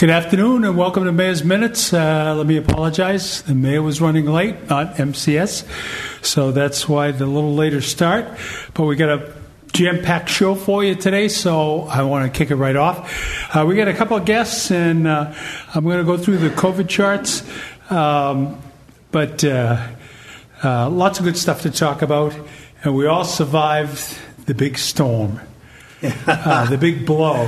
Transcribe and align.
Good 0.00 0.08
afternoon 0.08 0.64
and 0.64 0.78
welcome 0.78 1.04
to 1.04 1.12
Mayor's 1.12 1.44
Minutes. 1.44 1.92
Uh, 1.92 2.34
let 2.34 2.46
me 2.46 2.56
apologize. 2.56 3.42
The 3.42 3.54
mayor 3.54 3.82
was 3.82 4.00
running 4.00 4.24
late, 4.24 4.70
not 4.70 4.94
MCS, 4.94 5.66
so 6.24 6.52
that's 6.52 6.88
why 6.88 7.10
the 7.10 7.26
little 7.26 7.54
later 7.54 7.82
start. 7.82 8.26
But 8.72 8.84
we 8.84 8.96
got 8.96 9.10
a 9.10 9.30
jam-packed 9.74 10.30
show 10.30 10.54
for 10.54 10.82
you 10.82 10.94
today, 10.94 11.28
so 11.28 11.82
I 11.82 12.04
want 12.04 12.32
to 12.32 12.38
kick 12.38 12.50
it 12.50 12.54
right 12.54 12.76
off. 12.76 13.54
Uh, 13.54 13.66
we 13.66 13.76
got 13.76 13.88
a 13.88 13.92
couple 13.92 14.16
of 14.16 14.24
guests, 14.24 14.70
and 14.70 15.06
uh, 15.06 15.34
I'm 15.74 15.84
going 15.84 15.98
to 15.98 16.04
go 16.04 16.16
through 16.16 16.38
the 16.38 16.48
COVID 16.48 16.88
charts. 16.88 17.46
Um, 17.90 18.58
but 19.10 19.44
uh, 19.44 19.86
uh, 20.64 20.88
lots 20.88 21.18
of 21.18 21.26
good 21.26 21.36
stuff 21.36 21.60
to 21.60 21.70
talk 21.70 22.00
about, 22.00 22.34
and 22.84 22.96
we 22.96 23.04
all 23.04 23.24
survived 23.26 24.18
the 24.46 24.54
big 24.54 24.78
storm, 24.78 25.40
uh, 26.02 26.66
the 26.70 26.78
big 26.78 27.04
blow. 27.06 27.44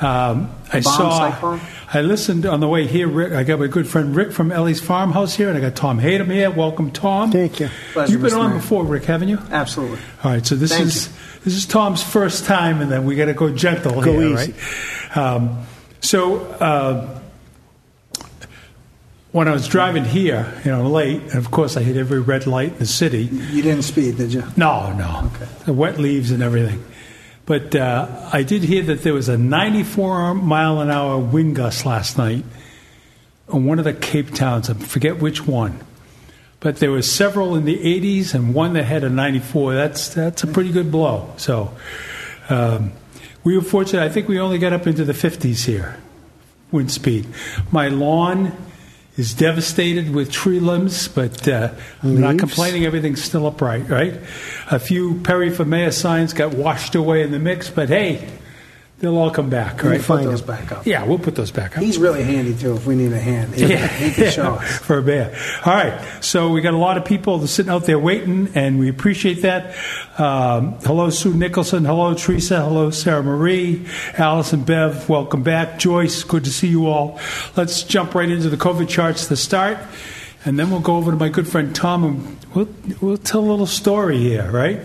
Um, 0.00 0.50
I 0.72 0.80
bomb 0.80 0.82
saw. 0.82 1.30
cyclone? 1.30 1.60
I 1.94 2.00
listened 2.00 2.46
on 2.46 2.60
the 2.60 2.68
way 2.68 2.86
here. 2.86 3.06
Rick, 3.06 3.32
I 3.32 3.44
got 3.44 3.60
my 3.60 3.66
good 3.66 3.86
friend 3.86 4.16
Rick 4.16 4.32
from 4.32 4.50
Ellie's 4.50 4.80
Farmhouse 4.80 5.34
here, 5.36 5.48
and 5.48 5.56
I 5.56 5.60
got 5.60 5.76
Tom 5.76 5.98
Hayden 5.98 6.28
here. 6.30 6.50
Welcome, 6.50 6.90
Tom. 6.90 7.30
Thank 7.30 7.60
you. 7.60 7.68
Pleasure, 7.92 8.12
You've 8.12 8.22
been 8.22 8.30
Mr. 8.32 8.38
on 8.38 8.50
Mayor. 8.50 8.58
before, 8.60 8.84
Rick, 8.84 9.04
haven't 9.04 9.28
you? 9.28 9.38
Absolutely. 9.50 9.98
All 10.24 10.32
right, 10.32 10.44
so 10.44 10.54
this 10.54 10.72
Thank 10.72 10.86
is 10.86 11.08
this 11.44 11.54
is 11.54 11.66
Tom's 11.66 12.02
first 12.02 12.44
time, 12.46 12.80
and 12.80 12.90
then 12.90 13.04
we 13.04 13.14
got 13.14 13.26
to 13.26 13.34
go 13.34 13.54
gentle 13.54 14.00
Go 14.00 14.18
here, 14.18 14.36
easy. 14.38 14.54
right? 15.14 15.16
Um, 15.16 15.64
so 16.00 16.40
uh, 16.40 17.20
when 19.32 19.48
I 19.48 19.52
was 19.52 19.66
driving 19.68 20.04
here, 20.04 20.52
you 20.64 20.70
know, 20.70 20.88
late, 20.88 21.20
and 21.22 21.34
of 21.36 21.50
course 21.50 21.76
I 21.76 21.82
hit 21.82 21.96
every 21.96 22.20
red 22.20 22.46
light 22.46 22.72
in 22.72 22.78
the 22.78 22.86
city. 22.86 23.24
You 23.24 23.62
didn't 23.62 23.82
speed, 23.82 24.16
did 24.16 24.32
you? 24.32 24.44
No, 24.56 24.92
no, 24.94 25.30
Okay. 25.34 25.50
the 25.66 25.72
wet 25.72 25.98
leaves 25.98 26.30
and 26.30 26.42
everything. 26.42 26.82
But 27.44 27.74
uh, 27.74 28.30
I 28.32 28.42
did 28.42 28.62
hear 28.62 28.82
that 28.84 29.02
there 29.02 29.14
was 29.14 29.28
a 29.28 29.36
94 29.36 30.34
mile 30.34 30.80
an 30.80 30.90
hour 30.90 31.18
wind 31.18 31.56
gust 31.56 31.84
last 31.84 32.16
night 32.16 32.44
on 33.48 33.64
one 33.64 33.78
of 33.78 33.84
the 33.84 33.92
Cape 33.92 34.32
Towns. 34.32 34.70
I 34.70 34.74
forget 34.74 35.18
which 35.18 35.46
one. 35.46 35.80
But 36.60 36.76
there 36.76 36.92
were 36.92 37.02
several 37.02 37.56
in 37.56 37.64
the 37.64 37.76
80s 37.76 38.34
and 38.34 38.54
one 38.54 38.74
that 38.74 38.84
had 38.84 39.02
a 39.02 39.10
94. 39.10 39.74
That's 39.74 40.14
that's 40.14 40.44
a 40.44 40.46
pretty 40.46 40.70
good 40.70 40.92
blow. 40.92 41.32
So 41.36 41.74
um, 42.48 42.92
we 43.42 43.56
were 43.56 43.64
fortunate. 43.64 44.04
I 44.04 44.08
think 44.08 44.28
we 44.28 44.38
only 44.38 44.58
got 44.58 44.72
up 44.72 44.86
into 44.86 45.04
the 45.04 45.12
50s 45.12 45.64
here, 45.64 45.98
wind 46.70 46.92
speed. 46.92 47.26
My 47.72 47.88
lawn 47.88 48.56
is 49.16 49.34
devastated 49.34 50.14
with 50.14 50.30
tree 50.30 50.60
limbs, 50.60 51.08
but 51.08 51.46
uh, 51.46 51.72
I'm 52.02 52.20
not 52.20 52.38
complaining. 52.38 52.84
Everything's 52.86 53.22
still 53.22 53.46
upright, 53.46 53.88
right? 53.88 54.14
A 54.70 54.78
few 54.78 55.20
Perry 55.20 55.50
signs 55.90 56.32
got 56.32 56.54
washed 56.54 56.94
away 56.94 57.22
in 57.22 57.30
the 57.30 57.38
mix, 57.38 57.68
but 57.68 57.88
hey, 57.88 58.26
they'll 59.02 59.18
all 59.18 59.30
come 59.30 59.50
back, 59.50 59.82
We'll 59.82 59.90
right? 59.92 59.98
put 60.00 60.06
find 60.06 60.26
those 60.28 60.40
back 60.40 60.70
up. 60.72 60.86
Yeah, 60.86 61.04
we'll 61.04 61.18
put 61.18 61.34
those 61.34 61.50
back 61.50 61.76
up. 61.76 61.82
He's 61.82 61.98
really 61.98 62.22
handy 62.22 62.54
too. 62.56 62.74
If 62.76 62.86
we 62.86 62.94
need 62.94 63.12
a 63.12 63.20
hand, 63.20 63.52
he, 63.54 63.66
Yeah, 63.66 63.86
he 63.88 64.12
can 64.12 64.30
show 64.32 64.54
us. 64.60 64.78
for 64.78 64.98
a 64.98 65.02
bear. 65.02 65.36
All 65.66 65.74
right, 65.74 66.00
so 66.22 66.50
we 66.50 66.60
got 66.62 66.72
a 66.72 66.78
lot 66.78 66.96
of 66.96 67.04
people 67.04 67.44
sitting 67.46 67.70
out 67.70 67.84
there 67.84 67.98
waiting, 67.98 68.48
and 68.54 68.78
we 68.78 68.88
appreciate 68.88 69.42
that. 69.42 69.74
Um, 70.18 70.74
hello, 70.84 71.10
Sue 71.10 71.34
Nicholson. 71.34 71.84
Hello, 71.84 72.14
Teresa. 72.14 72.62
Hello, 72.62 72.90
Sarah 72.90 73.22
Marie. 73.24 73.86
Allison 74.16 74.62
Bev, 74.62 75.08
welcome 75.08 75.42
back. 75.42 75.78
Joyce, 75.78 76.22
good 76.24 76.44
to 76.44 76.50
see 76.52 76.68
you 76.68 76.86
all. 76.86 77.18
Let's 77.56 77.82
jump 77.82 78.14
right 78.14 78.30
into 78.30 78.48
the 78.48 78.56
COVID 78.56 78.88
charts 78.88 79.26
to 79.26 79.36
start, 79.36 79.78
and 80.44 80.58
then 80.58 80.70
we'll 80.70 80.80
go 80.80 80.96
over 80.96 81.10
to 81.10 81.16
my 81.16 81.28
good 81.28 81.48
friend 81.48 81.74
Tom, 81.74 82.04
and 82.04 82.46
we'll, 82.54 82.68
we'll 83.00 83.16
tell 83.16 83.40
a 83.40 83.48
little 83.48 83.66
story 83.66 84.18
here, 84.18 84.50
right? 84.50 84.80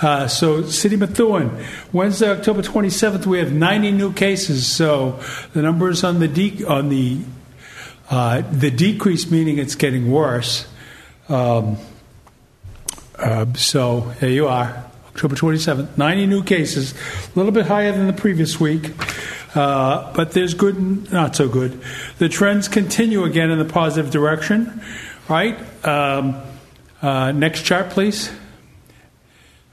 Uh, 0.00 0.28
so, 0.28 0.62
City 0.62 0.96
Methuen, 0.96 1.64
Wednesday, 1.92 2.30
October 2.30 2.62
27th, 2.62 3.26
we 3.26 3.38
have 3.38 3.52
90 3.52 3.92
new 3.92 4.12
cases. 4.12 4.66
So, 4.66 5.20
the 5.52 5.62
numbers 5.62 6.04
on 6.04 6.20
the 6.20 6.28
de- 6.28 6.64
on 6.64 6.88
the 6.88 7.18
uh, 8.10 8.42
the 8.52 8.70
decrease 8.70 9.30
meaning 9.30 9.58
it's 9.58 9.74
getting 9.74 10.10
worse. 10.10 10.66
Um, 11.28 11.76
uh, 13.18 13.52
so 13.54 14.00
here 14.20 14.30
you 14.30 14.48
are, 14.48 14.84
October 15.08 15.34
27th, 15.34 15.98
90 15.98 16.26
new 16.26 16.42
cases, 16.42 16.94
a 16.94 17.38
little 17.38 17.52
bit 17.52 17.66
higher 17.66 17.92
than 17.92 18.06
the 18.06 18.12
previous 18.12 18.58
week, 18.58 18.92
uh, 19.54 20.12
but 20.14 20.32
there's 20.32 20.54
good 20.54 21.12
not 21.12 21.36
so 21.36 21.48
good. 21.48 21.80
The 22.18 22.28
trends 22.28 22.68
continue 22.68 23.24
again 23.24 23.50
in 23.50 23.58
the 23.58 23.64
positive 23.64 24.10
direction, 24.10 24.82
right? 25.28 25.58
Um, 25.86 26.40
uh, 27.00 27.32
next 27.32 27.62
chart, 27.62 27.90
please. 27.90 28.30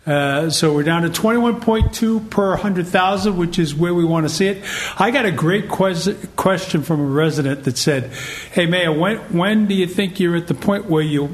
Uh, 0.05 0.51
so 0.51 0.71
we're 0.71 0.83
down 0.83 1.01
to 1.01 1.09
21.2 1.09 2.29
per 2.29 2.49
100,000, 2.49 3.37
which 3.37 3.57
is 3.57 3.73
where 3.73 3.93
we 3.93 4.05
want 4.05 4.27
to 4.27 4.29
see 4.33 4.47
it. 4.47 4.63
I 4.99 5.09
got 5.09 5.25
a 5.25 5.31
great 5.31 5.67
ques- 5.67 6.09
question 6.35 6.83
from 6.83 6.99
a 6.99 7.05
resident 7.05 7.63
that 7.63 7.75
said, 7.77 8.11
"Hey, 8.51 8.67
Mayor, 8.67 8.91
when 8.91 9.17
when 9.35 9.65
do 9.65 9.73
you 9.73 9.87
think 9.87 10.19
you're 10.19 10.35
at 10.35 10.45
the 10.45 10.53
point 10.53 10.85
where 10.85 11.01
you 11.01 11.33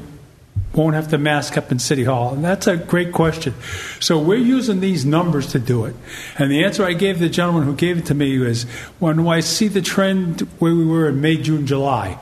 won't 0.74 0.94
have 0.94 1.08
to 1.08 1.18
mask 1.18 1.56
up 1.58 1.70
in 1.70 1.78
City 1.78 2.04
Hall?" 2.04 2.34
And 2.34 2.44
that's 2.44 2.66
a 2.66 2.76
great 2.76 3.12
question. 3.12 3.54
So 4.00 4.18
we're 4.18 4.36
using 4.36 4.80
these 4.80 5.04
numbers 5.04 5.46
to 5.48 5.58
do 5.58 5.84
it. 5.84 5.94
And 6.38 6.50
the 6.50 6.64
answer 6.64 6.84
I 6.84 6.92
gave 6.92 7.18
the 7.18 7.28
gentleman 7.28 7.64
who 7.64 7.74
gave 7.74 7.98
it 7.98 8.06
to 8.06 8.14
me 8.14 8.38
was, 8.38 8.64
"When 8.98 9.26
I 9.28 9.40
see 9.40 9.68
the 9.68 9.82
trend 9.82 10.46
where 10.58 10.74
we 10.74 10.84
were 10.84 11.08
in 11.08 11.20
May, 11.20 11.36
June, 11.36 11.66
July, 11.66 12.18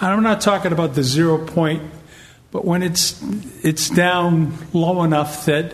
and 0.00 0.10
I'm 0.10 0.22
not 0.22 0.40
talking 0.40 0.72
about 0.72 0.94
the 0.94 1.02
zero 1.02 1.38
point." 1.38 1.82
But 2.50 2.64
when 2.64 2.82
it's 2.82 3.22
it's 3.62 3.88
down 3.88 4.52
low 4.72 5.02
enough 5.04 5.46
that 5.46 5.72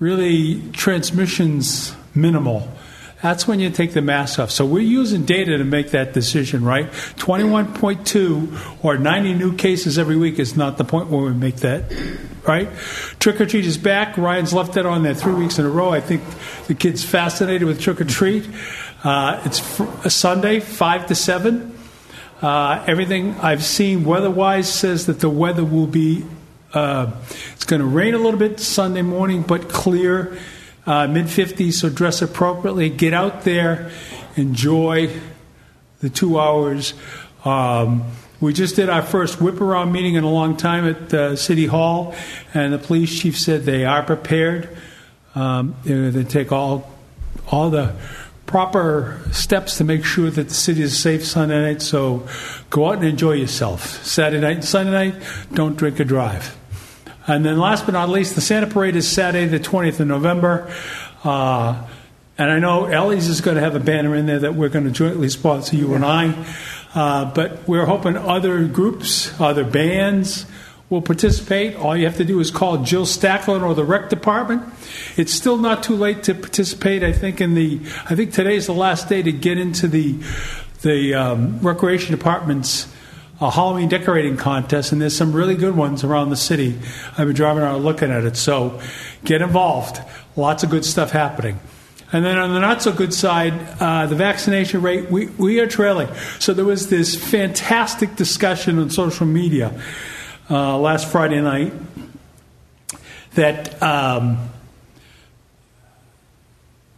really 0.00 0.62
transmission's 0.72 1.92
minimal, 2.14 2.68
that's 3.22 3.48
when 3.48 3.58
you 3.58 3.70
take 3.70 3.94
the 3.94 4.02
mask 4.02 4.38
off. 4.38 4.50
So 4.50 4.64
we're 4.64 4.80
using 4.80 5.24
data 5.24 5.58
to 5.58 5.64
make 5.64 5.90
that 5.90 6.12
decision, 6.12 6.64
right? 6.64 6.86
21.2 6.86 8.84
or 8.84 8.96
90 8.96 9.34
new 9.34 9.56
cases 9.56 9.98
every 9.98 10.16
week 10.16 10.38
is 10.38 10.56
not 10.56 10.78
the 10.78 10.84
point 10.84 11.08
where 11.08 11.22
we 11.22 11.32
make 11.32 11.56
that, 11.56 11.92
right? 12.46 12.68
Trick 13.18 13.40
or 13.40 13.46
treat 13.46 13.66
is 13.66 13.76
back. 13.76 14.16
Ryan's 14.16 14.52
left 14.54 14.74
that 14.74 14.86
on 14.86 15.02
there 15.02 15.14
three 15.14 15.34
weeks 15.34 15.58
in 15.58 15.66
a 15.66 15.68
row. 15.68 15.90
I 15.90 16.00
think 16.00 16.22
the 16.68 16.74
kids 16.74 17.04
fascinated 17.04 17.66
with 17.66 17.80
trick 17.80 18.00
or 18.00 18.04
treat. 18.04 18.48
Uh, 19.02 19.42
it's 19.44 19.58
fr- 19.58 20.08
Sunday, 20.08 20.60
five 20.60 21.06
to 21.06 21.16
seven. 21.16 21.76
Uh, 22.40 22.84
everything 22.86 23.34
I've 23.40 23.64
seen 23.64 24.04
weather-wise 24.04 24.72
says 24.72 25.06
that 25.06 25.18
the 25.18 25.28
weather 25.28 25.64
will 25.64 25.88
be. 25.88 26.24
Uh, 26.72 27.10
it's 27.54 27.64
going 27.64 27.80
to 27.80 27.86
rain 27.86 28.14
a 28.14 28.18
little 28.18 28.38
bit 28.38 28.60
Sunday 28.60 29.02
morning, 29.02 29.42
but 29.42 29.68
clear, 29.68 30.38
uh, 30.88 31.06
mid 31.06 31.26
50s. 31.26 31.74
So 31.74 31.88
dress 31.88 32.22
appropriately. 32.22 32.88
Get 32.88 33.12
out 33.12 33.42
there, 33.42 33.90
enjoy 34.36 35.10
the 36.00 36.10
two 36.10 36.40
hours. 36.40 36.94
Um, 37.44 38.04
we 38.40 38.52
just 38.52 38.76
did 38.76 38.88
our 38.88 39.02
first 39.02 39.40
whip 39.40 39.60
around 39.60 39.92
meeting 39.92 40.14
in 40.14 40.24
a 40.24 40.30
long 40.30 40.56
time 40.56 40.86
at 40.86 41.12
uh, 41.12 41.36
City 41.36 41.66
Hall, 41.66 42.14
and 42.54 42.72
the 42.72 42.78
police 42.78 43.20
chief 43.20 43.38
said 43.38 43.64
they 43.64 43.84
are 43.84 44.02
prepared. 44.02 44.76
Um, 45.34 45.76
to 45.84 46.24
take 46.24 46.50
all 46.50 46.90
all 47.48 47.70
the 47.70 47.94
proper 48.46 49.20
steps 49.30 49.76
to 49.78 49.84
make 49.84 50.04
sure 50.04 50.30
that 50.30 50.48
the 50.48 50.54
city 50.54 50.82
is 50.82 50.98
safe 50.98 51.24
Sunday 51.24 51.60
night. 51.60 51.82
So 51.82 52.26
go 52.70 52.86
out 52.86 52.94
and 52.94 53.04
enjoy 53.04 53.32
yourself. 53.32 54.04
Saturday 54.04 54.40
night 54.40 54.56
and 54.56 54.64
Sunday 54.64 54.90
night, 54.90 55.22
don't 55.52 55.76
drink 55.76 56.00
or 56.00 56.04
drive. 56.04 56.57
And 57.28 57.44
then 57.44 57.58
last 57.58 57.84
but 57.84 57.92
not 57.92 58.08
least, 58.08 58.34
the 58.34 58.40
Santa 58.40 58.66
Parade 58.66 58.96
is 58.96 59.06
Saturday, 59.06 59.46
the 59.46 59.60
20th 59.60 60.00
of 60.00 60.08
November. 60.08 60.72
Uh, 61.22 61.86
and 62.38 62.50
I 62.50 62.58
know 62.58 62.86
Ellie's 62.86 63.28
is 63.28 63.42
going 63.42 63.56
to 63.56 63.60
have 63.60 63.74
a 63.74 63.80
banner 63.80 64.14
in 64.14 64.24
there 64.24 64.38
that 64.38 64.54
we're 64.54 64.70
going 64.70 64.86
to 64.86 64.90
jointly 64.90 65.28
sponsor, 65.28 65.76
you 65.76 65.94
and 65.94 66.06
I. 66.06 66.46
Uh, 66.94 67.26
but 67.26 67.68
we're 67.68 67.84
hoping 67.84 68.16
other 68.16 68.66
groups, 68.66 69.38
other 69.38 69.62
bands 69.62 70.46
will 70.88 71.02
participate. 71.02 71.76
All 71.76 71.94
you 71.94 72.06
have 72.06 72.16
to 72.16 72.24
do 72.24 72.40
is 72.40 72.50
call 72.50 72.78
Jill 72.78 73.04
Stacklin 73.04 73.62
or 73.62 73.74
the 73.74 73.84
rec 73.84 74.08
department. 74.08 74.62
It's 75.18 75.34
still 75.34 75.58
not 75.58 75.82
too 75.82 75.96
late 75.96 76.22
to 76.24 76.34
participate. 76.34 77.02
I 77.02 77.12
think 77.12 77.42
in 77.42 77.54
the 77.54 77.80
I 78.08 78.14
think 78.14 78.32
today's 78.32 78.66
the 78.66 78.72
last 78.72 79.08
day 79.08 79.20
to 79.20 79.32
get 79.32 79.58
into 79.58 79.86
the 79.86 80.18
the 80.80 81.14
um, 81.14 81.60
recreation 81.60 82.16
department's 82.16 82.86
uh, 83.40 83.50
Halloween 83.50 83.88
decorating 83.88 84.36
contest, 84.36 84.92
and 84.92 85.00
there's 85.00 85.16
some 85.16 85.32
really 85.32 85.54
good 85.54 85.76
ones 85.76 86.02
around 86.04 86.30
the 86.30 86.36
city. 86.36 86.78
I've 87.16 87.26
been 87.26 87.36
driving 87.36 87.62
around 87.62 87.84
looking 87.84 88.10
at 88.10 88.24
it, 88.24 88.36
so 88.36 88.80
get 89.24 89.42
involved. 89.42 90.00
Lots 90.36 90.64
of 90.64 90.70
good 90.70 90.84
stuff 90.84 91.10
happening. 91.10 91.60
And 92.10 92.24
then 92.24 92.38
on 92.38 92.54
the 92.54 92.60
not 92.60 92.82
so 92.82 92.92
good 92.92 93.12
side, 93.12 93.52
uh, 93.80 94.06
the 94.06 94.14
vaccination 94.14 94.80
rate, 94.80 95.10
we, 95.10 95.26
we 95.26 95.60
are 95.60 95.66
trailing. 95.66 96.08
So 96.38 96.54
there 96.54 96.64
was 96.64 96.88
this 96.88 97.14
fantastic 97.14 98.16
discussion 98.16 98.78
on 98.78 98.88
social 98.88 99.26
media 99.26 99.78
uh, 100.48 100.78
last 100.78 101.08
Friday 101.12 101.40
night 101.40 101.74
that 103.34 103.80
um, 103.82 104.48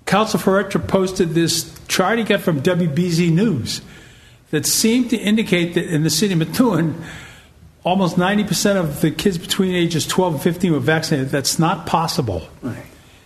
Council 0.06 0.38
Faretra 0.38 0.86
posted 0.86 1.30
this 1.30 1.76
chart 1.88 2.18
he 2.18 2.24
got 2.24 2.40
from 2.40 2.62
WBZ 2.62 3.32
News 3.32 3.82
that 4.50 4.66
seemed 4.66 5.10
to 5.10 5.16
indicate 5.16 5.74
that 5.74 5.84
in 5.84 6.02
the 6.02 6.10
city 6.10 6.32
of 6.32 6.38
Methuen, 6.38 7.02
almost 7.84 8.16
90% 8.16 8.76
of 8.76 9.00
the 9.00 9.10
kids 9.10 9.38
between 9.38 9.74
ages 9.74 10.06
12 10.06 10.34
and 10.34 10.42
15 10.42 10.72
were 10.72 10.80
vaccinated. 10.80 11.30
That's 11.30 11.58
not 11.58 11.86
possible. 11.86 12.48
Right. 12.62 12.84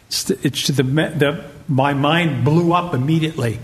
It's, 0.09 0.31
it's 0.31 0.67
the, 0.69 0.83
the 0.83 1.45
my 1.67 1.95
mind 1.95 2.45
blew 2.45 2.73
up 2.73 2.93
immediately, 2.95 3.59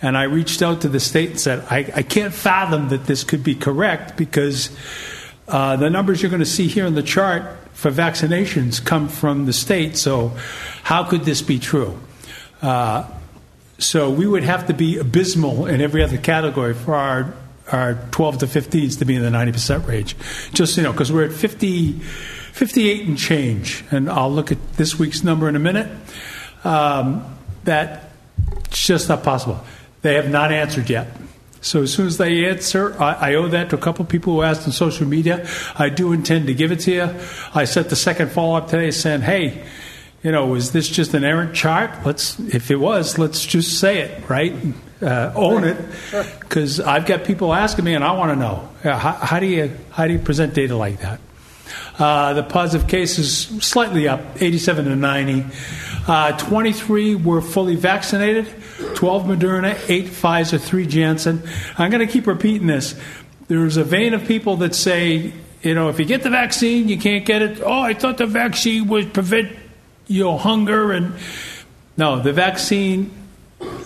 And 0.00 0.16
I 0.16 0.24
reached 0.24 0.62
out 0.62 0.80
to 0.80 0.88
the 0.88 0.98
state 0.98 1.30
and 1.30 1.40
said, 1.40 1.64
I, 1.70 1.90
I 1.94 2.02
can't 2.02 2.34
fathom 2.34 2.88
that 2.88 3.06
this 3.06 3.24
could 3.24 3.44
be 3.44 3.54
correct 3.54 4.16
because 4.16 4.70
uh, 5.46 5.76
the 5.76 5.90
numbers 5.90 6.22
you're 6.22 6.30
going 6.30 6.40
to 6.40 6.46
see 6.46 6.66
here 6.66 6.86
in 6.86 6.94
the 6.94 7.02
chart 7.02 7.44
for 7.72 7.90
vaccinations 7.90 8.84
come 8.84 9.08
from 9.08 9.46
the 9.46 9.52
state. 9.52 9.96
So, 9.96 10.32
how 10.82 11.04
could 11.04 11.24
this 11.24 11.42
be 11.42 11.58
true? 11.58 11.98
Uh, 12.60 13.08
so, 13.82 14.10
we 14.10 14.26
would 14.26 14.44
have 14.44 14.66
to 14.68 14.74
be 14.74 14.98
abysmal 14.98 15.66
in 15.66 15.80
every 15.80 16.02
other 16.02 16.16
category 16.16 16.72
for 16.72 16.94
our, 16.94 17.34
our 17.70 17.94
12 18.12 18.38
to 18.38 18.46
15s 18.46 18.98
to 19.00 19.04
be 19.04 19.16
in 19.16 19.22
the 19.22 19.30
90% 19.30 19.86
range. 19.86 20.16
Just, 20.52 20.76
you 20.76 20.82
know, 20.82 20.92
because 20.92 21.10
we're 21.10 21.24
at 21.24 21.32
50, 21.32 21.92
58 21.92 23.08
and 23.08 23.18
change. 23.18 23.84
And 23.90 24.08
I'll 24.08 24.30
look 24.30 24.52
at 24.52 24.74
this 24.74 24.98
week's 24.98 25.24
number 25.24 25.48
in 25.48 25.56
a 25.56 25.58
minute. 25.58 25.90
Um, 26.64 27.36
that 27.64 28.10
it's 28.66 28.86
just 28.86 29.08
not 29.08 29.22
possible. 29.22 29.62
They 30.02 30.14
have 30.14 30.30
not 30.30 30.52
answered 30.52 30.88
yet. 30.88 31.08
So 31.60 31.82
as 31.82 31.92
soon 31.92 32.08
as 32.08 32.18
they 32.18 32.46
answer, 32.46 33.00
I, 33.00 33.30
I 33.30 33.34
owe 33.34 33.48
that 33.48 33.70
to 33.70 33.76
a 33.76 33.78
couple 33.78 34.04
people 34.04 34.34
who 34.34 34.42
asked 34.42 34.66
on 34.66 34.72
social 34.72 35.06
media. 35.06 35.48
I 35.76 35.88
do 35.88 36.12
intend 36.12 36.48
to 36.48 36.54
give 36.54 36.72
it 36.72 36.80
to 36.80 36.92
you. 36.92 37.14
I 37.54 37.64
sent 37.64 37.88
the 37.88 37.96
second 37.96 38.32
follow 38.32 38.56
up 38.56 38.68
today 38.68 38.90
saying, 38.90 39.22
hey, 39.22 39.64
you 40.22 40.30
know, 40.30 40.46
was 40.46 40.72
this 40.72 40.88
just 40.88 41.14
an 41.14 41.24
errant 41.24 41.54
chart? 41.54 41.90
Let's, 42.04 42.38
if 42.38 42.70
it 42.70 42.76
was, 42.76 43.18
let's 43.18 43.44
just 43.44 43.80
say 43.80 44.00
it, 44.00 44.28
right? 44.28 44.54
Uh, 45.00 45.32
own 45.34 45.64
it, 45.64 45.76
because 46.40 46.78
I've 46.78 47.06
got 47.06 47.24
people 47.24 47.52
asking 47.52 47.84
me, 47.84 47.94
and 47.94 48.04
I 48.04 48.12
want 48.12 48.30
to 48.30 48.36
know 48.36 48.68
uh, 48.84 48.96
how, 48.96 49.12
how, 49.12 49.40
do 49.40 49.46
you 49.46 49.76
how 49.90 50.06
do 50.06 50.12
you 50.12 50.20
present 50.20 50.54
data 50.54 50.76
like 50.76 51.00
that? 51.00 51.18
Uh, 51.98 52.34
the 52.34 52.44
positive 52.44 52.88
cases 52.88 53.46
slightly 53.66 54.06
up, 54.06 54.20
87 54.40 54.84
to 54.84 54.96
90. 54.96 55.44
Uh, 56.06 56.36
23 56.38 57.16
were 57.16 57.40
fully 57.40 57.74
vaccinated, 57.74 58.46
12 58.94 59.24
Moderna, 59.24 59.78
8 59.88 60.06
Pfizer, 60.06 60.60
3 60.60 60.86
Janssen. 60.86 61.42
I'm 61.76 61.90
going 61.90 62.06
to 62.06 62.12
keep 62.12 62.26
repeating 62.26 62.66
this. 62.66 62.98
There's 63.48 63.76
a 63.76 63.84
vein 63.84 64.14
of 64.14 64.26
people 64.26 64.58
that 64.58 64.74
say, 64.74 65.32
you 65.62 65.74
know, 65.74 65.88
if 65.88 65.98
you 65.98 66.04
get 66.04 66.22
the 66.22 66.30
vaccine, 66.30 66.88
you 66.88 66.98
can't 66.98 67.24
get 67.24 67.42
it. 67.42 67.60
Oh, 67.60 67.80
I 67.80 67.94
thought 67.94 68.18
the 68.18 68.26
vaccine 68.26 68.88
would 68.88 69.12
prevent 69.12 69.61
your 70.12 70.38
hunger. 70.38 70.92
And 70.92 71.14
no, 71.96 72.20
the 72.20 72.32
vaccine 72.32 73.10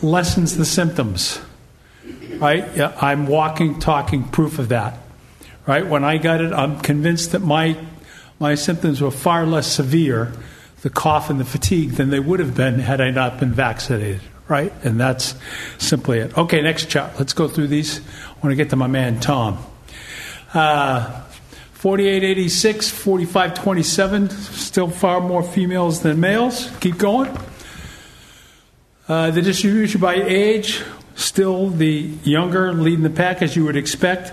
lessens 0.03 0.57
the 0.57 0.65
symptoms. 0.65 1.41
Right? 2.35 2.69
Yeah, 2.77 2.97
I'm 3.01 3.27
walking, 3.27 3.79
talking 3.79 4.25
proof 4.25 4.59
of 4.59 4.69
that. 4.69 4.99
Right? 5.67 5.87
When 5.87 6.05
I 6.05 6.19
got 6.19 6.41
it, 6.41 6.53
I'm 6.53 6.81
convinced 6.81 7.33
that 7.33 7.41
my 7.41 7.77
my 8.39 8.55
symptoms 8.55 9.01
were 9.01 9.11
far 9.11 9.47
less 9.47 9.67
severe, 9.67 10.31
the 10.83 10.91
cough 10.91 11.31
and 11.31 11.41
the 11.41 11.45
fatigue, 11.45 11.93
than 11.93 12.11
they 12.11 12.21
would 12.21 12.39
have 12.39 12.55
been 12.55 12.79
had 12.79 13.01
I 13.01 13.11
not 13.11 13.41
been 13.41 13.53
vaccinated. 13.53 14.21
Right? 14.49 14.73
And 14.85 15.01
that's 15.01 15.35
simply 15.79 16.19
it. 16.19 16.37
Okay, 16.37 16.61
next 16.61 16.89
chart. 16.89 17.13
Let's 17.19 17.33
go 17.33 17.49
through 17.49 17.67
these. 17.69 17.99
I 17.99 18.33
want 18.43 18.53
to 18.53 18.55
get 18.55 18.71
to 18.71 18.77
my 18.77 18.87
man 18.87 19.19
Tom. 19.19 19.59
Uh, 20.55 21.23
4886, 21.87 22.91
4527, 22.91 24.31
still 24.31 24.89
far 24.89 25.21
more 25.21 25.45
females 25.45 26.03
than 26.03 26.19
males. 26.19 26.69
Keep 26.81 26.99
going. 26.99 27.31
Uh, 29.07 29.31
the 29.31 29.41
distribution 29.41 30.01
by 30.01 30.15
age, 30.15 30.83
still 31.15 31.69
the 31.69 32.11
younger 32.25 32.73
leading 32.73 33.05
the 33.05 33.09
pack 33.09 33.41
as 33.41 33.55
you 33.55 33.65
would 33.65 33.77
expect. 33.77 34.33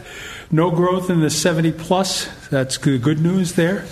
No 0.49 0.71
growth 0.71 1.11
in 1.11 1.19
the 1.19 1.29
70 1.29 1.73
plus. 1.73 2.27
That's 2.49 2.77
good, 2.77 3.03
good 3.03 3.19
news 3.19 3.53
there. 3.53 3.85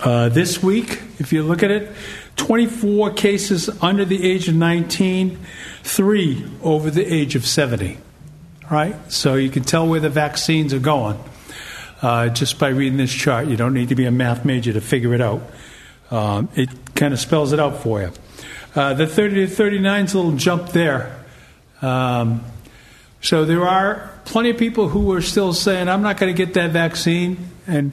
Uh, 0.00 0.28
this 0.28 0.62
week, 0.62 1.00
if 1.18 1.32
you 1.32 1.42
look 1.42 1.62
at 1.62 1.70
it, 1.70 1.90
24 2.36 3.14
cases 3.14 3.70
under 3.80 4.04
the 4.04 4.30
age 4.30 4.48
of 4.48 4.54
19, 4.54 5.38
three 5.82 6.44
over 6.62 6.90
the 6.90 7.10
age 7.10 7.36
of 7.36 7.46
70. 7.46 7.96
Right? 8.70 9.10
So 9.10 9.36
you 9.36 9.48
can 9.48 9.62
tell 9.62 9.88
where 9.88 10.00
the 10.00 10.10
vaccines 10.10 10.74
are 10.74 10.78
going 10.78 11.18
uh, 12.02 12.28
just 12.28 12.58
by 12.58 12.68
reading 12.68 12.98
this 12.98 13.12
chart. 13.12 13.48
You 13.48 13.56
don't 13.56 13.74
need 13.74 13.90
to 13.90 13.94
be 13.94 14.06
a 14.06 14.10
math 14.10 14.44
major 14.44 14.72
to 14.72 14.80
figure 14.80 15.14
it 15.14 15.20
out. 15.20 15.42
Um, 16.10 16.48
it 16.54 16.68
kind 16.94 17.12
of 17.14 17.20
spells 17.20 17.52
it 17.52 17.60
out 17.60 17.82
for 17.82 18.00
you. 18.00 18.12
Uh, 18.74 18.94
the 18.94 19.06
30 19.06 19.34
to 19.34 19.46
39 19.46 20.04
is 20.04 20.14
a 20.14 20.16
little 20.16 20.36
jump 20.36 20.68
there. 20.68 21.16
Um, 21.82 22.44
so 23.20 23.44
there 23.44 23.66
are 23.66 24.12
plenty 24.24 24.50
of 24.50 24.58
people 24.58 24.88
who 24.88 25.12
are 25.12 25.22
still 25.22 25.52
saying, 25.52 25.88
I'm 25.88 26.02
not 26.02 26.16
going 26.16 26.34
to 26.34 26.46
get 26.46 26.54
that 26.54 26.70
vaccine. 26.70 27.50
And, 27.66 27.92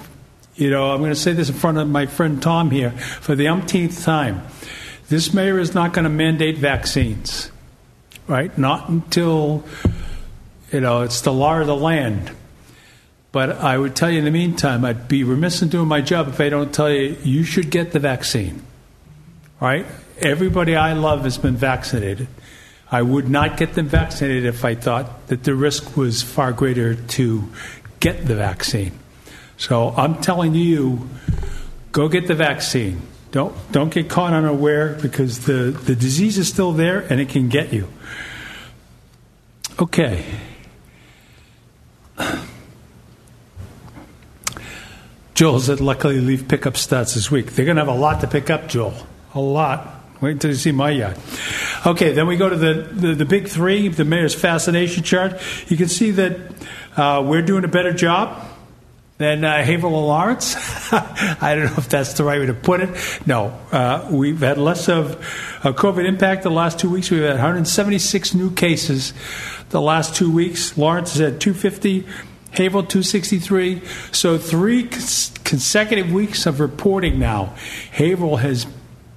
you 0.55 0.69
know, 0.69 0.91
I'm 0.91 0.99
going 0.99 1.11
to 1.11 1.15
say 1.15 1.33
this 1.33 1.49
in 1.49 1.55
front 1.55 1.77
of 1.77 1.89
my 1.89 2.05
friend 2.05 2.41
Tom 2.41 2.71
here 2.71 2.91
for 2.91 3.35
the 3.35 3.47
umpteenth 3.47 4.03
time. 4.03 4.43
This 5.09 5.33
mayor 5.33 5.59
is 5.59 5.73
not 5.73 5.93
going 5.93 6.03
to 6.03 6.09
mandate 6.09 6.57
vaccines, 6.57 7.51
right? 8.27 8.55
Not 8.57 8.89
until, 8.89 9.63
you 10.71 10.81
know, 10.81 11.01
it's 11.01 11.21
the 11.21 11.33
law 11.33 11.59
of 11.59 11.67
the 11.67 11.75
land. 11.75 12.31
But 13.31 13.57
I 13.57 13.77
would 13.77 13.95
tell 13.95 14.09
you 14.09 14.19
in 14.19 14.25
the 14.25 14.31
meantime, 14.31 14.85
I'd 14.85 15.07
be 15.07 15.23
remiss 15.23 15.61
in 15.61 15.69
doing 15.69 15.87
my 15.87 16.01
job 16.01 16.27
if 16.29 16.39
I 16.39 16.49
don't 16.49 16.73
tell 16.73 16.89
you 16.89 17.17
you 17.23 17.43
should 17.43 17.69
get 17.69 17.91
the 17.91 17.99
vaccine, 17.99 18.63
right? 19.59 19.85
Everybody 20.19 20.75
I 20.75 20.93
love 20.93 21.23
has 21.23 21.37
been 21.37 21.55
vaccinated. 21.55 22.27
I 22.89 23.01
would 23.01 23.29
not 23.29 23.57
get 23.57 23.73
them 23.73 23.87
vaccinated 23.87 24.45
if 24.45 24.63
I 24.63 24.75
thought 24.75 25.27
that 25.27 25.43
the 25.43 25.53
risk 25.53 25.97
was 25.97 26.23
far 26.23 26.53
greater 26.53 26.95
to 26.95 27.43
get 27.99 28.25
the 28.25 28.35
vaccine. 28.35 28.97
So 29.57 29.89
I'm 29.97 30.21
telling 30.21 30.55
you, 30.55 31.09
go 31.91 32.07
get 32.07 32.27
the 32.27 32.35
vaccine. 32.35 33.01
Don't 33.31 33.53
don't 33.71 33.91
get 33.93 34.09
caught 34.09 34.33
unaware 34.33 34.93
because 35.01 35.45
the, 35.45 35.77
the 35.85 35.95
disease 35.95 36.37
is 36.37 36.47
still 36.47 36.71
there 36.71 36.99
and 36.99 37.19
it 37.19 37.27
can 37.29 37.49
get 37.49 37.73
you. 37.73 37.89
Okay. 39.79 40.23
Joel 45.37 45.59
said, 45.59 45.81
luckily, 45.81 46.19
leaf 46.19 46.47
pickup 46.47 46.75
starts 46.75 47.13
this 47.13 47.29
week. 47.29 47.51
They're 47.51 47.63
going 47.63 47.77
to 47.77 47.85
have 47.85 47.95
a 47.95 47.99
lot 47.99 48.21
to 48.21 48.27
pick 48.27 48.49
up, 48.49 48.67
Joel. 48.67 48.95
A 49.35 49.39
lot. 49.39 50.03
Wait 50.19 50.31
until 50.31 50.49
you 50.49 50.57
see 50.57 50.71
my 50.71 50.89
yard. 50.89 51.15
Okay, 51.85 52.11
then 52.13 52.25
we 52.25 52.37
go 52.37 52.49
to 52.49 52.55
the, 52.55 52.73
the, 52.91 53.13
the 53.13 53.25
big 53.25 53.47
three, 53.47 53.87
the 53.87 54.03
mayor's 54.03 54.33
fascination 54.33 55.03
chart. 55.03 55.39
You 55.67 55.77
can 55.77 55.89
see 55.89 56.09
that 56.09 56.39
uh, 56.95 57.23
we're 57.23 57.43
doing 57.43 57.65
a 57.65 57.67
better 57.67 57.93
job 57.93 58.47
than 59.19 59.43
uh, 59.43 59.63
Haverhill 59.63 59.95
and 59.95 60.07
Lawrence. 60.07 60.55
I 60.91 61.53
don't 61.53 61.65
know 61.65 61.77
if 61.77 61.87
that's 61.87 62.13
the 62.13 62.23
right 62.23 62.39
way 62.39 62.47
to 62.47 62.55
put 62.55 62.81
it. 62.81 62.89
No, 63.27 63.55
uh, 63.71 64.07
we've 64.09 64.39
had 64.39 64.57
less 64.57 64.89
of 64.89 65.23
a 65.63 65.71
COVID 65.71 66.03
impact 66.07 66.41
the 66.41 66.49
last 66.49 66.79
two 66.79 66.89
weeks. 66.89 67.11
We've 67.11 67.21
had 67.21 67.33
176 67.33 68.33
new 68.33 68.49
cases 68.49 69.13
the 69.69 69.81
last 69.81 70.15
two 70.15 70.31
weeks. 70.31 70.75
Lawrence 70.79 71.11
has 71.11 71.19
had 71.19 71.39
250. 71.39 72.07
Haverhill 72.51 72.83
263. 72.83 73.81
So 74.11 74.37
three 74.37 74.83
consecutive 75.43 76.11
weeks 76.11 76.45
of 76.45 76.59
reporting 76.59 77.19
now. 77.19 77.55
Haverhill 77.91 78.37
has 78.37 78.65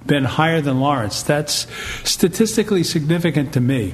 been 0.05 0.23
higher 0.23 0.61
than 0.61 0.79
Lawrence. 0.79 1.23
That's 1.23 1.67
statistically 2.07 2.83
significant 2.83 3.53
to 3.53 3.61
me. 3.61 3.93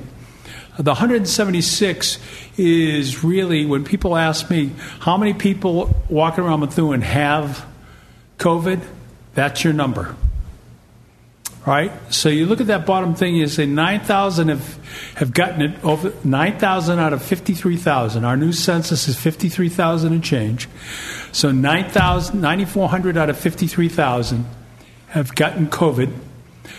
The 0.77 0.91
176 0.91 2.19
is 2.57 3.23
really 3.23 3.65
when 3.65 3.83
people 3.83 4.15
ask 4.15 4.49
me 4.49 4.71
how 4.99 5.17
many 5.17 5.33
people 5.33 5.95
walking 6.07 6.43
around 6.43 6.59
Methuen 6.59 7.01
have 7.01 7.65
COVID, 8.37 8.81
that's 9.33 9.63
your 9.63 9.73
number. 9.73 10.15
Right? 11.67 11.91
So 12.13 12.29
you 12.29 12.45
look 12.45 12.61
at 12.61 12.67
that 12.67 12.85
bottom 12.85 13.13
thing, 13.13 13.35
you 13.35 13.45
say 13.47 13.65
9,000 13.65 14.47
have, 14.47 14.79
have 15.15 15.33
gotten 15.33 15.61
it 15.61 15.83
over 15.83 16.13
9,000 16.23 16.97
out 16.97 17.11
of 17.11 17.21
53,000. 17.21 18.23
Our 18.23 18.37
new 18.37 18.53
census 18.53 19.09
is 19.09 19.19
53,000 19.19 20.13
and 20.13 20.23
change. 20.23 20.69
So 21.33 21.51
9,000, 21.51 22.39
9,400 22.39 23.17
out 23.17 23.29
of 23.29 23.37
53,000 23.37 24.45
have 25.09 25.35
gotten 25.35 25.67
COVID. 25.67 26.13
It 26.63 26.71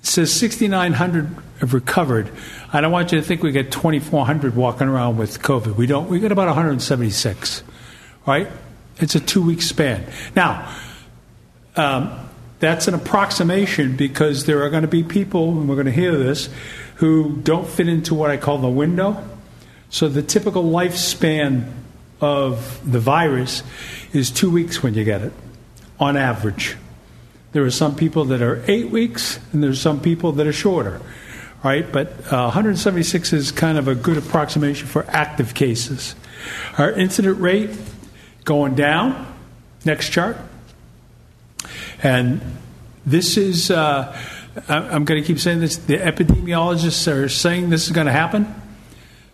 says 0.00 0.32
6,900 0.32 1.36
have 1.60 1.74
recovered. 1.74 2.30
I 2.72 2.80
don't 2.80 2.92
want 2.92 3.12
you 3.12 3.20
to 3.20 3.24
think 3.24 3.42
we 3.42 3.52
get 3.52 3.70
2,400 3.70 4.56
walking 4.56 4.88
around 4.88 5.18
with 5.18 5.42
COVID. 5.42 5.76
We 5.76 5.86
don't. 5.86 6.08
We 6.08 6.20
get 6.20 6.32
about 6.32 6.46
176, 6.46 7.62
right? 8.26 8.48
It's 8.96 9.14
a 9.14 9.20
two-week 9.20 9.60
span. 9.60 10.10
Now, 10.34 10.74
um, 11.76 12.25
that's 12.58 12.88
an 12.88 12.94
approximation 12.94 13.96
because 13.96 14.46
there 14.46 14.62
are 14.62 14.70
going 14.70 14.82
to 14.82 14.88
be 14.88 15.02
people, 15.02 15.50
and 15.50 15.68
we're 15.68 15.74
going 15.74 15.86
to 15.86 15.92
hear 15.92 16.16
this, 16.16 16.48
who 16.96 17.36
don't 17.36 17.68
fit 17.68 17.88
into 17.88 18.14
what 18.14 18.30
I 18.30 18.36
call 18.36 18.58
the 18.58 18.68
window. 18.68 19.22
So 19.90 20.08
the 20.08 20.22
typical 20.22 20.64
lifespan 20.64 21.70
of 22.20 22.80
the 22.90 22.98
virus 22.98 23.62
is 24.12 24.30
two 24.30 24.50
weeks 24.50 24.82
when 24.82 24.94
you 24.94 25.04
get 25.04 25.22
it, 25.22 25.32
on 26.00 26.16
average. 26.16 26.76
There 27.52 27.64
are 27.64 27.70
some 27.70 27.94
people 27.94 28.24
that 28.26 28.42
are 28.42 28.64
eight 28.68 28.90
weeks, 28.90 29.38
and 29.52 29.62
there's 29.62 29.80
some 29.80 30.00
people 30.00 30.32
that 30.32 30.46
are 30.46 30.52
shorter, 30.52 31.00
right? 31.62 31.90
But 31.90 32.08
uh, 32.32 32.48
176 32.48 33.32
is 33.32 33.52
kind 33.52 33.78
of 33.78 33.88
a 33.88 33.94
good 33.94 34.16
approximation 34.16 34.86
for 34.86 35.04
active 35.08 35.54
cases. 35.54 36.14
Our 36.78 36.92
incident 36.92 37.38
rate 37.40 37.70
going 38.44 38.74
down. 38.74 39.34
Next 39.84 40.10
chart. 40.10 40.36
And 42.02 42.40
this 43.04 43.36
is 43.36 43.70
uh, 43.70 44.16
I'm 44.68 45.04
going 45.04 45.20
to 45.20 45.26
keep 45.26 45.38
saying 45.38 45.60
this. 45.60 45.76
The 45.76 45.98
epidemiologists 45.98 47.12
are 47.12 47.28
saying 47.28 47.70
this 47.70 47.86
is 47.86 47.92
going 47.92 48.06
to 48.06 48.12
happen. 48.12 48.54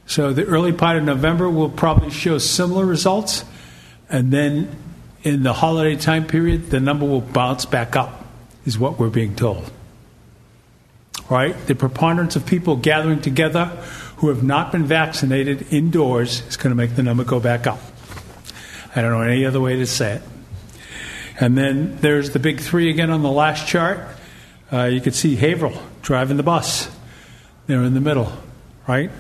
So 0.06 0.32
the 0.32 0.44
early 0.44 0.72
part 0.72 0.96
of 0.96 1.04
November 1.04 1.48
will 1.48 1.70
probably 1.70 2.10
show 2.10 2.38
similar 2.38 2.84
results, 2.84 3.44
and 4.10 4.32
then 4.32 4.74
in 5.22 5.44
the 5.44 5.52
holiday 5.52 5.96
time 5.96 6.26
period, 6.26 6.70
the 6.70 6.80
number 6.80 7.06
will 7.06 7.20
bounce 7.20 7.66
back 7.66 7.94
up, 7.94 8.26
is 8.66 8.78
what 8.78 8.98
we're 8.98 9.10
being 9.10 9.36
told. 9.36 9.70
Right? 11.30 11.56
The 11.66 11.76
preponderance 11.76 12.34
of 12.34 12.44
people 12.44 12.76
gathering 12.76 13.20
together 13.20 13.66
who 14.16 14.28
have 14.28 14.42
not 14.42 14.72
been 14.72 14.84
vaccinated 14.84 15.72
indoors 15.72 16.42
is 16.48 16.56
going 16.56 16.70
to 16.70 16.76
make 16.76 16.96
the 16.96 17.02
number 17.02 17.24
go 17.24 17.38
back 17.38 17.66
up. 17.66 17.78
I 18.94 19.02
don't 19.02 19.12
know 19.12 19.22
any 19.22 19.46
other 19.46 19.60
way 19.60 19.76
to 19.76 19.86
say 19.86 20.16
it. 20.16 20.22
And 21.40 21.56
then 21.56 21.96
there's 21.96 22.30
the 22.30 22.38
big 22.38 22.60
three 22.60 22.90
again 22.90 23.10
on 23.10 23.22
the 23.22 23.30
last 23.30 23.66
chart. 23.66 24.00
Uh, 24.72 24.84
you 24.84 25.00
can 25.00 25.12
see 25.12 25.36
Haverhill 25.36 25.82
driving 26.02 26.36
the 26.36 26.42
bus. 26.42 26.90
They're 27.66 27.82
in 27.82 27.94
the 27.94 28.00
middle, 28.00 28.32
right? 28.86 29.10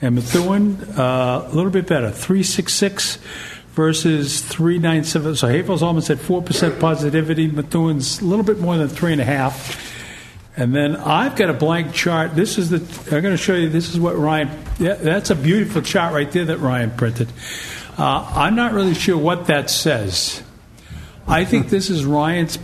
And 0.00 0.14
Methuen, 0.14 0.82
uh, 0.98 1.48
a 1.50 1.54
little 1.54 1.70
bit 1.70 1.86
better, 1.86 2.10
366 2.10 3.18
versus 3.72 4.40
397. 4.42 5.36
So 5.36 5.48
Haverhill's 5.48 5.82
almost 5.82 6.10
at 6.10 6.18
4% 6.18 6.80
positivity. 6.80 7.46
Methuen's 7.46 8.20
a 8.20 8.24
little 8.24 8.44
bit 8.44 8.58
more 8.58 8.76
than 8.76 8.88
3.5. 8.88 9.92
And 10.56 10.74
then 10.74 10.96
I've 10.96 11.36
got 11.36 11.50
a 11.50 11.52
blank 11.52 11.92
chart. 11.92 12.34
This 12.34 12.56
is 12.56 12.70
the, 12.70 12.78
I'm 13.14 13.22
going 13.22 13.34
to 13.34 13.36
show 13.36 13.54
you, 13.54 13.68
this 13.68 13.90
is 13.90 14.00
what 14.00 14.16
Ryan, 14.16 14.48
yeah, 14.78 14.94
that's 14.94 15.28
a 15.28 15.34
beautiful 15.34 15.82
chart 15.82 16.14
right 16.14 16.30
there 16.32 16.46
that 16.46 16.58
Ryan 16.58 16.90
printed. 16.90 17.28
Uh, 17.98 18.30
I'm 18.34 18.56
not 18.56 18.72
really 18.72 18.94
sure 18.94 19.18
what 19.18 19.46
that 19.48 19.68
says. 19.68 20.42
I 21.28 21.44
think 21.44 21.68
this 21.70 21.90
is 21.90 22.04
Ryan's 22.04 22.58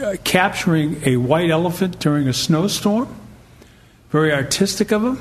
uh, 0.00 0.16
capturing 0.24 1.02
a 1.06 1.16
white 1.16 1.50
elephant 1.50 1.98
during 1.98 2.28
a 2.28 2.32
snowstorm. 2.32 3.14
Very 4.10 4.32
artistic 4.32 4.92
of 4.92 5.04
him. 5.04 5.20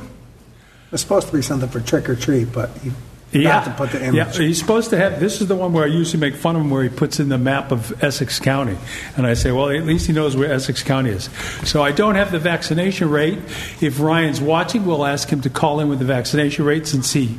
It's 0.92 1.02
supposed 1.02 1.28
to 1.28 1.34
be 1.34 1.42
something 1.42 1.70
for 1.70 1.80
trick 1.82 2.08
or 2.10 2.16
treat, 2.16 2.52
but 2.54 2.70
you 2.84 2.94
Yeah. 3.32 3.60
have 3.62 3.66
to 3.66 3.72
put 3.72 3.92
the 3.92 4.02
image. 4.04 4.16
Yeah, 4.16 4.32
he's 4.46 4.60
supposed 4.60 4.92
to 4.92 4.98
have. 4.98 5.20
This 5.20 5.42
is 5.42 5.48
the 5.48 5.56
one 5.56 5.74
where 5.74 5.84
I 5.84 5.88
usually 5.88 6.22
make 6.22 6.36
fun 6.36 6.56
of 6.56 6.62
him, 6.62 6.70
where 6.70 6.84
he 6.84 6.90
puts 6.90 7.20
in 7.20 7.28
the 7.28 7.38
map 7.38 7.72
of 7.72 8.02
Essex 8.04 8.40
County, 8.40 8.78
and 9.18 9.26
I 9.28 9.34
say, 9.34 9.52
well, 9.52 9.70
at 9.70 9.84
least 9.86 10.08
he 10.08 10.14
knows 10.14 10.38
where 10.38 10.52
Essex 10.54 10.84
County 10.84 11.10
is. 11.10 11.26
So 11.66 11.84
I 11.84 11.92
don't 11.92 12.16
have 12.16 12.32
the 12.32 12.40
vaccination 12.40 13.10
rate. 13.10 13.40
If 13.82 14.00
Ryan's 14.00 14.40
watching, 14.40 14.86
we'll 14.86 15.06
ask 15.06 15.28
him 15.30 15.42
to 15.42 15.50
call 15.50 15.80
in 15.82 15.90
with 15.90 16.00
the 16.00 16.06
vaccination 16.06 16.64
rate 16.64 16.88
since 16.88 17.12
he 17.12 17.38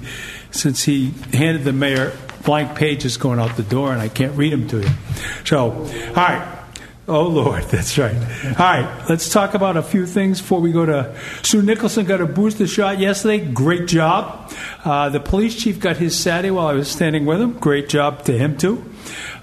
since 0.50 0.82
he 0.84 1.12
handed 1.32 1.64
the 1.64 1.72
mayor 1.72 2.12
blank 2.46 2.76
pages 2.76 3.18
going 3.18 3.38
out 3.38 3.56
the 3.56 3.62
door, 3.62 3.92
and 3.92 4.00
I 4.00 4.08
can't 4.08 4.34
read 4.38 4.54
them 4.54 4.66
to 4.68 4.80
you. 4.80 4.88
So, 5.44 5.72
all 5.72 6.14
right. 6.14 6.52
Oh 7.08 7.28
Lord, 7.28 7.62
that's 7.70 7.98
right. 7.98 8.16
All 8.16 8.52
right, 8.58 9.04
let's 9.08 9.28
talk 9.28 9.54
about 9.54 9.76
a 9.76 9.82
few 9.82 10.06
things 10.06 10.40
before 10.40 10.60
we 10.60 10.72
go 10.72 10.86
to 10.86 11.16
Sue 11.42 11.62
Nicholson. 11.62 12.04
Got 12.04 12.20
a 12.20 12.26
booster 12.26 12.66
shot 12.66 12.98
yesterday. 12.98 13.44
Great 13.44 13.86
job. 13.86 14.52
Uh, 14.84 15.08
the 15.10 15.20
police 15.20 15.54
chief 15.54 15.78
got 15.78 15.98
his 15.98 16.18
Saturday 16.18 16.50
while 16.50 16.66
I 16.66 16.72
was 16.72 16.90
standing 16.90 17.24
with 17.24 17.40
him. 17.40 17.52
Great 17.58 17.88
job 17.88 18.24
to 18.24 18.36
him 18.36 18.56
too. 18.56 18.84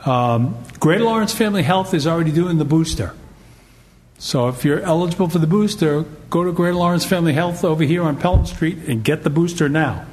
Um, 0.06 0.58
Greater 0.82 1.06
Lawrence 1.06 1.34
Family 1.34 1.64
Health 1.64 1.94
is 1.94 2.06
already 2.06 2.34
doing 2.34 2.58
the 2.58 2.66
booster. 2.66 3.14
So 4.18 4.50
if 4.50 4.66
you're 4.66 4.82
eligible 4.82 5.30
for 5.30 5.40
the 5.40 5.48
booster, 5.48 6.04
go 6.30 6.44
to 6.44 6.52
Great 6.52 6.76
Lawrence 6.76 7.06
Family 7.06 7.34
Health 7.34 7.64
over 7.64 7.84
here 7.84 8.04
on 8.04 8.18
Pelham 8.18 8.46
Street 8.46 8.78
and 8.88 9.04
get 9.04 9.24
the 9.24 9.30
booster 9.30 9.70
now. 9.70 10.06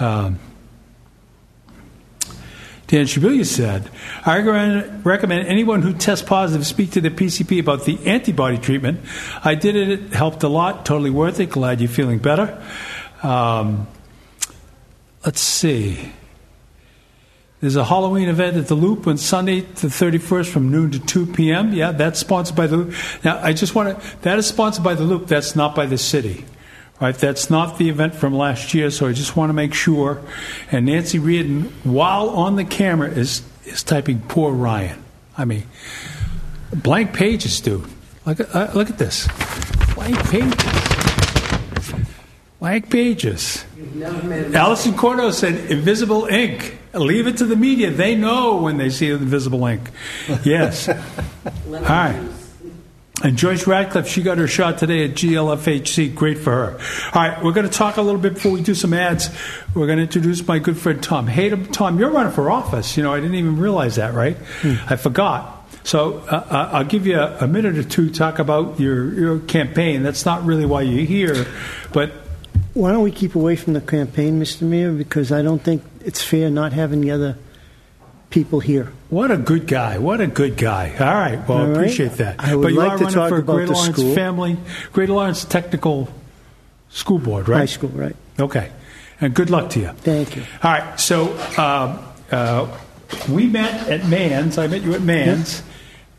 Um, 0.00 0.40
Dan 2.92 3.06
Shibuya 3.06 3.46
said, 3.46 3.88
I 4.26 4.38
recommend, 5.02 5.48
anyone 5.48 5.80
who 5.80 5.94
tests 5.94 6.28
positive 6.28 6.66
speak 6.66 6.90
to 6.90 7.00
the 7.00 7.08
PCP 7.08 7.58
about 7.58 7.86
the 7.86 7.98
antibody 8.06 8.58
treatment. 8.58 9.00
I 9.42 9.54
did 9.54 9.76
it, 9.76 9.88
it 9.88 10.12
helped 10.12 10.42
a 10.42 10.48
lot, 10.48 10.84
totally 10.84 11.08
worth 11.08 11.40
it. 11.40 11.48
Glad 11.48 11.80
you're 11.80 11.88
feeling 11.88 12.18
better. 12.18 12.62
Um, 13.22 13.86
let's 15.24 15.40
see. 15.40 16.12
There's 17.60 17.76
a 17.76 17.84
Halloween 17.84 18.28
event 18.28 18.58
at 18.58 18.66
the 18.66 18.74
Loop 18.74 19.06
on 19.06 19.16
Sunday, 19.16 19.60
the 19.60 19.88
31st, 19.88 20.50
from 20.50 20.70
noon 20.70 20.90
to 20.90 20.98
2 20.98 21.32
p.m. 21.32 21.72
Yeah, 21.72 21.92
that's 21.92 22.20
sponsored 22.20 22.56
by 22.56 22.66
the 22.66 22.76
Loop. 22.76 22.94
Now, 23.24 23.40
I 23.42 23.54
just 23.54 23.74
want 23.74 23.98
to, 23.98 24.16
that 24.18 24.38
is 24.38 24.46
sponsored 24.46 24.84
by 24.84 24.92
the 24.92 25.04
Loop. 25.04 25.28
That's 25.28 25.56
not 25.56 25.74
by 25.74 25.86
the 25.86 25.96
city. 25.96 26.44
Right, 27.02 27.16
that's 27.16 27.50
not 27.50 27.78
the 27.78 27.88
event 27.88 28.14
from 28.14 28.32
last 28.32 28.74
year, 28.74 28.88
so 28.92 29.08
I 29.08 29.12
just 29.12 29.36
want 29.36 29.50
to 29.50 29.54
make 29.54 29.74
sure. 29.74 30.22
And 30.70 30.86
Nancy 30.86 31.18
Reardon, 31.18 31.62
while 31.82 32.30
on 32.30 32.54
the 32.54 32.64
camera, 32.64 33.10
is 33.10 33.42
is 33.64 33.82
typing 33.82 34.20
"poor 34.20 34.52
Ryan." 34.52 35.02
I 35.36 35.44
mean, 35.44 35.66
blank 36.72 37.12
pages, 37.12 37.60
dude. 37.60 37.84
Look 38.24 38.38
at 38.38 38.54
uh, 38.54 38.70
look 38.74 38.88
at 38.88 38.98
this, 38.98 39.26
blank 39.96 40.16
pages, 40.30 41.92
blank 42.60 42.88
pages. 42.88 43.64
Allison 44.54 44.94
Cordo 44.94 45.32
said, 45.32 45.72
"Invisible 45.72 46.26
ink." 46.26 46.78
Leave 46.94 47.26
it 47.26 47.38
to 47.38 47.46
the 47.46 47.56
media; 47.56 47.90
they 47.90 48.14
know 48.14 48.58
when 48.58 48.76
they 48.76 48.90
see 48.90 49.08
the 49.08 49.16
invisible 49.16 49.66
ink. 49.66 49.90
Yes. 50.44 50.88
Right. 51.66 52.31
And 53.22 53.36
Joyce 53.36 53.66
Radcliffe, 53.66 54.08
she 54.08 54.22
got 54.22 54.38
her 54.38 54.48
shot 54.48 54.78
today 54.78 55.04
at 55.04 55.12
GLFHC. 55.12 56.14
Great 56.14 56.38
for 56.38 56.50
her. 56.50 56.80
All 57.14 57.22
right, 57.22 57.42
we're 57.42 57.52
going 57.52 57.68
to 57.68 57.72
talk 57.72 57.96
a 57.96 58.02
little 58.02 58.20
bit 58.20 58.34
before 58.34 58.52
we 58.52 58.62
do 58.62 58.74
some 58.74 58.92
ads. 58.92 59.30
We're 59.74 59.86
going 59.86 59.98
to 59.98 60.04
introduce 60.04 60.46
my 60.46 60.58
good 60.58 60.76
friend 60.76 61.02
Tom. 61.02 61.26
Hey, 61.28 61.50
Tom, 61.66 61.98
you're 61.98 62.10
running 62.10 62.32
for 62.32 62.50
office. 62.50 62.96
You 62.96 63.02
know, 63.04 63.12
I 63.12 63.20
didn't 63.20 63.36
even 63.36 63.58
realize 63.58 63.96
that, 63.96 64.12
right? 64.14 64.36
I 64.88 64.96
forgot. 64.96 65.60
So 65.84 66.18
uh, 66.18 66.70
I'll 66.72 66.84
give 66.84 67.06
you 67.06 67.18
a, 67.18 67.38
a 67.40 67.48
minute 67.48 67.76
or 67.78 67.84
two 67.84 68.08
to 68.08 68.14
talk 68.14 68.38
about 68.38 68.78
your, 68.80 69.12
your 69.14 69.38
campaign. 69.40 70.02
That's 70.02 70.24
not 70.24 70.44
really 70.44 70.66
why 70.66 70.82
you're 70.82 71.06
here, 71.06 71.46
but 71.92 72.12
Why 72.74 72.90
don't 72.92 73.02
we 73.02 73.10
keep 73.10 73.34
away 73.34 73.56
from 73.56 73.74
the 73.74 73.80
campaign, 73.80 74.40
Mr. 74.40 74.62
Mayor? 74.62 74.92
Because 74.92 75.30
I 75.30 75.42
don't 75.42 75.60
think 75.62 75.82
it's 76.04 76.22
fair 76.22 76.50
not 76.50 76.72
having 76.72 77.02
the 77.02 77.10
other 77.10 77.36
people 78.32 78.60
here. 78.60 78.92
What 79.10 79.30
a 79.30 79.36
good 79.36 79.66
guy! 79.66 79.98
What 79.98 80.20
a 80.20 80.26
good 80.26 80.56
guy! 80.56 80.94
All 80.98 81.06
right, 81.06 81.48
well, 81.48 81.58
All 81.58 81.66
right. 81.66 81.76
appreciate 81.76 82.12
that. 82.14 82.36
I 82.40 82.56
would 82.56 82.62
but 82.62 82.72
you 82.72 82.78
like 82.78 82.92
are 82.92 82.98
to 82.98 83.04
running 83.04 83.18
talk 83.18 83.28
for 83.28 83.38
about 83.38 83.52
Greater 83.54 83.66
the 83.68 83.72
Lawrence 83.74 83.96
school. 83.96 84.14
Family, 84.14 84.56
Great 84.92 85.08
Lawrence 85.08 85.44
Technical 85.44 86.08
School 86.90 87.18
Board, 87.18 87.48
right? 87.48 87.58
High 87.58 87.66
school, 87.66 87.90
right? 87.90 88.16
Okay, 88.40 88.72
and 89.20 89.34
good 89.34 89.50
luck 89.50 89.70
to 89.70 89.80
you. 89.80 89.88
Thank 89.88 90.36
you. 90.36 90.42
All 90.62 90.72
right, 90.72 90.98
so 90.98 91.32
um, 91.56 92.04
uh, 92.30 92.76
we 93.30 93.46
met 93.46 93.88
at 93.88 94.08
Mann's. 94.08 94.58
I 94.58 94.66
met 94.66 94.82
you 94.82 94.94
at 94.94 95.02
Mann's, 95.02 95.62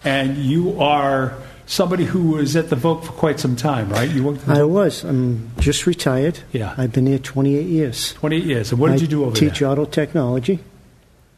and 0.03 0.38
you 0.38 0.79
are 0.79 1.36
somebody 1.65 2.05
who 2.05 2.32
was 2.32 2.55
at 2.55 2.70
the 2.70 2.75
Vogue 2.75 3.03
for 3.03 3.12
quite 3.13 3.39
some 3.39 3.55
time, 3.55 3.89
right? 3.89 4.10
You 4.10 4.24
worked 4.24 4.48
I 4.48 4.63
was. 4.63 5.03
I'm 5.03 5.51
just 5.60 5.86
retired. 5.88 6.39
Yeah. 6.51 6.75
I've 6.77 6.91
been 6.91 7.08
here 7.08 7.20
28 7.20 7.65
years. 7.65 8.13
28 8.13 8.43
years. 8.43 8.72
And 8.72 8.79
what 8.79 8.91
did 8.91 9.00
I 9.00 9.01
you 9.01 9.08
do 9.08 9.24
over 9.25 9.32
teach 9.32 9.39
there? 9.39 9.50
Teach 9.50 9.62
auto 9.63 9.86
technology, 9.86 10.60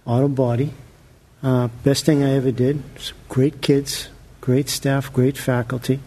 auto 0.06 0.28
body. 0.28 0.72
Uh, 1.44 1.68
best 1.84 2.06
thing 2.06 2.24
I 2.24 2.34
ever 2.34 2.52
did. 2.52 2.82
Great 3.30 3.62
kids, 3.62 4.08
great 4.42 4.70
staff, 4.70 5.12
great 5.14 5.38
faculty. 5.38 6.00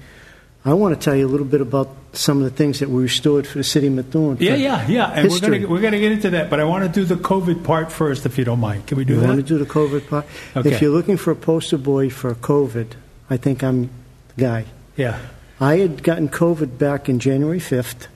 I 0.65 0.75
want 0.75 0.95
to 0.95 1.01
tell 1.03 1.15
you 1.15 1.27
a 1.27 1.31
little 1.31 1.47
bit 1.47 1.61
about 1.61 1.89
some 2.13 2.39
of 2.39 2.45
the 2.45 2.51
things 2.51 2.81
that 2.81 2.89
we 2.91 3.03
restored 3.03 3.47
for 3.47 3.59
the 3.59 3.65
city 3.65 3.87
of 3.87 3.93
Methuen. 3.93 4.39
Yeah, 4.41 4.55
yeah, 4.57 4.87
yeah. 4.89 5.07
And 5.11 5.25
we're 5.29 5.31
History. 5.31 5.59
going 5.61 5.71
we're 5.73 5.81
gonna 5.81 6.01
get 6.01 6.11
into 6.13 6.31
that, 6.31 6.51
but 6.51 6.59
I 6.59 6.65
want 6.65 6.85
to 6.85 6.91
do 6.91 7.05
the 7.05 7.15
COVID 7.15 7.63
part 7.65 7.93
first, 7.93 8.27
if 8.27 8.37
you 8.39 8.45
don't 8.45 8.59
mind. 8.61 8.87
Can 8.87 8.99
we 8.99 9.05
do 9.05 9.15
You 9.15 9.21
that? 9.21 9.29
want 9.29 9.39
to 9.41 9.47
do 9.47 9.59
the 9.59 9.67
COVID 9.67 10.09
part? 10.09 10.27
Okay. 10.57 10.73
If 10.73 10.83
you're 10.83 10.91
looking 10.91 11.17
for 11.17 11.31
a 11.31 11.37
poster 11.37 11.79
boy 11.79 12.11
for 12.11 12.35
COVID, 12.35 12.87
I 13.31 13.37
think 13.37 13.63
I'm 13.63 13.91
the 14.35 14.43
guy. 14.43 14.65
yeah. 14.97 15.19
I 15.61 15.79
had 15.79 16.03
gotten 16.05 16.29
COVID 16.29 16.79
back 16.79 17.09
in 17.09 17.19
January 17.19 17.59
5th, 17.59 18.07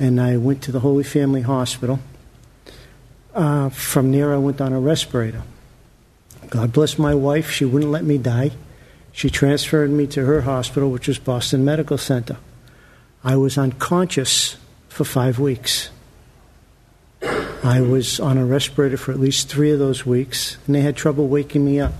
and 0.00 0.18
I 0.18 0.38
went 0.38 0.62
to 0.62 0.72
the 0.72 0.80
Holy 0.80 1.04
Family 1.04 1.42
Hospital. 1.42 1.98
Uh, 3.34 3.68
from 3.68 4.12
there, 4.12 4.32
I 4.32 4.38
went 4.38 4.60
on 4.60 4.72
a 4.72 4.80
respirator. 4.80 5.42
God 6.50 6.72
bless 6.72 6.98
my 6.98 7.14
wife, 7.14 7.50
she 7.50 7.64
wouldn't 7.64 7.90
let 7.90 8.04
me 8.04 8.16
die. 8.16 8.52
She 9.12 9.30
transferred 9.30 9.90
me 9.90 10.06
to 10.08 10.24
her 10.24 10.42
hospital, 10.42 10.90
which 10.90 11.08
was 11.08 11.18
Boston 11.18 11.64
Medical 11.64 11.98
Center. 11.98 12.36
I 13.22 13.36
was 13.36 13.56
unconscious 13.58 14.56
for 14.88 15.04
five 15.04 15.38
weeks. 15.38 15.90
I 17.22 17.80
was 17.80 18.20
on 18.20 18.38
a 18.38 18.44
respirator 18.44 18.96
for 18.96 19.12
at 19.12 19.18
least 19.18 19.48
three 19.48 19.72
of 19.72 19.78
those 19.78 20.04
weeks, 20.04 20.58
and 20.66 20.74
they 20.74 20.82
had 20.82 20.96
trouble 20.96 21.28
waking 21.28 21.64
me 21.64 21.80
up. 21.80 21.94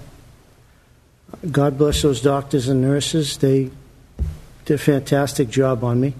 God 1.50 1.78
bless 1.78 2.02
those 2.02 2.20
doctors 2.20 2.68
and 2.68 2.82
nurses. 2.82 3.38
They 3.38 3.70
did 4.66 4.74
a 4.74 4.78
fantastic 4.78 5.48
job 5.48 5.82
on 5.82 6.00
me. 6.00 6.14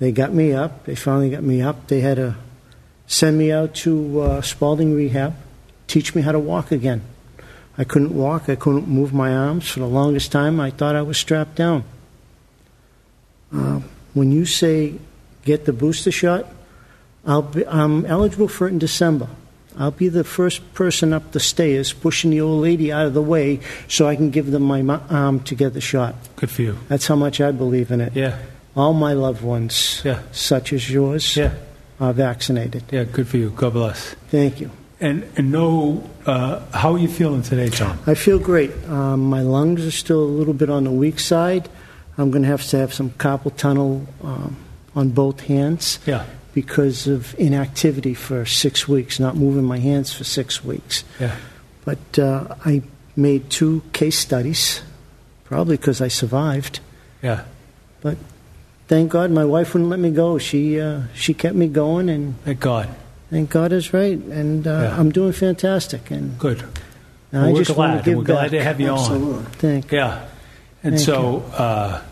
They 0.00 0.12
got 0.12 0.32
me 0.32 0.52
up. 0.52 0.84
They 0.84 0.96
finally 0.96 1.30
got 1.30 1.42
me 1.42 1.62
up. 1.62 1.86
They 1.86 2.00
had 2.00 2.16
to 2.16 2.36
send 3.06 3.38
me 3.38 3.52
out 3.52 3.74
to 3.76 4.20
uh, 4.20 4.40
Spaulding 4.42 4.94
Rehab, 4.94 5.34
teach 5.86 6.14
me 6.14 6.22
how 6.22 6.32
to 6.32 6.38
walk 6.38 6.70
again. 6.72 7.02
I 7.76 7.84
couldn't 7.84 8.14
walk. 8.14 8.48
I 8.48 8.54
couldn't 8.54 8.86
move 8.88 9.12
my 9.12 9.34
arms. 9.34 9.68
For 9.68 9.80
the 9.80 9.86
longest 9.88 10.30
time, 10.30 10.60
I 10.60 10.70
thought 10.70 10.94
I 10.94 11.02
was 11.02 11.18
strapped 11.18 11.56
down. 11.56 11.82
Uh, 13.52 13.80
when 14.14 14.32
you 14.32 14.44
say 14.44 14.94
get 15.44 15.64
the 15.64 15.72
booster 15.72 16.12
shot, 16.12 16.46
I'll 17.26 17.42
be, 17.42 17.66
I'm 17.66 18.04
eligible 18.06 18.48
for 18.48 18.66
it 18.68 18.72
in 18.72 18.78
December. 18.78 19.28
I'll 19.76 19.90
be 19.90 20.08
the 20.08 20.22
first 20.22 20.72
person 20.74 21.12
up 21.12 21.32
the 21.32 21.40
stairs 21.40 21.92
pushing 21.92 22.30
the 22.30 22.40
old 22.40 22.62
lady 22.62 22.92
out 22.92 23.06
of 23.06 23.14
the 23.14 23.22
way 23.22 23.58
so 23.88 24.06
I 24.06 24.14
can 24.14 24.30
give 24.30 24.50
them 24.52 24.62
my 24.62 24.82
arm 25.10 25.40
to 25.40 25.54
get 25.56 25.74
the 25.74 25.80
shot. 25.80 26.14
Good 26.36 26.50
for 26.50 26.62
you. 26.62 26.78
That's 26.88 27.08
how 27.08 27.16
much 27.16 27.40
I 27.40 27.50
believe 27.50 27.90
in 27.90 28.00
it. 28.00 28.14
Yeah. 28.14 28.38
All 28.76 28.92
my 28.92 29.14
loved 29.14 29.42
ones, 29.42 30.00
Yeah. 30.04 30.20
such 30.30 30.72
as 30.72 30.88
yours, 30.90 31.36
Yeah. 31.36 31.54
Are 32.04 32.12
vaccinated. 32.12 32.82
Yeah. 32.90 33.04
Good 33.04 33.26
for 33.28 33.36
you. 33.38 33.50
God 33.50 33.72
bless. 33.72 34.14
Thank 34.30 34.60
you. 34.60 34.70
And 35.00 35.24
and 35.36 35.50
no, 35.50 36.08
uh, 36.26 36.60
how 36.72 36.92
are 36.94 36.98
you 36.98 37.08
feeling 37.08 37.42
today, 37.42 37.68
Tom? 37.68 37.98
I 38.06 38.14
feel 38.14 38.38
great. 38.38 38.70
Um, 38.88 39.28
my 39.28 39.42
lungs 39.42 39.84
are 39.84 39.90
still 39.90 40.22
a 40.22 40.32
little 40.38 40.54
bit 40.54 40.70
on 40.70 40.84
the 40.84 40.90
weak 40.90 41.18
side. 41.18 41.68
I'm 42.16 42.30
going 42.30 42.42
to 42.42 42.48
have 42.48 42.62
to 42.68 42.76
have 42.78 42.94
some 42.94 43.10
carpal 43.10 43.54
tunnel 43.56 44.06
um, 44.22 44.56
on 44.94 45.10
both 45.10 45.40
hands 45.40 45.98
Yeah. 46.06 46.24
because 46.54 47.08
of 47.08 47.34
inactivity 47.40 48.14
for 48.14 48.46
six 48.46 48.86
weeks, 48.86 49.18
not 49.18 49.34
moving 49.36 49.64
my 49.64 49.78
hands 49.80 50.12
for 50.14 50.22
six 50.24 50.62
weeks. 50.64 51.02
Yeah. 51.18 51.34
But 51.84 52.18
uh, 52.18 52.54
I 52.64 52.82
made 53.16 53.50
two 53.50 53.82
case 53.92 54.16
studies, 54.18 54.80
probably 55.44 55.76
because 55.76 56.00
I 56.00 56.08
survived. 56.08 56.78
Yeah. 57.20 57.44
But 58.00 58.16
thank 58.88 59.10
God 59.10 59.30
my 59.30 59.44
wife 59.44 59.74
wouldn't 59.74 59.90
let 59.90 59.98
me 60.00 60.10
go. 60.10 60.38
She 60.38 60.80
uh, 60.80 61.02
she 61.14 61.34
kept 61.34 61.54
me 61.56 61.68
going, 61.68 62.08
and 62.08 62.40
Thank 62.44 62.60
God. 62.60 62.88
thank 63.30 63.50
God 63.50 63.72
is 63.72 63.92
right. 63.92 64.18
And 64.18 64.66
uh, 64.66 64.70
Yeah. 64.70 64.98
I'm 65.00 65.10
doing 65.10 65.32
fantastic. 65.32 66.10
And 66.10 66.38
Good. 66.38 66.62
I 67.32 67.50
we're 67.52 67.58
just 67.64 67.74
glad. 67.74 67.88
want 67.94 68.04
to 68.04 68.10
give 68.10 68.18
we're 68.18 68.24
glad 68.24 68.50
to 68.52 68.62
have 68.62 68.80
you 68.80 68.88
on. 68.90 68.98
Absolutely. 68.98 69.44
Thank 69.58 69.90
Yeah. 69.92 70.26
And 70.84 70.94
Thank 70.96 71.06
so, 71.06 71.38
uh, 71.54 72.02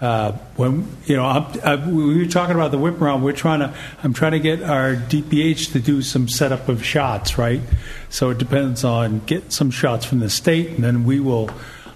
uh, 0.00 0.32
when 0.56 0.86
you 1.06 1.16
know, 1.16 1.24
I'm, 1.24 1.46
I, 1.64 1.76
we 1.88 2.18
were 2.18 2.26
talking 2.26 2.54
about 2.54 2.70
the 2.70 2.78
whip 2.78 3.00
around. 3.00 3.22
We're 3.22 3.32
trying 3.32 3.60
to. 3.60 3.74
I'm 4.04 4.12
trying 4.12 4.32
to 4.32 4.38
get 4.40 4.62
our 4.62 4.94
DPH 4.94 5.72
to 5.72 5.80
do 5.80 6.02
some 6.02 6.28
setup 6.28 6.68
of 6.68 6.84
shots, 6.84 7.38
right? 7.38 7.62
So 8.10 8.28
it 8.30 8.36
depends 8.38 8.84
on 8.84 9.20
getting 9.20 9.48
some 9.50 9.70
shots 9.70 10.04
from 10.04 10.20
the 10.20 10.28
state, 10.28 10.68
and 10.72 10.84
then 10.84 11.04
we 11.04 11.18
will 11.18 11.48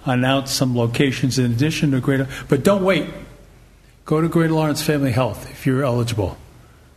announce 0.06 0.50
some 0.50 0.74
locations 0.74 1.38
in 1.38 1.52
addition 1.52 1.90
to 1.90 2.00
Greater. 2.00 2.26
But 2.48 2.64
don't 2.64 2.82
wait. 2.82 3.04
Go 4.04 4.20
to 4.20 4.28
Greater 4.28 4.52
Lawrence 4.52 4.82
Family 4.82 5.12
Health 5.12 5.50
if 5.50 5.66
you're 5.66 5.84
eligible, 5.84 6.36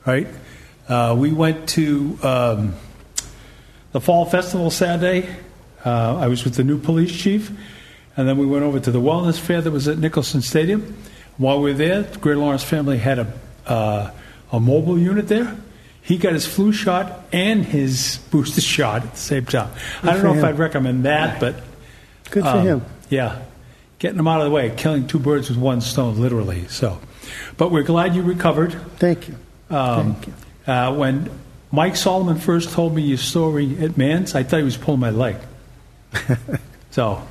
right? 0.05 0.27
Uh, 0.87 1.15
we 1.17 1.31
went 1.31 1.69
to 1.69 2.17
um, 2.23 2.75
the 3.91 4.01
Fall 4.01 4.25
Festival 4.25 4.71
Saturday. 4.71 5.29
Uh, 5.85 6.17
I 6.17 6.27
was 6.27 6.43
with 6.43 6.55
the 6.55 6.63
new 6.63 6.79
police 6.79 7.15
chief, 7.15 7.51
and 8.17 8.27
then 8.27 8.37
we 8.37 8.45
went 8.45 8.63
over 8.63 8.79
to 8.79 8.91
the 8.91 8.99
wellness 9.01 9.39
fair 9.39 9.61
that 9.61 9.71
was 9.71 9.87
at 9.87 9.97
Nicholson 9.97 10.41
Stadium. 10.41 10.97
While 11.37 11.61
we 11.61 11.71
were 11.71 11.77
there, 11.77 12.01
the 12.03 12.19
Greater 12.19 12.39
Lawrence 12.39 12.63
family 12.63 12.97
had 12.97 13.19
a 13.19 13.33
uh, 13.65 14.11
a 14.53 14.59
mobile 14.59 14.99
unit 14.99 15.27
there. 15.27 15.57
He 16.01 16.17
got 16.17 16.33
his 16.33 16.45
flu 16.45 16.71
shot 16.71 17.25
and 17.31 17.65
his 17.65 18.19
booster 18.29 18.61
shot 18.61 19.03
at 19.03 19.11
the 19.11 19.17
same 19.17 19.45
time. 19.45 19.71
I 20.03 20.13
don't 20.13 20.23
know 20.23 20.35
if. 20.35 20.43
I'd 20.43 20.59
recommend 20.59 21.05
that, 21.05 21.39
but 21.39 21.55
Good 22.29 22.43
for 22.43 22.49
um, 22.49 22.65
him. 22.65 22.85
Yeah, 23.09 23.41
getting 24.03 24.17
them 24.17 24.27
out 24.27 24.41
of 24.41 24.45
the 24.45 24.51
way, 24.51 24.69
killing 24.75 25.07
two 25.07 25.17
birds 25.17 25.47
with 25.47 25.57
one 25.57 25.79
stone, 25.79 26.19
literally. 26.19 26.67
So, 26.67 26.99
but 27.55 27.71
we're 27.71 27.83
glad 27.83 28.13
you 28.15 28.21
recovered. 28.21 28.73
Thank 28.97 29.29
you. 29.29 29.35
Um, 29.69 30.15
Thank 30.15 30.27
you. 30.27 30.33
Uh, 30.73 30.93
when 30.93 31.29
Mike 31.71 31.95
Solomon 31.95 32.37
first 32.37 32.71
told 32.71 32.93
me 32.93 33.01
your 33.01 33.17
story 33.17 33.77
at 33.79 33.95
Mann's, 33.97 34.35
I 34.35 34.43
thought 34.43 34.57
he 34.57 34.63
was 34.63 34.75
pulling 34.75 34.99
my 34.99 35.09
leg. 35.09 35.37
so, 36.91 37.25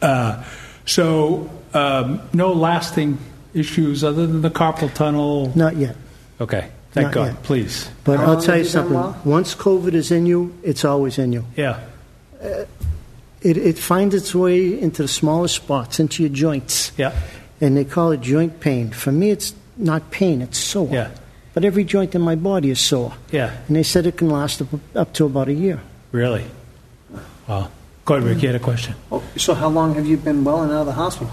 uh, 0.00 0.42
so 0.86 1.50
um, 1.74 2.22
no 2.32 2.54
lasting 2.54 3.18
issues 3.52 4.02
other 4.02 4.26
than 4.26 4.40
the 4.40 4.50
carpal 4.50 4.92
tunnel. 4.94 5.52
Not 5.54 5.76
yet. 5.76 5.96
Okay, 6.40 6.70
thank 6.92 7.08
Not 7.08 7.12
God. 7.14 7.26
yet. 7.34 7.42
Please, 7.42 7.90
But 8.04 8.20
How 8.20 8.32
I'll 8.32 8.40
tell 8.40 8.56
you 8.56 8.62
you 8.62 8.68
something. 8.70 8.94
well? 8.94 9.20
Once 9.26 9.54
COVID 9.54 9.92
is 9.92 10.10
in 10.10 10.24
you, 10.24 10.58
it's 10.62 10.82
always 10.86 11.18
in 11.18 11.34
you. 11.34 11.44
yeah, 11.56 11.80
It, 13.42 13.56
it 13.56 13.78
finds 13.78 14.14
its 14.14 14.34
way 14.34 14.80
into 14.80 15.02
the 15.02 15.08
smallest 15.08 15.56
spots, 15.56 15.98
into 16.00 16.22
your 16.22 16.30
joints. 16.32 16.92
yeah, 16.96 17.12
And 17.60 17.76
they 17.76 17.84
call 17.84 18.12
it 18.12 18.20
joint 18.20 18.60
pain. 18.60 18.90
For 18.90 19.10
me, 19.12 19.30
it's 19.30 19.54
not 19.76 20.10
pain, 20.10 20.42
it's 20.42 20.58
sore. 20.58 20.88
yeah, 20.92 21.10
But 21.54 21.64
every 21.64 21.84
joint 21.84 22.14
in 22.14 22.20
my 22.22 22.34
body 22.36 22.70
is 22.70 22.80
sore. 22.80 23.14
yeah. 23.30 23.56
And 23.66 23.76
they 23.76 23.82
said 23.82 24.06
it 24.06 24.16
can 24.16 24.30
last 24.30 24.62
up, 24.62 24.68
up 24.94 25.12
to 25.14 25.26
about 25.26 25.48
a 25.48 25.54
year. 25.54 25.80
Really? 26.12 26.44
Wow. 27.48 27.70
Go 28.04 28.14
ahead, 28.14 28.28
Rick. 28.28 28.42
You 28.42 28.48
had 28.48 28.56
a 28.56 28.64
question. 28.64 28.94
Oh, 29.10 29.22
so 29.36 29.54
how 29.54 29.68
long 29.68 29.94
have 29.94 30.06
you 30.06 30.16
been 30.16 30.44
well 30.44 30.62
and 30.62 30.72
out 30.72 30.80
of 30.80 30.86
the 30.86 30.92
hospital? 30.92 31.30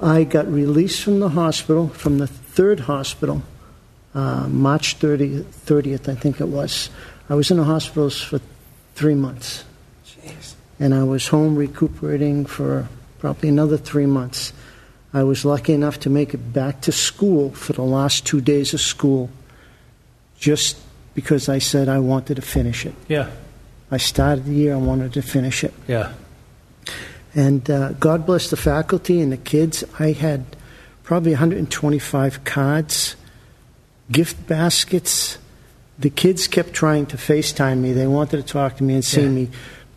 I 0.00 0.24
got 0.24 0.46
released 0.50 1.02
from 1.02 1.20
the 1.20 1.28
hospital, 1.30 1.88
from 1.88 2.18
the 2.18 2.26
third 2.26 2.80
hospital, 2.80 3.42
uh, 4.14 4.48
March 4.48 4.98
30th, 4.98 5.44
30th, 5.66 6.08
I 6.08 6.14
think 6.14 6.40
it 6.40 6.48
was. 6.48 6.88
I 7.28 7.34
was 7.34 7.50
in 7.50 7.56
the 7.58 7.64
hospitals 7.64 8.20
for 8.20 8.40
three 8.94 9.14
months. 9.14 9.64
Jeez. 10.06 10.54
And 10.80 10.94
I 10.94 11.02
was 11.02 11.28
home 11.28 11.56
recuperating 11.56 12.46
for 12.46 12.88
probably 13.18 13.48
another 13.48 13.76
three 13.76 14.06
months. 14.06 14.52
I 15.12 15.22
was 15.24 15.44
lucky 15.44 15.72
enough 15.72 15.98
to 16.00 16.10
make 16.10 16.34
it 16.34 16.52
back 16.52 16.82
to 16.82 16.92
school 16.92 17.50
for 17.50 17.72
the 17.72 17.82
last 17.82 18.26
two 18.26 18.40
days 18.40 18.74
of 18.74 18.80
school 18.80 19.30
just 20.38 20.76
because 21.14 21.48
I 21.48 21.58
said 21.58 21.88
I 21.88 21.98
wanted 21.98 22.36
to 22.36 22.42
finish 22.42 22.86
it. 22.86 22.94
Yeah, 23.08 23.30
I 23.90 23.96
started 23.96 24.44
the 24.44 24.52
year, 24.54 24.74
I 24.74 24.78
wanted 24.78 25.12
to 25.14 25.22
finish 25.22 25.64
it. 25.64 25.72
yeah, 25.88 26.12
And 27.34 27.68
uh, 27.70 27.92
God 27.94 28.26
bless 28.26 28.50
the 28.50 28.56
faculty 28.56 29.20
and 29.20 29.32
the 29.32 29.36
kids. 29.36 29.82
I 29.98 30.12
had 30.12 30.44
probably 31.02 31.32
125 31.32 32.44
cards, 32.44 33.16
gift 34.12 34.46
baskets. 34.46 35.38
The 35.98 36.10
kids 36.10 36.46
kept 36.46 36.72
trying 36.72 37.06
to 37.06 37.16
FaceTime 37.16 37.78
me. 37.78 37.92
They 37.92 38.06
wanted 38.06 38.36
to 38.36 38.42
talk 38.52 38.76
to 38.76 38.84
me 38.84 38.94
and 38.94 39.04
see 39.04 39.22
Yeah. 39.22 39.28
me, 39.28 39.48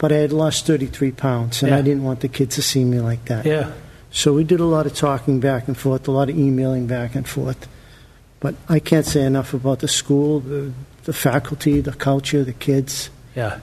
but 0.02 0.12
I 0.12 0.16
had 0.16 0.34
lost 0.34 0.66
33 0.66 1.12
pounds, 1.12 1.62
and 1.62 1.70
Yeah. 1.70 1.78
I 1.78 1.82
didn't 1.84 2.02
want 2.04 2.22
the 2.22 2.28
kids 2.28 2.56
to 2.56 2.64
see 2.64 2.84
me 2.84 3.00
like 3.00 3.26
that. 3.26 3.46
yeah, 3.46 3.70
So 4.12 4.34
we 4.34 4.44
did 4.44 4.60
a 4.60 4.66
lot 4.66 4.88
of 4.88 4.96
talking 4.96 5.40
back 5.40 5.68
and 5.68 5.78
forth, 5.78 6.08
a 6.08 6.12
lot 6.12 6.28
of 6.28 6.36
emailing 6.38 6.88
back 6.88 7.14
and 7.14 7.28
forth. 7.28 7.68
But 8.40 8.56
I 8.68 8.80
can't 8.80 9.06
say 9.06 9.22
enough 9.24 9.54
about 9.54 9.78
the 9.80 9.88
school, 9.88 10.40
the, 10.40 10.72
the 11.04 11.14
faculty, 11.14 11.82
the 11.82 11.94
culture, 11.94 12.44
the 12.44 12.54
kids. 12.68 13.12
yeah. 13.36 13.60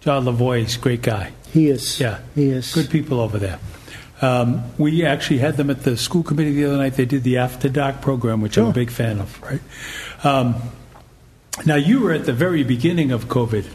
John 0.00 0.24
Lavoie, 0.26 0.60
he's 0.60 0.76
a 0.76 0.78
great 0.78 1.02
guy. 1.02 1.32
He 1.52 1.68
is. 1.68 1.98
Yeah. 1.98 2.18
He 2.36 2.50
is. 2.50 2.72
Good 2.72 2.88
people 2.88 3.18
over 3.18 3.36
there. 3.38 3.58
Um, 4.22 4.62
we 4.78 5.04
actually 5.04 5.38
had 5.38 5.56
them 5.56 5.70
at 5.70 5.82
the 5.82 5.96
school 5.96 6.22
committee 6.22 6.52
the 6.52 6.66
other 6.66 6.76
night. 6.76 6.94
They 6.94 7.04
did 7.04 7.24
the 7.24 7.38
After 7.38 7.68
Dark 7.68 8.00
program, 8.00 8.40
which 8.40 8.56
I'm 8.56 8.66
a 8.66 8.72
big 8.72 8.90
fan 8.92 9.18
of, 9.20 9.42
right? 9.42 9.60
Um, 10.24 10.54
now, 11.66 11.74
you 11.74 12.00
were 12.00 12.12
at 12.12 12.24
the 12.26 12.32
very 12.32 12.62
beginning 12.62 13.10
of 13.10 13.26
COVID, 13.26 13.66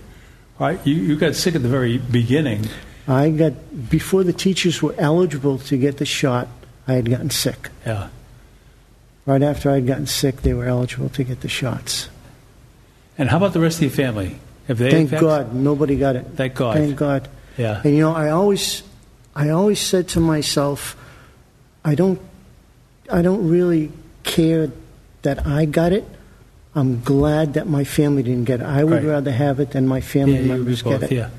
right? 0.60 0.80
You, 0.86 0.96
you 0.96 1.16
got 1.16 1.36
sick 1.36 1.56
at 1.56 1.62
the 1.62 1.70
very 1.70 1.98
beginning. 1.98 2.68
I 3.08 3.30
got 3.32 3.90
before 3.90 4.24
the 4.24 4.34
teachers 4.34 4.82
were 4.82 4.96
eligible 4.98 5.58
to 5.60 5.78
get 5.78 5.98
the 5.98 6.06
shot. 6.06 6.48
I 6.88 6.94
had 6.94 7.10
gotten 7.10 7.30
sick. 7.30 7.70
Yeah. 7.86 8.10
Right 9.26 9.42
after 9.42 9.72
I 9.72 9.76
had 9.76 9.88
gotten 9.88 10.08
sick, 10.08 10.42
they 10.42 10.54
were 10.54 10.66
eligible 10.66 11.10
to 11.10 11.24
get 11.24 11.42
the 11.42 11.50
shots. 11.50 12.10
And 13.18 13.30
how 13.30 13.38
about 13.38 13.54
the 13.54 13.60
rest 13.60 13.78
of 13.78 13.84
your 13.84 13.92
family? 13.92 14.38
Have 14.68 14.78
they? 14.78 14.90
Thank 14.92 15.12
God, 15.12 15.54
nobody 15.54 15.98
got 15.98 16.16
it. 16.16 16.26
Thank 16.36 16.56
God. 16.56 16.76
Thank 16.76 16.96
God. 16.96 17.30
Yeah. 17.58 17.82
And 17.84 17.94
you 17.94 18.02
know, 18.02 18.14
I 18.14 18.30
always, 18.30 18.84
I 19.36 19.50
always 19.50 19.80
said 19.80 20.08
to 20.10 20.20
myself, 20.20 20.98
I 21.86 21.96
don't, 21.96 22.20
I 23.12 23.22
don't 23.22 23.48
really 23.50 23.92
care 24.24 24.72
that 25.22 25.46
I 25.46 25.66
got 25.66 25.92
it. 25.92 26.06
I'm 26.76 27.02
glad 27.02 27.54
that 27.54 27.68
my 27.68 27.84
family 27.84 28.24
didn't 28.24 28.46
get 28.46 28.60
it. 28.62 28.66
I 28.66 28.84
would 28.84 29.04
Right. 29.04 29.06
rather 29.06 29.32
have 29.32 29.60
it 29.60 29.72
than 29.72 29.88
my 29.88 30.02
family 30.02 30.36
Yeah, 30.36 30.42
you 30.42 30.48
members 30.48 30.82
both, 30.82 31.02
get 31.02 31.12
it. 31.12 31.16
Yeah. 31.16 31.30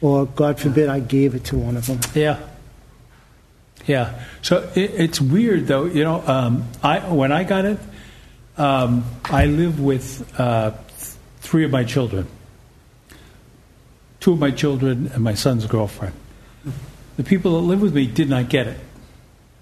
Or 0.00 0.26
God 0.26 0.60
forbid, 0.60 0.88
I 0.88 1.00
gave 1.00 1.34
it 1.34 1.44
to 1.46 1.56
one 1.56 1.76
of 1.76 1.86
them. 1.86 1.98
Yeah. 2.14 2.38
Yeah. 3.86 4.14
So 4.42 4.68
it, 4.74 4.92
it's 4.94 5.20
weird, 5.20 5.66
though. 5.66 5.84
You 5.86 6.04
know, 6.04 6.22
um, 6.26 6.64
I 6.82 7.00
when 7.00 7.32
I 7.32 7.44
got 7.44 7.64
it, 7.64 7.78
um, 8.56 9.04
I 9.24 9.46
live 9.46 9.80
with 9.80 10.24
uh, 10.38 10.70
th- 10.70 11.10
three 11.40 11.64
of 11.64 11.70
my 11.70 11.84
children, 11.84 12.26
two 14.20 14.32
of 14.32 14.38
my 14.38 14.50
children, 14.50 15.10
and 15.12 15.22
my 15.22 15.34
son's 15.34 15.66
girlfriend. 15.66 16.14
The 17.16 17.24
people 17.24 17.60
that 17.60 17.66
live 17.66 17.80
with 17.82 17.94
me 17.94 18.06
did 18.06 18.28
not 18.28 18.48
get 18.48 18.66
it. 18.68 18.78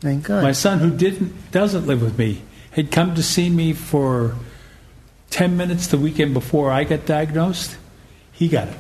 Thank 0.00 0.24
God. 0.24 0.42
My 0.42 0.52
son, 0.52 0.78
who 0.78 0.90
didn't 0.90 1.50
doesn't 1.52 1.86
live 1.86 2.02
with 2.02 2.18
me, 2.18 2.42
had 2.72 2.90
come 2.90 3.14
to 3.14 3.22
see 3.22 3.50
me 3.50 3.72
for 3.72 4.34
ten 5.32 5.56
minutes 5.56 5.88
the 5.88 5.98
weekend 5.98 6.34
before 6.34 6.70
I 6.70 6.84
got 6.84 7.06
diagnosed. 7.06 7.76
He 8.30 8.46
got 8.48 8.68
it. 8.68 8.76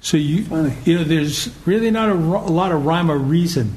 So 0.00 0.16
you, 0.16 0.44
Funny. 0.44 0.74
you 0.84 0.98
know, 0.98 1.04
there's 1.04 1.48
really 1.66 1.90
not 1.90 2.08
a, 2.08 2.14
a 2.14 2.52
lot 2.52 2.72
of 2.72 2.84
rhyme 2.84 3.10
or 3.10 3.16
reason, 3.18 3.74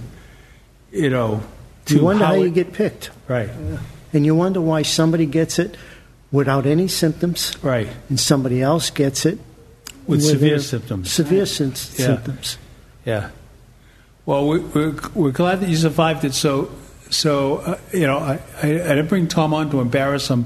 you 0.91 1.09
know. 1.09 1.41
To 1.85 1.95
you 1.95 2.03
wonder 2.03 2.25
how, 2.25 2.33
you 2.33 2.45
it- 2.47 2.53
get 2.53 2.73
picked, 2.73 3.11
right, 3.29 3.49
and 4.11 4.25
you 4.25 4.35
wonder 4.35 4.59
why 4.59 4.81
somebody 4.81 5.25
gets 5.25 5.57
it 5.59 5.77
without 6.31 6.65
any 6.65 6.87
symptoms, 6.89 7.55
right, 7.63 7.87
and 8.09 8.19
somebody 8.19 8.61
else 8.61 8.89
gets 8.89 9.25
it 9.25 9.39
with 10.05 10.19
with 10.19 10.23
severe 10.23 10.59
symptoms. 10.59 11.11
Severe 11.11 11.39
Yeah. 11.39 11.45
symptoms. 11.45 12.57
Yeah. 13.05 13.29
Well, 14.25 14.47
we, 14.49 14.59
we're, 14.59 14.95
we're 15.15 15.31
glad 15.31 15.61
that 15.61 15.69
you 15.69 15.77
survived 15.77 16.25
it. 16.25 16.33
So, 16.33 16.69
so 17.09 17.57
uh, 17.59 17.77
you 17.93 18.05
know, 18.05 18.17
I, 18.17 18.41
I, 18.61 18.67
I 18.67 18.95
didn't 18.95 19.07
bring 19.07 19.29
Tom 19.29 19.53
on 19.53 19.69
to 19.71 19.79
embarrass 19.79 20.27
him. 20.27 20.45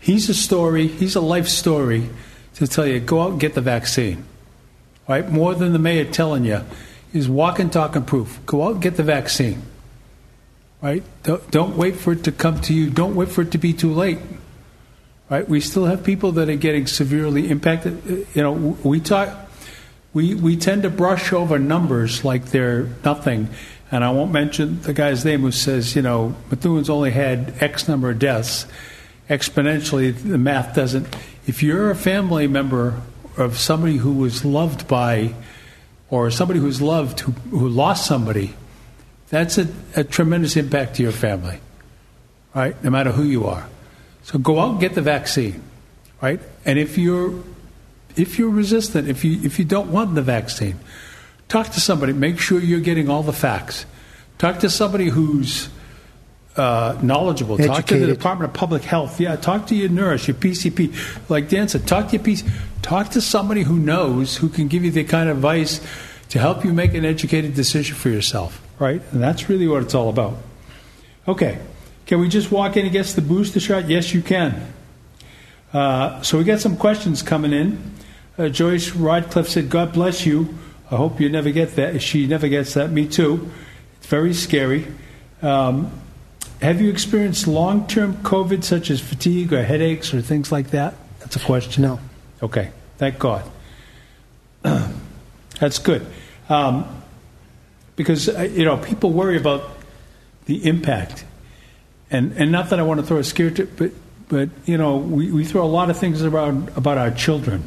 He's 0.00 0.28
a 0.28 0.34
story. 0.34 0.88
He's 0.88 1.14
a 1.14 1.20
life 1.20 1.46
story 1.46 2.08
to 2.54 2.66
tell 2.66 2.86
you 2.86 3.00
go 3.00 3.22
out 3.22 3.32
and 3.32 3.40
get 3.40 3.54
the 3.54 3.60
vaccine. 3.60 4.24
Right? 5.08 5.28
More 5.28 5.54
than 5.54 5.72
the 5.72 5.78
mayor 5.78 6.04
telling 6.04 6.44
you 6.44 6.64
is 7.12 7.28
walk 7.28 7.58
and 7.58 7.72
talk 7.72 7.96
and 7.96 8.06
proof. 8.06 8.40
Go 8.46 8.64
out 8.64 8.72
and 8.74 8.82
get 8.82 8.96
the 8.96 9.02
vaccine. 9.02 9.62
Right? 10.80 11.02
Don't, 11.24 11.50
don't 11.50 11.76
wait 11.76 11.96
for 11.96 12.12
it 12.12 12.24
to 12.24 12.32
come 12.32 12.60
to 12.62 12.72
you. 12.72 12.90
Don't 12.90 13.14
wait 13.14 13.28
for 13.28 13.42
it 13.42 13.50
to 13.52 13.58
be 13.58 13.72
too 13.72 13.92
late. 13.92 14.18
Right? 15.28 15.48
We 15.48 15.60
still 15.60 15.84
have 15.84 16.02
people 16.02 16.32
that 16.32 16.48
are 16.48 16.56
getting 16.56 16.86
severely 16.86 17.50
impacted. 17.50 18.02
Uh, 18.04 18.24
You 18.34 18.42
know, 18.42 18.52
we 18.52 19.00
talk. 19.00 19.48
We, 20.12 20.34
we 20.34 20.56
tend 20.56 20.82
to 20.82 20.90
brush 20.90 21.32
over 21.32 21.58
numbers 21.58 22.24
like 22.24 22.46
they're 22.46 22.88
nothing. 23.04 23.48
And 23.92 24.04
I 24.04 24.10
won't 24.10 24.32
mention 24.32 24.80
the 24.82 24.92
guy's 24.92 25.24
name 25.24 25.40
who 25.42 25.50
says, 25.50 25.94
you 25.94 26.02
know, 26.02 26.34
Methuen's 26.50 26.90
only 26.90 27.10
had 27.10 27.54
X 27.60 27.88
number 27.88 28.10
of 28.10 28.18
deaths. 28.18 28.66
Exponentially, 29.30 30.12
the 30.12 30.38
math 30.38 30.74
doesn't. 30.74 31.06
If 31.46 31.62
you're 31.62 31.90
a 31.90 31.94
family 31.94 32.48
member 32.48 33.00
of 33.36 33.56
somebody 33.56 33.96
who 33.96 34.12
was 34.12 34.44
loved 34.44 34.88
by, 34.88 35.34
or 36.10 36.32
somebody 36.32 36.58
who's 36.58 36.82
loved 36.82 37.20
who, 37.20 37.32
who 37.56 37.68
lost 37.68 38.06
somebody, 38.06 38.54
that's 39.28 39.56
a, 39.56 39.68
a 39.94 40.02
tremendous 40.02 40.56
impact 40.56 40.96
to 40.96 41.04
your 41.04 41.12
family, 41.12 41.60
right? 42.54 42.82
No 42.82 42.90
matter 42.90 43.12
who 43.12 43.22
you 43.22 43.46
are. 43.46 43.68
So 44.24 44.38
go 44.40 44.58
out 44.58 44.72
and 44.72 44.80
get 44.80 44.94
the 44.94 45.02
vaccine, 45.02 45.62
right? 46.20 46.40
And 46.64 46.78
if 46.78 46.98
you're 46.98 47.42
if 48.16 48.36
you're 48.36 48.50
resistant, 48.50 49.08
if 49.08 49.24
you 49.24 49.40
if 49.44 49.60
you 49.60 49.64
don't 49.64 49.92
want 49.92 50.16
the 50.16 50.22
vaccine, 50.22 50.80
talk 51.48 51.68
to 51.70 51.80
somebody. 51.80 52.12
Make 52.12 52.40
sure 52.40 52.58
you're 52.58 52.80
getting 52.80 53.08
all 53.08 53.22
the 53.22 53.32
facts. 53.32 53.86
Talk 54.38 54.58
to 54.58 54.70
somebody 54.70 55.08
who's 55.08 55.68
uh, 56.60 56.98
knowledgeable. 57.02 57.56
Talk 57.56 57.86
to 57.86 57.98
the 57.98 58.06
Department 58.06 58.50
of 58.50 58.54
Public 58.54 58.82
Health. 58.82 59.18
Yeah, 59.18 59.36
talk 59.36 59.66
to 59.68 59.74
your 59.74 59.88
nurse, 59.88 60.28
your 60.28 60.34
PCP. 60.34 61.30
Like 61.30 61.48
Dan 61.48 61.68
said, 61.68 61.86
talk 61.86 62.08
to 62.08 62.16
your 62.16 62.24
PC. 62.24 62.48
Talk 62.82 63.10
to 63.10 63.20
somebody 63.22 63.62
who 63.62 63.78
knows, 63.78 64.36
who 64.36 64.50
can 64.50 64.68
give 64.68 64.84
you 64.84 64.90
the 64.90 65.04
kind 65.04 65.30
of 65.30 65.38
advice 65.38 65.80
to 66.28 66.38
help 66.38 66.64
you 66.64 66.74
make 66.74 66.92
an 66.92 67.04
educated 67.06 67.54
decision 67.54 67.96
for 67.96 68.10
yourself. 68.10 68.62
Right, 68.78 69.00
and 69.12 69.22
that's 69.22 69.48
really 69.48 69.66
what 69.68 69.82
it's 69.82 69.94
all 69.94 70.10
about. 70.10 70.36
Okay, 71.26 71.58
can 72.06 72.20
we 72.20 72.28
just 72.28 72.52
walk 72.52 72.76
in 72.76 72.84
and 72.84 72.92
get 72.92 73.06
the 73.06 73.22
booster 73.22 73.60
shot? 73.60 73.88
Yes, 73.88 74.12
you 74.12 74.20
can. 74.20 74.72
Uh, 75.72 76.20
so 76.20 76.36
we 76.36 76.44
got 76.44 76.60
some 76.60 76.76
questions 76.76 77.22
coming 77.22 77.54
in. 77.54 77.80
Uh, 78.36 78.48
Joyce 78.48 78.90
Radcliffe 78.90 79.48
said, 79.48 79.70
"God 79.70 79.94
bless 79.94 80.26
you. 80.26 80.54
I 80.90 80.96
hope 80.96 81.20
you 81.20 81.30
never 81.30 81.50
get 81.50 81.76
that. 81.76 82.02
She 82.02 82.26
never 82.26 82.48
gets 82.48 82.74
that. 82.74 82.90
Me 82.90 83.06
too. 83.06 83.50
It's 83.98 84.06
very 84.08 84.34
scary." 84.34 84.86
Um, 85.42 85.90
have 86.60 86.80
you 86.80 86.90
experienced 86.90 87.46
long-term 87.46 88.16
COVID, 88.18 88.64
such 88.64 88.90
as 88.90 89.00
fatigue 89.00 89.52
or 89.52 89.62
headaches 89.62 90.12
or 90.12 90.20
things 90.20 90.52
like 90.52 90.70
that? 90.70 90.94
That's 91.20 91.36
a 91.36 91.40
question. 91.40 91.82
No. 91.82 92.00
Okay. 92.42 92.70
Thank 92.98 93.18
God. 93.18 93.50
That's 94.62 95.78
good. 95.78 96.06
Um, 96.48 97.02
because 97.96 98.28
uh, 98.28 98.42
you 98.42 98.64
know 98.64 98.78
people 98.78 99.12
worry 99.12 99.36
about 99.36 99.70
the 100.46 100.66
impact, 100.66 101.24
and 102.10 102.32
and 102.32 102.50
not 102.50 102.70
that 102.70 102.78
I 102.78 102.82
want 102.82 103.00
to 103.00 103.06
throw 103.06 103.18
a 103.18 103.24
scare 103.24 103.50
to, 103.50 103.66
but 103.66 103.92
but 104.28 104.48
you 104.64 104.78
know 104.78 104.96
we, 104.96 105.30
we 105.30 105.44
throw 105.44 105.62
a 105.62 105.68
lot 105.68 105.90
of 105.90 105.98
things 105.98 106.22
around 106.22 106.70
about 106.76 106.96
our 106.96 107.10
children, 107.10 107.66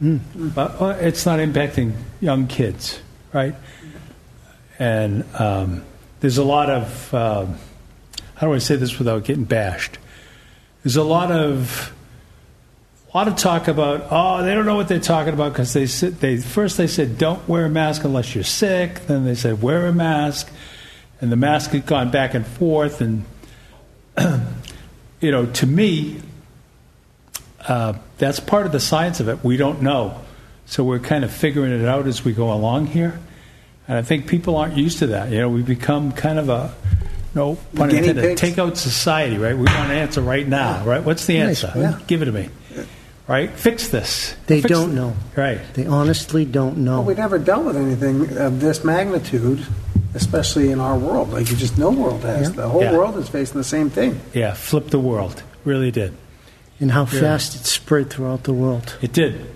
but 0.00 0.80
uh, 0.80 0.96
it's 1.00 1.24
not 1.24 1.38
impacting 1.38 1.94
young 2.20 2.48
kids, 2.48 3.00
right? 3.32 3.54
And 4.78 5.24
um, 5.38 5.84
there's 6.20 6.38
a 6.38 6.44
lot 6.44 6.68
of 6.68 7.14
um, 7.14 7.56
how 8.42 8.48
do 8.48 8.54
I 8.54 8.58
say 8.58 8.74
this 8.74 8.98
without 8.98 9.22
getting 9.22 9.44
bashed? 9.44 9.98
There's 10.82 10.96
a 10.96 11.04
lot 11.04 11.30
of 11.30 11.94
a 13.14 13.16
lot 13.16 13.28
of 13.28 13.36
talk 13.36 13.68
about 13.68 14.08
oh 14.10 14.42
they 14.42 14.52
don't 14.52 14.66
know 14.66 14.74
what 14.74 14.88
they're 14.88 14.98
talking 14.98 15.32
about 15.32 15.52
because 15.52 15.72
they 15.72 15.86
said 15.86 16.14
they 16.14 16.38
first 16.38 16.76
they 16.76 16.88
said 16.88 17.18
don't 17.18 17.48
wear 17.48 17.66
a 17.66 17.68
mask 17.68 18.02
unless 18.02 18.34
you're 18.34 18.42
sick. 18.42 19.06
Then 19.06 19.24
they 19.24 19.36
said 19.36 19.62
wear 19.62 19.86
a 19.86 19.92
mask. 19.92 20.50
And 21.20 21.30
the 21.30 21.36
mask 21.36 21.70
had 21.70 21.86
gone 21.86 22.10
back 22.10 22.34
and 22.34 22.44
forth 22.44 23.00
and 23.00 23.24
you 25.20 25.30
know 25.30 25.46
to 25.46 25.64
me 25.64 26.20
uh, 27.68 27.92
that's 28.18 28.40
part 28.40 28.66
of 28.66 28.72
the 28.72 28.80
science 28.80 29.20
of 29.20 29.28
it. 29.28 29.44
We 29.44 29.56
don't 29.56 29.82
know. 29.82 30.20
So 30.66 30.82
we're 30.82 30.98
kind 30.98 31.22
of 31.22 31.32
figuring 31.32 31.70
it 31.70 31.86
out 31.86 32.08
as 32.08 32.24
we 32.24 32.32
go 32.32 32.52
along 32.52 32.88
here. 32.88 33.20
And 33.86 33.96
I 33.96 34.02
think 34.02 34.26
people 34.26 34.56
aren't 34.56 34.76
used 34.76 34.98
to 34.98 35.06
that. 35.06 35.30
You 35.30 35.38
know 35.38 35.48
we 35.48 35.62
become 35.62 36.10
kind 36.10 36.40
of 36.40 36.48
a 36.48 36.74
no 37.34 37.56
pun 37.74 37.88
Guinea 37.88 38.08
intended 38.08 38.38
pigs? 38.38 38.40
takeout 38.56 38.76
society 38.76 39.38
right 39.38 39.54
we 39.56 39.64
want 39.64 39.90
an 39.90 39.92
answer 39.92 40.20
right 40.20 40.46
now 40.46 40.84
right 40.84 41.02
what's 41.04 41.26
the 41.26 41.38
Nice, 41.38 41.64
answer 41.64 41.78
yeah. 41.78 41.98
give 42.06 42.22
it 42.22 42.26
to 42.26 42.32
me 42.32 42.48
right? 43.28 43.50
Fix 43.50 43.88
this. 43.88 44.34
They 44.46 44.60
Fix 44.60 44.70
don't 44.74 44.90
it. 44.90 44.94
know. 44.94 45.16
Right. 45.36 45.60
They 45.74 45.86
honestly 45.86 46.44
don't 46.44 46.78
know. 46.78 46.98
Well, 46.98 47.04
we 47.04 47.14
never 47.14 47.38
dealt 47.38 47.64
with 47.64 47.76
anything 47.76 48.36
of 48.36 48.60
this 48.60 48.82
magnitude, 48.84 49.64
especially 50.14 50.70
in 50.72 50.80
our 50.80 50.98
world. 50.98 51.30
Like 51.30 51.48
you 51.48 51.56
just 51.56 51.78
no 51.78 51.90
world 51.90 52.22
has. 52.24 52.48
Yeah. 52.50 52.56
The 52.56 52.68
whole 52.68 52.82
Yeah. 52.82 52.92
world 52.96 53.16
is 53.16 53.28
facing 53.28 53.56
the 53.56 53.64
same 53.64 53.88
thing. 53.90 54.20
Yeah. 54.34 54.52
Flip 54.54 54.88
the 54.90 54.98
world. 54.98 55.42
Really 55.64 55.90
did. 55.90 56.14
and 56.80 56.90
how 56.90 57.02
Yeah. 57.12 57.20
fast 57.20 57.54
it 57.54 57.64
spread 57.64 58.10
throughout 58.10 58.42
the 58.42 58.52
world. 58.52 58.96
It 59.00 59.12
did. 59.12 59.46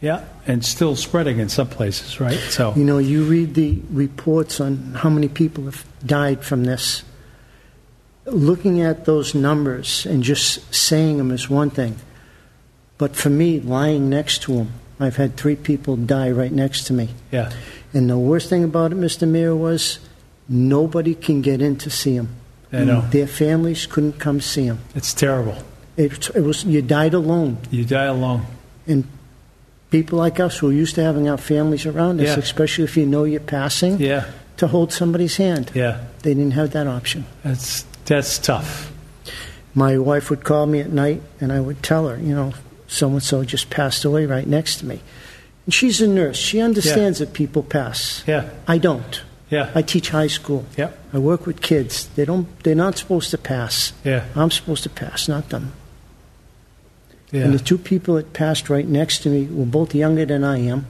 Yeah. 0.00 0.20
And 0.46 0.64
still 0.64 0.94
spreading 0.94 1.40
in 1.40 1.48
some 1.48 1.66
places, 1.66 2.20
right? 2.20 2.38
So. 2.48 2.72
You 2.76 2.84
know, 2.84 2.98
you 2.98 3.24
read 3.24 3.54
the 3.54 3.80
reports 3.92 4.60
on 4.60 4.94
how 4.96 5.10
many 5.10 5.26
people 5.26 5.64
have 5.64 5.84
died 6.06 6.44
from 6.44 6.64
this. 6.64 7.02
Looking 8.30 8.80
at 8.80 9.04
those 9.06 9.34
numbers 9.34 10.06
and 10.06 10.22
just 10.22 10.72
saying 10.74 11.18
them 11.18 11.30
is 11.30 11.50
one 11.50 11.70
thing. 11.70 11.96
But 12.98 13.16
for 13.16 13.30
me, 13.30 13.60
lying 13.60 14.08
next 14.08 14.42
to 14.42 14.54
them, 14.56 14.72
I've 15.00 15.16
had 15.16 15.36
three 15.36 15.56
people 15.56 15.96
die 15.96 16.30
right 16.30 16.52
next 16.52 16.84
to 16.84 16.92
me. 16.92 17.08
Yeah. 17.32 17.50
And 17.94 18.08
the 18.08 18.18
worst 18.18 18.48
thing 18.48 18.62
about 18.62 18.92
it, 18.92 18.98
Mr. 18.98 19.26
Mayor, 19.26 19.56
was 19.56 19.98
nobody 20.48 21.14
can 21.14 21.40
get 21.42 21.60
in 21.62 21.76
to 21.78 21.90
see 21.90 22.16
them. 22.18 22.28
I 22.72 22.84
know. 22.84 23.00
Their 23.00 23.26
families 23.26 23.86
couldn't 23.86 24.20
come 24.20 24.40
see 24.40 24.68
them. 24.68 24.78
It's 24.94 25.12
terrible. 25.12 25.56
It, 25.96 26.30
it 26.36 26.42
was 26.42 26.64
you 26.64 26.82
died 26.82 27.14
alone. 27.14 27.58
You 27.70 27.84
die 27.84 28.04
alone. 28.04 28.46
And 28.86 29.08
people 29.90 30.18
like 30.18 30.38
us 30.38 30.58
who 30.58 30.68
are 30.70 30.72
used 30.72 30.94
to 30.94 31.02
having 31.02 31.28
our 31.28 31.36
families 31.38 31.84
around 31.84 32.20
us, 32.20 32.28
Yeah. 32.28 32.36
especially 32.38 32.84
if 32.84 32.96
you 32.96 33.06
know 33.06 33.24
you're 33.24 33.40
passing, 33.40 33.98
Yeah. 33.98 34.26
to 34.58 34.68
hold 34.68 34.92
somebody's 34.92 35.36
hand. 35.36 35.72
Yeah. 35.74 35.98
They 36.22 36.34
didn't 36.34 36.52
have 36.52 36.70
that 36.72 36.86
option. 36.86 37.24
That's 37.42 37.84
that's 38.10 38.40
tough. 38.40 38.92
My 39.72 39.96
wife 39.96 40.30
would 40.30 40.42
call 40.42 40.66
me 40.66 40.80
at 40.80 40.90
night, 40.90 41.22
and 41.40 41.52
I 41.52 41.60
would 41.60 41.80
tell 41.80 42.08
her, 42.08 42.18
you 42.18 42.34
know, 42.34 42.52
so 42.88 43.08
and 43.08 43.22
so 43.22 43.44
just 43.44 43.70
passed 43.70 44.04
away 44.04 44.26
right 44.26 44.48
next 44.48 44.78
to 44.78 44.86
me. 44.86 45.00
And 45.64 45.72
she's 45.72 46.00
a 46.00 46.08
nurse. 46.08 46.36
She 46.36 46.60
understands 46.60 47.20
that 47.20 47.32
people 47.34 47.62
pass. 47.62 48.24
Yeah. 48.26 48.50
I 48.66 48.78
don't. 48.78 49.22
Yeah. 49.48 49.70
I 49.76 49.82
teach 49.82 50.10
high 50.10 50.26
school. 50.26 50.66
Yeah. 50.76 50.90
I 51.12 51.18
work 51.18 51.46
with 51.46 51.62
kids. 51.62 52.08
They 52.16 52.24
don't. 52.24 52.48
They're 52.64 52.74
not 52.74 52.98
supposed 52.98 53.30
to 53.30 53.38
pass. 53.38 53.92
Yeah. 54.02 54.24
I'm 54.34 54.50
supposed 54.50 54.82
to 54.82 54.90
pass, 54.90 55.28
not 55.28 55.50
them. 55.50 55.72
Yeah. 57.30 57.44
And 57.44 57.54
the 57.54 57.60
two 57.60 57.78
people 57.78 58.16
that 58.16 58.32
passed 58.32 58.68
right 58.68 58.88
next 58.88 59.20
to 59.20 59.28
me 59.28 59.46
were 59.46 59.66
both 59.66 59.94
younger 59.94 60.26
than 60.26 60.42
I 60.42 60.58
am. 60.58 60.86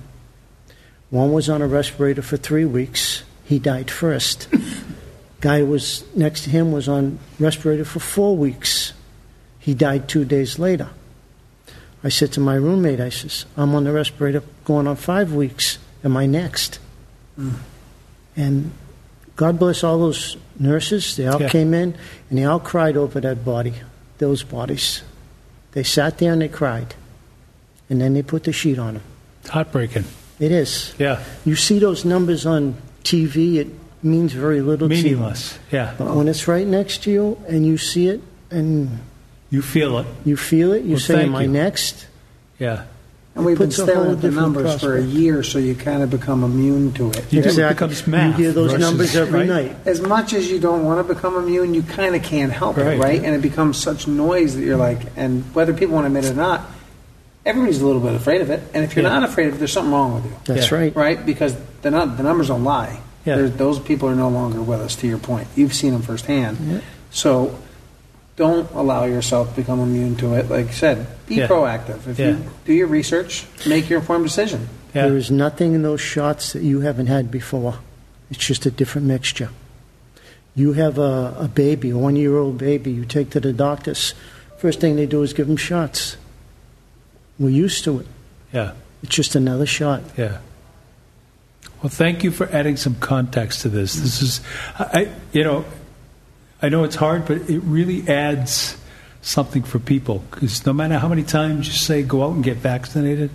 One 1.10 1.32
was 1.32 1.50
on 1.50 1.60
a 1.60 1.66
respirator 1.66 2.22
for 2.22 2.38
three 2.38 2.64
weeks. 2.64 3.24
He 3.44 3.58
died 3.58 3.90
first. 3.90 4.48
Guy 5.40 5.62
was 5.62 6.04
next 6.14 6.44
to 6.44 6.50
him 6.50 6.70
was 6.72 6.88
on 6.88 7.18
respirator 7.38 7.84
for 7.84 8.00
four 8.00 8.36
weeks. 8.36 8.92
He 9.58 9.74
died 9.74 10.08
two 10.08 10.24
days 10.24 10.58
later. 10.58 10.88
I 12.02 12.08
said 12.08 12.32
to 12.32 12.40
my 12.40 12.54
roommate, 12.54 13.00
I 13.00 13.10
says, 13.10 13.44
I'm 13.56 13.74
on 13.74 13.84
the 13.84 13.92
respirator 13.92 14.42
going 14.64 14.86
on 14.86 14.96
five 14.96 15.32
weeks. 15.32 15.78
Am 16.04 16.16
I 16.16 16.26
next? 16.26 16.78
Hmm. 17.36 17.50
And 18.36 18.72
God 19.36 19.58
bless 19.58 19.84
all 19.84 19.98
those 19.98 20.36
nurses. 20.58 21.16
They 21.16 21.26
all 21.26 21.40
Yeah. 21.40 21.48
came 21.48 21.74
in 21.74 21.94
and 22.28 22.38
they 22.38 22.44
all 22.44 22.60
cried 22.60 22.96
over 22.96 23.20
that 23.20 23.44
body, 23.44 23.74
those 24.18 24.42
bodies. 24.42 25.02
They 25.72 25.82
sat 25.82 26.18
there 26.18 26.32
and 26.32 26.40
they 26.42 26.48
cried. 26.48 26.94
And 27.88 28.00
then 28.00 28.14
they 28.14 28.22
put 28.22 28.44
the 28.44 28.52
sheet 28.52 28.78
on 28.78 28.94
them. 28.94 29.02
Heartbreaking. 29.48 30.04
It 30.38 30.52
is. 30.52 30.94
Yeah. 30.98 31.22
You 31.44 31.54
see 31.56 31.78
those 31.78 32.04
numbers 32.04 32.46
on 32.46 32.76
TV, 33.04 33.56
it 33.56 33.68
means 34.02 34.32
very 34.32 34.60
little 34.62 34.88
to 34.88 34.94
you. 34.94 35.02
Meaningless. 35.02 35.58
Yeah. 35.70 35.94
But 35.98 36.14
when 36.14 36.28
it's 36.28 36.46
right 36.48 36.66
next 36.66 37.02
to 37.04 37.10
you 37.10 37.38
and 37.48 37.66
you 37.66 37.76
see 37.78 38.08
it 38.08 38.22
and 38.50 38.98
You 39.50 39.62
feel 39.62 39.98
it. 39.98 40.06
you 40.24 40.36
feel 40.36 40.72
it, 40.72 40.82
you 40.84 40.92
Well, 40.92 41.00
say, 41.00 41.14
thank 41.14 41.28
Am 41.28 41.34
I 41.36 41.42
you. 41.42 41.48
next? 41.48 42.06
Yeah. 42.58 42.84
And 43.36 43.44
we've 43.46 43.58
been 43.58 43.70
staring 43.70 44.10
at 44.10 44.20
the 44.20 44.28
different 44.28 44.34
numbers 44.54 44.80
for 44.80 44.96
a 44.96 45.02
year, 45.02 45.42
so 45.44 45.58
you 45.60 45.74
kind 45.76 46.02
of 46.02 46.10
become 46.10 46.42
immune 46.42 46.92
to 46.94 47.10
it. 47.10 47.16
You 47.30 47.30
do. 47.30 47.38
It 47.38 47.46
exactly. 47.46 47.74
becomes 47.88 48.06
math 48.08 48.38
you 48.38 48.44
hear 48.46 48.52
those 48.52 48.72
versus- 48.72 48.86
numbers 48.88 49.16
every 49.16 49.38
right? 49.40 49.48
night. 49.48 49.76
As 49.86 50.00
much 50.00 50.32
as 50.32 50.50
you 50.50 50.58
don't 50.58 50.84
want 50.84 51.06
to 51.06 51.14
become 51.14 51.36
immune, 51.36 51.72
you 51.72 51.82
kind 51.82 52.16
of 52.16 52.22
can't 52.24 52.52
help 52.52 52.76
Right. 52.76 52.96
it, 52.96 52.98
right? 53.00 53.22
And 53.24 53.34
it 53.34 53.40
becomes 53.40 53.76
such 53.78 54.08
noise 54.08 54.56
that 54.56 54.62
you're 54.62 54.76
like, 54.76 54.98
and 55.16 55.44
whether 55.54 55.72
people 55.72 55.94
want 55.94 56.04
to 56.04 56.06
admit 56.08 56.24
it 56.24 56.32
or 56.32 56.36
not, 56.36 56.68
everybody's 57.46 57.80
a 57.80 57.86
little 57.86 58.00
bit 58.02 58.14
afraid 58.14 58.40
of 58.40 58.50
it. 58.50 58.62
And 58.74 58.82
if 58.84 58.96
you're 58.96 59.04
Yeah. 59.04 59.10
not 59.20 59.22
afraid 59.24 59.46
of 59.46 59.54
it, 59.54 59.58
there's 59.58 59.72
something 59.72 59.92
wrong 59.92 60.14
with 60.16 60.24
you, 60.24 60.32
That's 60.46 60.70
Yeah. 60.72 60.76
right. 60.78 60.96
right? 60.96 61.24
Because 61.24 61.54
the, 61.82 61.90
nu- 61.92 62.16
the 62.16 62.24
numbers 62.24 62.48
don't 62.48 62.64
lie. 62.64 62.98
Yeah. 63.24 63.36
There's- 63.36 63.56
those 63.56 63.78
people 63.78 64.08
are 64.08 64.14
no 64.14 64.28
longer 64.28 64.62
with 64.62 64.80
us, 64.80 64.96
to 64.96 65.06
your 65.06 65.18
point. 65.18 65.46
You've 65.54 65.74
seen 65.74 65.92
them 65.92 66.02
firsthand. 66.02 66.82
So 67.10 67.54
don't 68.36 68.70
allow 68.72 69.04
yourself 69.04 69.50
to 69.50 69.56
become 69.60 69.80
immune 69.80 70.16
to 70.16 70.34
it. 70.34 70.50
Like 70.50 70.68
I 70.68 70.72
said, 70.72 71.06
be 71.26 71.36
Yeah. 71.36 71.46
proactive. 71.48 72.06
If 72.08 72.18
Yeah. 72.18 72.28
you 72.30 72.36
do 72.64 72.72
your 72.72 72.86
research, 72.86 73.44
make 73.66 73.90
your 73.90 73.98
informed 74.00 74.24
decision. 74.24 74.68
Yeah. 74.94 75.06
There 75.08 75.16
is 75.16 75.30
nothing 75.30 75.74
in 75.74 75.82
those 75.82 76.00
shots 76.00 76.52
that 76.54 76.62
you 76.62 76.80
haven't 76.80 77.06
had 77.08 77.30
before. 77.30 77.74
It's 78.30 78.44
just 78.44 78.64
a 78.66 78.70
different 78.70 79.06
mixture. 79.06 79.50
You 80.54 80.72
have 80.72 80.98
a, 80.98 81.34
a 81.38 81.48
baby, 81.48 81.90
a 81.90 81.98
one 81.98 82.16
year 82.16 82.36
old 82.38 82.58
baby, 82.58 82.90
you 82.90 83.04
take 83.04 83.30
to 83.30 83.40
the 83.40 83.52
doctors. 83.52 84.14
First 84.58 84.80
thing 84.80 84.96
they 84.96 85.06
do 85.06 85.22
is 85.22 85.32
give 85.32 85.46
them 85.46 85.56
shots. 85.56 86.16
We're 87.38 87.50
used 87.50 87.84
to 87.84 88.00
it. 88.00 88.06
Yeah. 88.52 88.72
It's 89.02 89.14
just 89.14 89.34
another 89.34 89.66
shot. 89.66 90.02
Yeah. 90.16 90.38
Well, 91.82 91.90
thank 91.90 92.24
you 92.24 92.30
for 92.30 92.46
adding 92.50 92.76
some 92.76 92.94
context 92.96 93.62
to 93.62 93.68
this. 93.70 93.94
This 93.94 94.20
is, 94.20 94.40
I, 94.78 95.10
you 95.32 95.44
know, 95.44 95.64
I 96.60 96.68
know 96.68 96.84
it's 96.84 96.96
hard, 96.96 97.26
but 97.26 97.48
it 97.48 97.60
really 97.60 98.06
adds 98.06 98.76
something 99.22 99.62
for 99.62 99.78
people 99.78 100.22
because 100.30 100.64
no 100.66 100.72
matter 100.72 100.98
how 100.98 101.08
many 101.08 101.22
times 101.22 101.66
you 101.66 101.72
say 101.72 102.02
go 102.02 102.22
out 102.24 102.32
and 102.34 102.44
get 102.44 102.58
vaccinated, 102.58 103.30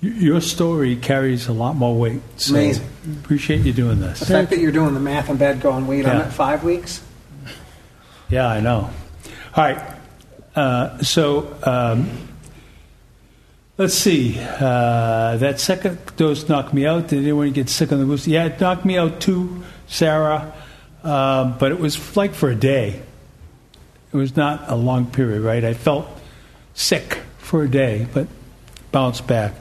your 0.00 0.40
story 0.40 0.96
carries 0.96 1.48
a 1.48 1.52
lot 1.52 1.74
more 1.74 1.98
weight. 1.98 2.22
So 2.36 2.54
Amazing. 2.54 2.88
Appreciate 3.22 3.62
you 3.62 3.72
doing 3.72 4.00
this. 4.00 4.20
The 4.20 4.26
fact 4.26 4.50
that 4.50 4.60
you're 4.60 4.72
doing 4.72 4.94
the 4.94 5.00
math 5.00 5.28
in 5.28 5.36
bed, 5.36 5.60
going, 5.60 5.86
wait, 5.86 6.06
I'm 6.06 6.18
at 6.18 6.32
five 6.32 6.62
weeks. 6.64 7.02
Yeah, 8.30 8.46
I 8.46 8.60
know. 8.60 8.90
All 9.54 9.64
right. 9.64 9.82
Uh, 10.54 11.02
so 11.02 11.56
um, 11.64 12.27
let's 13.78 13.94
see. 13.94 14.38
Uh, 14.38 15.36
that 15.38 15.60
second 15.60 15.98
dose 16.16 16.48
knocked 16.48 16.74
me 16.74 16.84
out. 16.84 17.08
Did 17.08 17.20
anyone 17.20 17.52
get 17.52 17.68
sick 17.70 17.92
on 17.92 18.00
the 18.00 18.04
booster? 18.04 18.30
Yeah, 18.30 18.46
it 18.46 18.60
knocked 18.60 18.84
me 18.84 18.98
out 18.98 19.20
too, 19.20 19.62
Sarah. 19.86 20.52
Um, 21.02 21.56
but 21.58 21.72
it 21.72 21.78
was 21.78 22.16
like 22.16 22.34
for 22.34 22.50
a 22.50 22.54
day. 22.54 23.00
It 24.12 24.16
was 24.16 24.36
not 24.36 24.64
a 24.66 24.74
long 24.74 25.06
period, 25.06 25.42
right? 25.42 25.64
I 25.64 25.74
felt 25.74 26.08
sick 26.74 27.20
for 27.38 27.62
a 27.62 27.68
day, 27.68 28.06
but 28.12 28.26
bounced 28.90 29.26
back. 29.26 29.54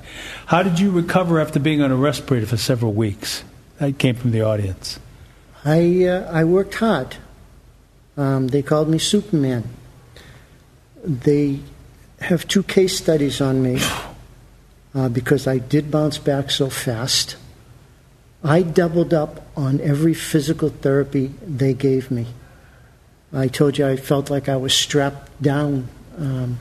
How 0.47 0.63
did 0.63 0.79
you 0.79 0.89
recover 0.91 1.39
after 1.39 1.59
being 1.59 1.81
on 1.81 1.91
a 1.91 1.95
respirator 1.95 2.47
for 2.47 2.57
several 2.57 2.93
weeks? 2.93 3.43
That 3.77 3.99
came 3.99 4.15
from 4.15 4.31
the 4.31 4.41
audience. 4.41 4.99
I, 5.63 6.05
uh, 6.05 6.31
I 6.31 6.43
worked 6.43 6.75
hard. 6.75 7.17
Um, 8.15 8.47
they 8.47 8.63
called 8.63 8.89
me 8.89 8.97
Superman. 8.97 9.65
They 11.03 11.59
have 12.19 12.47
two 12.47 12.63
case 12.63 12.97
studies 12.97 13.41
on 13.41 13.61
me 13.61 13.79
uh, 14.95 15.09
because 15.09 15.47
I 15.47 15.57
did 15.59 15.91
bounce 15.91 16.17
back 16.17 16.49
so 16.49 16.69
fast. 16.69 17.35
I 18.43 18.61
doubled 18.61 19.13
up 19.13 19.45
on 19.55 19.81
every 19.81 20.13
physical 20.13 20.69
therapy 20.69 21.33
they 21.45 21.73
gave 21.73 22.11
me. 22.11 22.27
I 23.33 23.47
told 23.47 23.77
you 23.77 23.87
I 23.87 23.97
felt 23.97 24.29
like 24.29 24.47
I 24.47 24.55
was 24.55 24.73
strapped 24.73 25.41
down 25.41 25.89
um, 26.17 26.59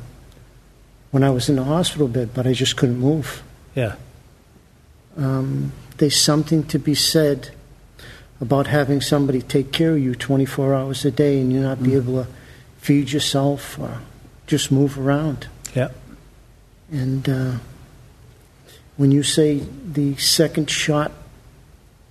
when 1.11 1.23
I 1.23 1.31
was 1.31 1.49
in 1.49 1.57
the 1.57 1.64
hospital 1.64 2.09
bed, 2.09 2.31
but 2.35 2.47
I 2.47 2.53
just 2.53 2.77
couldn't 2.77 2.99
move. 2.99 3.42
Yeah. 3.75 3.95
Um, 5.16 5.73
there's 5.99 6.21
something 6.21 6.64
to 6.64 6.79
be 6.79 6.95
said 6.95 7.51
about 8.40 8.66
having 8.66 9.01
somebody 9.01 9.40
take 9.40 9.73
care 9.73 9.92
of 9.92 9.99
you 9.99 10.14
24 10.14 10.75
hours 10.75 11.05
a 11.05 11.11
day 11.11 11.40
and 11.40 11.53
you 11.53 11.61
not 11.61 11.83
be 11.83 11.95
able 11.95 12.25
to 12.25 12.31
feed 12.79 13.11
yourself 13.11 13.79
or 13.79 14.01
just 14.47 14.71
move 14.71 14.99
around. 14.99 15.49
Yeah. 15.75 15.89
And 16.91 17.29
uh, 17.29 17.53
when 18.97 19.11
you 19.13 19.23
say 19.23 19.63
the 19.85 20.17
second 20.17 20.71
shot, 20.71 21.13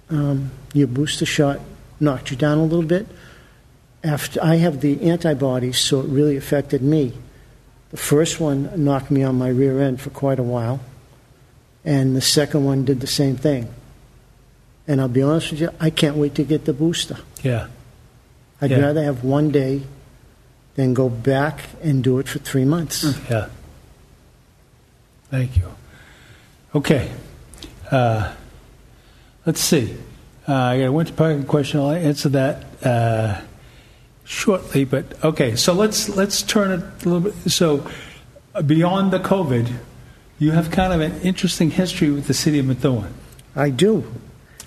um, 0.10 0.52
your 0.74 0.88
booster 0.88 1.26
shot 1.26 1.60
knocked 2.00 2.30
you 2.32 2.38
down 2.38 2.58
a 2.58 2.64
little 2.64 2.86
bit, 2.86 3.08
after 4.04 4.44
I 4.44 4.56
have 4.58 4.82
the 4.82 5.02
antibodies, 5.10 5.80
so 5.80 6.02
it 6.02 6.08
really 6.08 6.38
affected 6.38 6.82
me. 6.82 7.14
The 7.90 7.98
first 7.98 8.40
one 8.40 8.84
knocked 8.84 9.10
me 9.10 9.24
on 9.24 9.38
my 9.38 9.48
rear 9.48 9.82
end 9.82 10.02
for 10.02 10.10
quite 10.12 10.38
a 10.38 10.44
while, 10.44 10.82
and 11.84 12.16
the 12.16 12.22
second 12.22 12.66
one 12.66 12.86
did 12.86 13.00
the 13.00 13.08
same 13.08 13.38
thing. 13.38 13.74
And 14.88 15.02
I'll 15.02 15.08
be 15.08 15.24
honest 15.24 15.52
with 15.52 15.62
you, 15.62 15.70
I 15.80 15.90
can't 15.90 16.18
wait 16.18 16.36
to 16.36 16.44
get 16.44 16.66
the 16.66 16.74
booster. 16.74 17.18
Yeah. 17.42 17.68
I'd 18.62 18.72
Yeah. 18.72 18.80
rather 18.82 19.04
have 19.04 19.24
one 19.24 19.50
day 19.50 19.84
than 20.76 20.94
go 20.94 21.10
back 21.10 21.62
and 21.82 22.04
do 22.04 22.20
it 22.20 22.28
for 22.28 22.40
three 22.40 22.66
months. 22.66 23.04
Yeah. 23.30 23.50
Thank 25.32 25.58
you. 25.58 25.70
Okay. 26.74 27.12
Uh, 27.92 28.34
let's 29.46 29.62
see. 29.62 29.96
Uh, 30.48 30.54
I 30.54 30.80
got 30.80 30.86
a 30.86 30.92
winter 30.92 31.14
parking 31.14 31.46
question. 31.46 31.80
I'll 31.80 31.92
answer 31.92 32.30
that 32.30 32.66
uh, 32.86 33.42
shortly. 34.26 34.86
But 34.86 35.24
okay, 35.24 35.56
so 35.56 35.74
let's 35.74 36.10
let's 36.10 36.42
turn 36.42 36.72
it 36.80 37.06
a 37.06 37.10
little 37.10 37.32
bit. 37.32 37.52
So 37.52 37.88
uh, 38.54 38.62
beyond 38.62 39.12
the 39.12 39.20
COVID, 39.20 39.72
you 40.38 40.52
have 40.52 40.70
kind 40.72 40.94
of 40.94 41.02
an 41.02 41.22
interesting 41.22 41.72
history 41.72 42.12
with 42.12 42.28
the 42.28 42.34
city 42.34 42.60
of 42.60 42.66
Methuen. 42.66 43.14
I 43.56 43.70
do. 43.70 44.04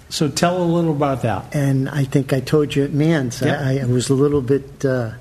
So 0.09 0.29
tell 0.29 0.63
a 0.63 0.65
little 0.65 0.93
about 0.93 1.23
that. 1.23 1.55
And 1.55 1.89
I 1.91 2.05
think 2.05 2.33
I 2.33 2.41
told 2.41 2.75
you 2.75 2.85
at 2.85 2.93
Mann's, 2.93 3.43
Yep. 3.43 3.61
I, 3.61 3.79
I 3.81 3.85
was 3.85 4.09
a 4.09 4.15
little 4.15 4.41
bit 4.41 4.85
uh, 4.85 5.13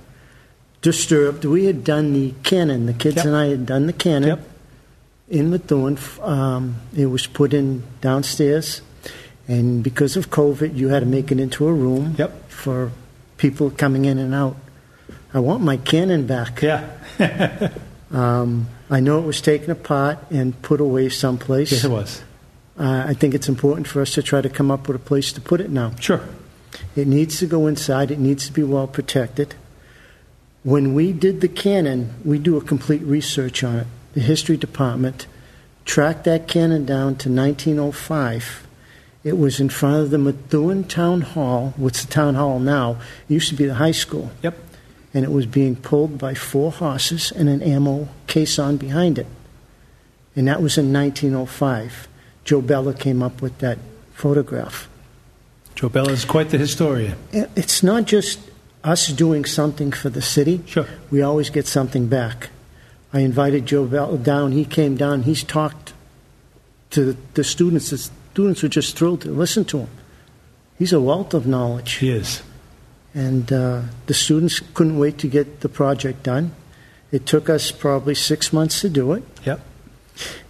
disturbed. 0.81 1.45
We 1.45 1.65
had 1.65 1.83
done 1.83 2.13
the 2.13 2.33
cannon, 2.43 2.85
the 2.85 2.93
kids 2.93 3.17
Yep. 3.17 3.25
and 3.25 3.35
I 3.35 3.47
had 3.47 3.65
done 3.65 3.87
the 3.87 3.93
cannon 3.93 4.29
Yep. 4.29 4.49
in 5.29 5.49
Methuen. 5.49 5.97
Um, 6.21 6.75
it 6.95 7.07
was 7.07 7.27
put 7.27 7.53
in 7.53 7.83
downstairs, 8.01 8.81
and 9.47 9.83
because 9.83 10.15
of 10.17 10.29
COVID, 10.29 10.75
you 10.75 10.89
had 10.89 10.99
to 11.01 11.05
make 11.05 11.31
it 11.31 11.39
into 11.39 11.67
a 11.67 11.73
room 11.73 12.15
Yep. 12.17 12.49
for 12.49 12.91
people 13.37 13.69
coming 13.71 14.05
in 14.05 14.17
and 14.17 14.33
out. 14.33 14.55
I 15.33 15.39
want 15.39 15.61
my 15.63 15.77
cannon 15.77 16.25
back. 16.27 16.61
Yeah. 16.61 16.85
Um, 18.09 18.67
I 18.89 19.01
know 19.01 19.19
it 19.19 19.25
was 19.25 19.41
taken 19.41 19.69
apart 19.69 20.17
and 20.31 20.59
put 20.61 20.79
away 20.79 21.09
someplace. 21.09 21.73
Yes, 21.73 21.83
it 21.83 21.91
was. 21.91 22.21
Uh, 22.79 23.03
I 23.05 23.13
think 23.13 23.33
it's 23.33 23.49
important 23.49 23.85
for 23.85 24.01
us 24.01 24.13
to 24.13 24.23
try 24.23 24.39
to 24.39 24.47
come 24.47 24.71
up 24.71 24.87
with 24.87 24.95
a 24.95 24.99
place 24.99 25.33
to 25.33 25.41
put 25.41 25.59
it 25.59 25.69
now. 25.69 25.91
Sure. 25.99 26.21
It 26.95 27.05
needs 27.05 27.37
to 27.39 27.45
go 27.47 27.67
inside. 27.67 28.09
It 28.09 28.17
needs 28.17 28.45
to 28.45 28.53
be 28.53 28.63
well 28.63 28.87
protected. 28.87 29.55
When 30.67 30.93
we 30.93 31.13
did 31.13 31.39
the 31.39 31.47
cannon, 31.47 32.13
we 32.25 32.39
do 32.39 32.57
a 32.57 32.61
complete 32.61 33.01
research 33.03 33.63
on 33.63 33.77
it. 33.77 33.87
The 34.15 34.19
history 34.19 34.57
department 34.57 35.25
tracked 35.85 36.25
that 36.25 36.49
cannon 36.49 36.85
down 36.85 37.15
to 37.19 37.29
1905. 37.29 38.67
It 39.23 39.37
was 39.37 39.61
in 39.61 39.69
front 39.69 39.95
of 39.95 40.09
the 40.09 40.17
Methuen 40.17 40.83
Town 40.83 41.21
Hall, 41.21 41.73
what's 41.77 42.03
the 42.03 42.11
town 42.11 42.35
hall 42.35 42.59
now. 42.59 42.97
It 43.29 43.35
used 43.35 43.47
to 43.47 43.55
be 43.55 43.65
the 43.65 43.75
high 43.75 43.93
school. 43.93 44.29
Yep. 44.43 44.57
And 45.13 45.23
it 45.23 45.31
was 45.31 45.45
being 45.45 45.77
pulled 45.77 46.17
by 46.17 46.33
four 46.33 46.73
horses 46.73 47.31
and 47.31 47.47
an 47.47 47.61
ammo 47.63 48.09
caisson 48.27 48.75
behind 48.75 49.17
it. 49.17 49.27
And 50.35 50.49
that 50.49 50.61
was 50.61 50.77
in 50.77 50.91
1905. 50.91 52.09
Joe 52.43 52.61
Bella 52.61 52.93
came 52.93 53.23
up 53.23 53.41
with 53.41 53.57
that 53.59 53.77
photograph. 54.11 54.89
Joe 55.75 55.87
Bella 55.87 56.11
is 56.11 56.25
quite 56.25 56.49
the 56.49 56.57
historian. 56.57 57.15
It's 57.31 57.83
not 57.83 58.03
just 58.03 58.41
us 58.87 59.07
doing 59.09 59.43
something 59.43 59.91
for 59.91 60.09
the 60.09 60.21
city. 60.21 60.63
Sure. 60.65 60.87
We 61.11 61.21
always 61.21 61.49
get 61.49 61.67
something 61.67 62.07
back. 62.07 62.49
I 63.11 63.19
invited 63.19 63.65
Joe 63.65 63.85
Bell 63.85 64.17
down. 64.17 64.53
He 64.53 64.63
came 64.63 64.95
down. 64.95 65.23
He's 65.23 65.43
talked 65.43 65.93
to 66.91 67.17
the, 67.33 67.43
students. 67.43 67.89
The 67.89 67.97
students 67.97 68.63
were 68.63 68.69
just 68.69 68.97
thrilled 68.97 69.21
to 69.21 69.29
listen 69.29 69.65
to 69.65 69.79
him. 69.79 69.89
He's 70.79 70.93
a 70.93 71.01
wealth 71.01 71.33
of 71.33 71.45
knowledge. 71.45 71.93
He 71.93 72.09
is. 72.09 72.41
And 73.13 73.51
uh, 73.51 73.81
the 74.05 74.13
students 74.13 74.61
couldn't 74.73 74.97
wait 74.97 75.17
to 75.19 75.27
get 75.27 75.61
the 75.61 75.69
project 75.69 76.23
done. 76.23 76.53
It 77.11 77.25
took 77.25 77.49
us 77.49 77.71
probably 77.71 78.15
six 78.15 78.53
months 78.53 78.81
to 78.81 78.89
do 78.89 79.13
it. 79.13 79.23
Yep. 79.45 79.59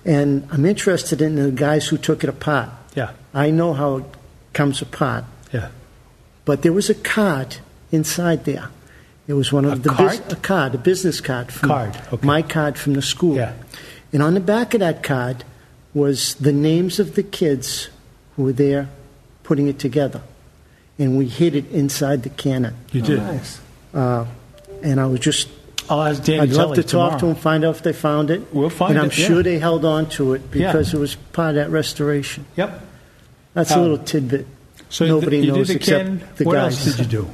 And 0.06 0.47
I'm 0.52 0.65
interested 0.65 1.21
in 1.21 1.36
the 1.36 1.52
guys 1.52 1.88
who 1.88 1.97
took 1.97 2.23
it 2.23 2.30
apart. 2.30 2.69
Yeah. 2.95 3.13
I 3.34 3.52
know 3.52 3.73
how 3.73 3.97
it 3.97 4.06
comes 4.54 4.82
apart. 4.82 5.23
Yeah. 5.52 5.69
But 6.45 6.62
there 6.62 6.73
was 6.73 6.89
a 6.89 6.95
card 6.95 7.58
inside 7.91 8.45
there. 8.45 8.69
It 9.28 9.34
was 9.34 9.52
one 9.52 9.65
of 9.65 9.73
A 9.73 9.76
the 9.76 9.89
card? 9.89 10.32
a 10.32 10.36
card, 10.38 10.76
a 10.76 10.78
business 10.78 11.19
card. 11.19 11.52
From 11.52 11.69
Card, 11.69 11.97
okay. 12.13 12.26
My 12.26 12.41
card 12.41 12.78
from 12.78 12.93
the 12.93 13.02
school. 13.02 13.36
Yeah. 13.36 13.54
And 14.13 14.23
on 14.23 14.34
the 14.36 14.39
back 14.39 14.73
of 14.73 14.80
that 14.80 15.04
card 15.04 15.43
was 15.93 16.36
the 16.36 16.54
names 16.54 17.00
of 17.00 17.15
the 17.15 17.23
kids 17.23 17.89
who 18.36 18.43
were 18.43 18.54
there 18.54 18.88
putting 19.43 19.67
it 19.67 19.80
together. 19.80 20.21
And 21.00 21.17
we 21.17 21.28
hid 21.28 21.56
it 21.56 21.69
inside 21.71 22.23
the 22.23 22.30
cannon. 22.30 22.76
You 22.91 23.02
Oh, 23.04 23.06
did. 23.06 23.17
nice. 23.19 23.60
Uh, 23.93 24.26
and 24.82 25.00
I 25.00 25.06
was 25.08 25.19
just, 25.19 25.50
I'll 25.89 26.04
ask 26.04 26.23
Danny 26.23 26.39
I'd 26.41 26.50
love 26.52 26.69
Telly 26.69 26.76
to 26.78 26.84
talk 26.84 27.12
to 27.13 27.17
tomorrow. 27.19 27.34
them, 27.34 27.41
find 27.41 27.65
out 27.65 27.76
if 27.76 27.84
they 27.84 27.93
found 27.93 28.32
it. 28.32 28.41
We'll 28.54 28.69
find 28.69 28.91
And 28.91 29.00
I'm 29.00 29.06
it, 29.08 29.17
yeah. 29.17 29.28
sure 29.28 29.43
they 29.43 29.60
held 29.60 29.84
on 29.86 30.08
to 30.12 30.34
it 30.34 30.41
Yeah. 30.54 30.71
because 30.71 30.93
it 30.93 31.00
was 31.00 31.15
part 31.34 31.50
of 31.50 31.56
that 31.56 31.69
restoration. 31.69 32.45
Yep. 32.56 32.82
That's 33.54 33.71
a 33.71 33.76
Um, 33.76 33.82
little 33.82 33.97
tidbit. 34.00 34.47
So 34.89 35.06
Nobody 35.06 35.39
you 35.39 35.52
knows 35.52 35.67
did 35.67 35.73
the 35.76 35.80
except 35.80 36.06
can. 36.06 36.21
the 36.38 36.43
what 36.45 36.54
guys. 36.54 36.88
else 36.88 36.95
did 36.95 37.06
you 37.12 37.12
do? 37.23 37.30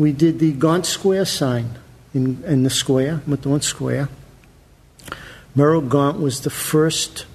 We 0.00 0.12
did 0.12 0.38
the 0.38 0.52
Gaunt 0.52 0.86
Square 0.86 1.26
sign 1.26 1.78
in, 2.14 2.42
in 2.44 2.62
the 2.62 2.70
square, 2.70 3.20
Methuen 3.26 3.60
Square. 3.60 4.08
Merrill 5.54 5.82
Gaunt 5.82 6.18
was 6.18 6.40
the 6.40 6.48
first 6.48 7.26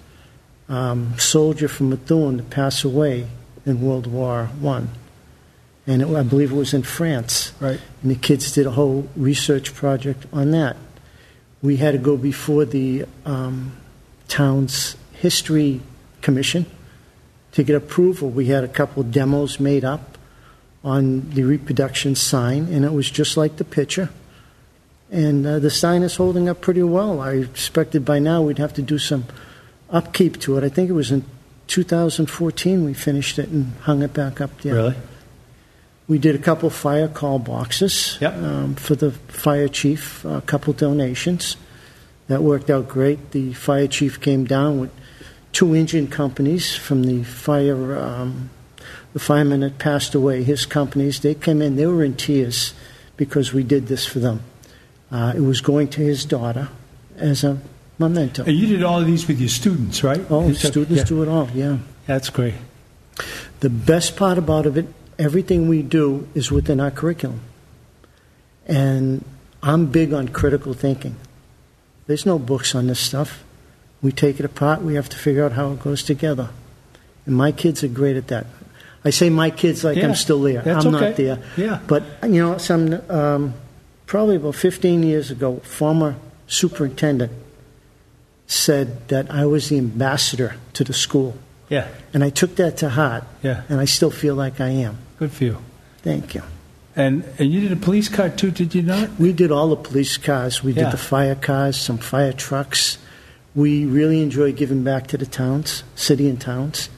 um, 0.68 1.14
soldier 1.20 1.68
from 1.68 1.92
Methuen 1.92 2.38
to 2.38 2.44
pass 2.44 2.84
away 2.84 3.28
in 3.68 3.82
World 3.82 4.08
War 4.08 4.48
One, 4.60 4.90
and 5.86 6.02
it, 6.02 6.08
I 6.08 6.24
believe 6.24 6.52
it 6.52 6.56
was 6.56 6.74
in 6.74 6.82
France. 6.82 7.54
Right. 7.60 7.80
And 8.02 8.10
the 8.10 8.16
kids 8.16 8.52
did 8.52 8.66
a 8.66 8.72
whole 8.72 9.08
research 9.16 9.76
project 9.76 10.26
on 10.34 10.50
that. 10.50 10.76
We 11.62 11.78
had 11.78 11.92
to 11.92 12.00
go 12.00 12.18
before 12.18 12.66
the 12.66 13.06
um, 13.28 13.74
town's 14.28 14.98
history 15.14 15.82
commission 16.24 16.66
to 17.52 17.62
get 17.62 17.76
approval. 17.76 18.32
We 18.32 18.48
had 18.48 18.64
a 18.64 18.68
couple 18.68 19.04
demos 19.04 19.60
made 19.60 19.86
up 19.86 20.15
on 20.86 21.32
the 21.32 21.44
reproduction 21.44 22.14
sign, 22.16 22.68
and 22.72 22.86
it 22.86 22.94
was 22.94 23.10
just 23.10 23.36
like 23.38 23.58
the 23.58 23.64
picture. 23.66 24.10
And 25.12 25.46
uh, 25.46 25.60
the 25.60 25.72
sign 25.72 26.04
is 26.04 26.16
holding 26.18 26.48
up 26.48 26.62
pretty 26.62 26.84
well. 26.84 27.20
I 27.20 27.32
expected 27.34 28.06
by 28.06 28.20
now 28.20 28.42
we'd 28.44 28.60
have 28.60 28.74
to 28.76 28.82
do 28.84 28.98
some 29.00 29.26
upkeep 29.90 30.40
to 30.42 30.58
it. 30.58 30.64
I 30.64 30.70
think 30.70 30.90
it 30.90 30.94
was 30.94 31.12
in 31.12 31.26
2014 31.68 32.86
we 32.86 32.94
finished 32.94 33.40
it 33.40 33.50
and 33.50 33.74
hung 33.82 34.04
it 34.04 34.14
back 34.14 34.40
up 34.40 34.62
there. 34.62 34.76
Really? 34.76 34.96
We 36.08 36.20
did 36.20 36.36
a 36.36 36.40
couple 36.40 36.70
fire 36.70 37.08
call 37.08 37.40
boxes 37.40 38.20
Yep. 38.22 38.34
um, 38.36 38.76
for 38.76 38.94
the 38.96 39.12
fire 39.12 39.68
chief, 39.68 40.24
a 40.24 40.42
couple 40.42 40.72
donations. 40.74 41.58
That 42.28 42.44
worked 42.44 42.70
out 42.70 42.88
great. 42.88 43.32
The 43.32 43.54
fire 43.54 43.88
chief 43.88 44.20
came 44.22 44.46
down 44.46 44.80
with 44.80 44.92
two 45.52 45.74
engine 45.74 46.08
companies 46.08 46.76
from 46.76 47.04
the 47.04 47.24
fire, 47.24 47.98
um, 47.98 48.50
the 49.16 49.20
fireman 49.22 49.62
that 49.62 49.78
passed 49.78 50.14
away, 50.14 50.44
his 50.44 50.66
companies. 50.66 51.22
They 51.22 51.36
came 51.36 51.62
in, 51.62 51.78
they 51.78 51.86
were 51.86 52.04
in 52.04 52.18
tears 52.18 52.74
because 53.16 53.54
we 53.54 53.64
did 53.64 53.88
this 53.88 54.06
for 54.06 54.20
them. 54.20 54.42
Uh, 55.10 55.32
it 55.34 55.40
was 55.40 55.62
going 55.62 55.88
to 55.88 56.02
his 56.02 56.26
daughter 56.26 56.68
as 57.16 57.46
a 57.46 57.58
memento. 57.98 58.44
And 58.44 58.58
you 58.58 58.68
did 58.68 58.84
all 58.84 59.00
of 59.00 59.08
these 59.08 59.26
with 59.26 59.40
your 59.40 59.48
students, 59.48 60.04
right? 60.04 60.20
Oh, 60.30 60.50
You 60.50 60.54
students 60.54 60.98
yeah. 60.98 61.04
do 61.06 61.24
it 61.24 61.30
all, 61.30 61.50
yeah. 61.52 61.78
That's 62.08 62.30
great. 62.30 62.56
The 63.62 63.70
best 63.70 64.18
part 64.18 64.38
about 64.38 64.66
it, 64.66 64.86
everything 65.18 65.70
we 65.70 65.82
do 65.82 66.28
is 66.36 66.52
within 66.52 66.82
our 66.82 66.92
curriculum. 66.92 67.40
And 68.68 69.24
I'm 69.64 69.86
big 69.86 70.12
on 70.12 70.28
critical 70.28 70.74
thinking. 70.74 71.16
There's 72.06 72.26
no 72.26 72.38
books 72.38 72.76
on 72.76 72.88
this 72.88 73.00
stuff. 73.00 73.46
We 74.02 74.12
take 74.12 74.42
it 74.42 74.46
apart, 74.46 74.82
we 74.82 74.96
have 74.96 75.08
to 75.08 75.18
figure 75.18 75.46
out 75.46 75.54
how 75.54 75.72
it 75.72 75.80
goes 75.80 76.04
together. 76.04 76.50
And 77.26 77.34
my 77.34 77.54
kids 77.54 77.82
are 77.82 77.88
great 77.88 78.18
at 78.18 78.28
that. 78.28 78.48
I 79.06 79.12
say 79.12 79.30
my 79.30 79.52
kids 79.52 79.84
like 79.84 79.98
Yeah, 79.98 80.08
I'm 80.08 80.16
still 80.16 80.42
there. 80.42 80.62
I'm 80.62 80.80
okay. 80.80 80.90
not 80.90 81.16
there. 81.16 81.40
Yeah. 81.56 81.80
But, 81.88 82.04
you 82.24 82.42
know, 82.42 82.58
some, 82.58 83.00
um, 83.10 83.54
probably 84.08 84.36
about 84.38 84.56
15 84.56 85.04
years 85.04 85.30
ago, 85.32 85.62
former 85.64 86.16
superintendent 86.48 87.32
said 88.48 89.08
that 89.10 89.30
I 89.32 89.46
was 89.46 89.70
the 89.70 89.78
ambassador 89.78 90.56
to 90.74 90.84
the 90.84 90.94
school. 90.94 91.36
Yeah. 91.70 91.88
And 92.14 92.24
I 92.24 92.30
took 92.30 92.56
that 92.58 92.78
to 92.78 92.90
heart, 92.90 93.24
Yeah. 93.42 93.62
and 93.70 93.80
I 93.80 93.86
still 93.86 94.12
feel 94.12 94.36
like 94.36 94.60
I 94.62 94.70
am. 94.70 94.98
Good 95.20 95.32
for 95.32 95.44
you. 95.46 95.58
Thank 96.04 96.36
you. 96.36 96.44
And 96.96 97.24
and 97.40 97.52
you 97.52 97.60
did 97.60 97.72
a 97.72 97.76
police 97.76 98.08
car 98.08 98.30
too, 98.30 98.52
did 98.52 98.74
you 98.74 98.82
not? 98.82 99.20
We 99.20 99.34
did 99.34 99.52
all 99.52 99.70
the 99.70 99.76
police 99.76 100.18
cars. 100.18 100.64
We 100.64 100.72
Yeah. 100.72 100.86
did 100.86 100.94
the 100.94 100.98
fire 100.98 101.36
cars, 101.36 101.76
some 101.78 101.98
fire 101.98 102.32
trucks. 102.32 102.98
We 103.54 103.86
really 103.86 104.22
enjoy 104.22 104.54
giving 104.54 104.84
back 104.84 105.08
to 105.08 105.18
the 105.18 105.26
towns, 105.26 105.84
city 105.96 106.30
and 106.30 106.40
towns. 106.40 106.90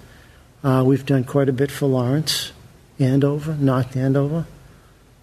Uh, 0.63 0.84
we've 0.86 1.06
done 1.06 1.24
quite 1.24 1.50
a 1.50 1.54
bit 1.54 1.72
for 1.72 1.88
Lawrence, 1.88 2.52
Andover, 3.00 3.54
North 3.56 3.96
Andover. 3.96 4.46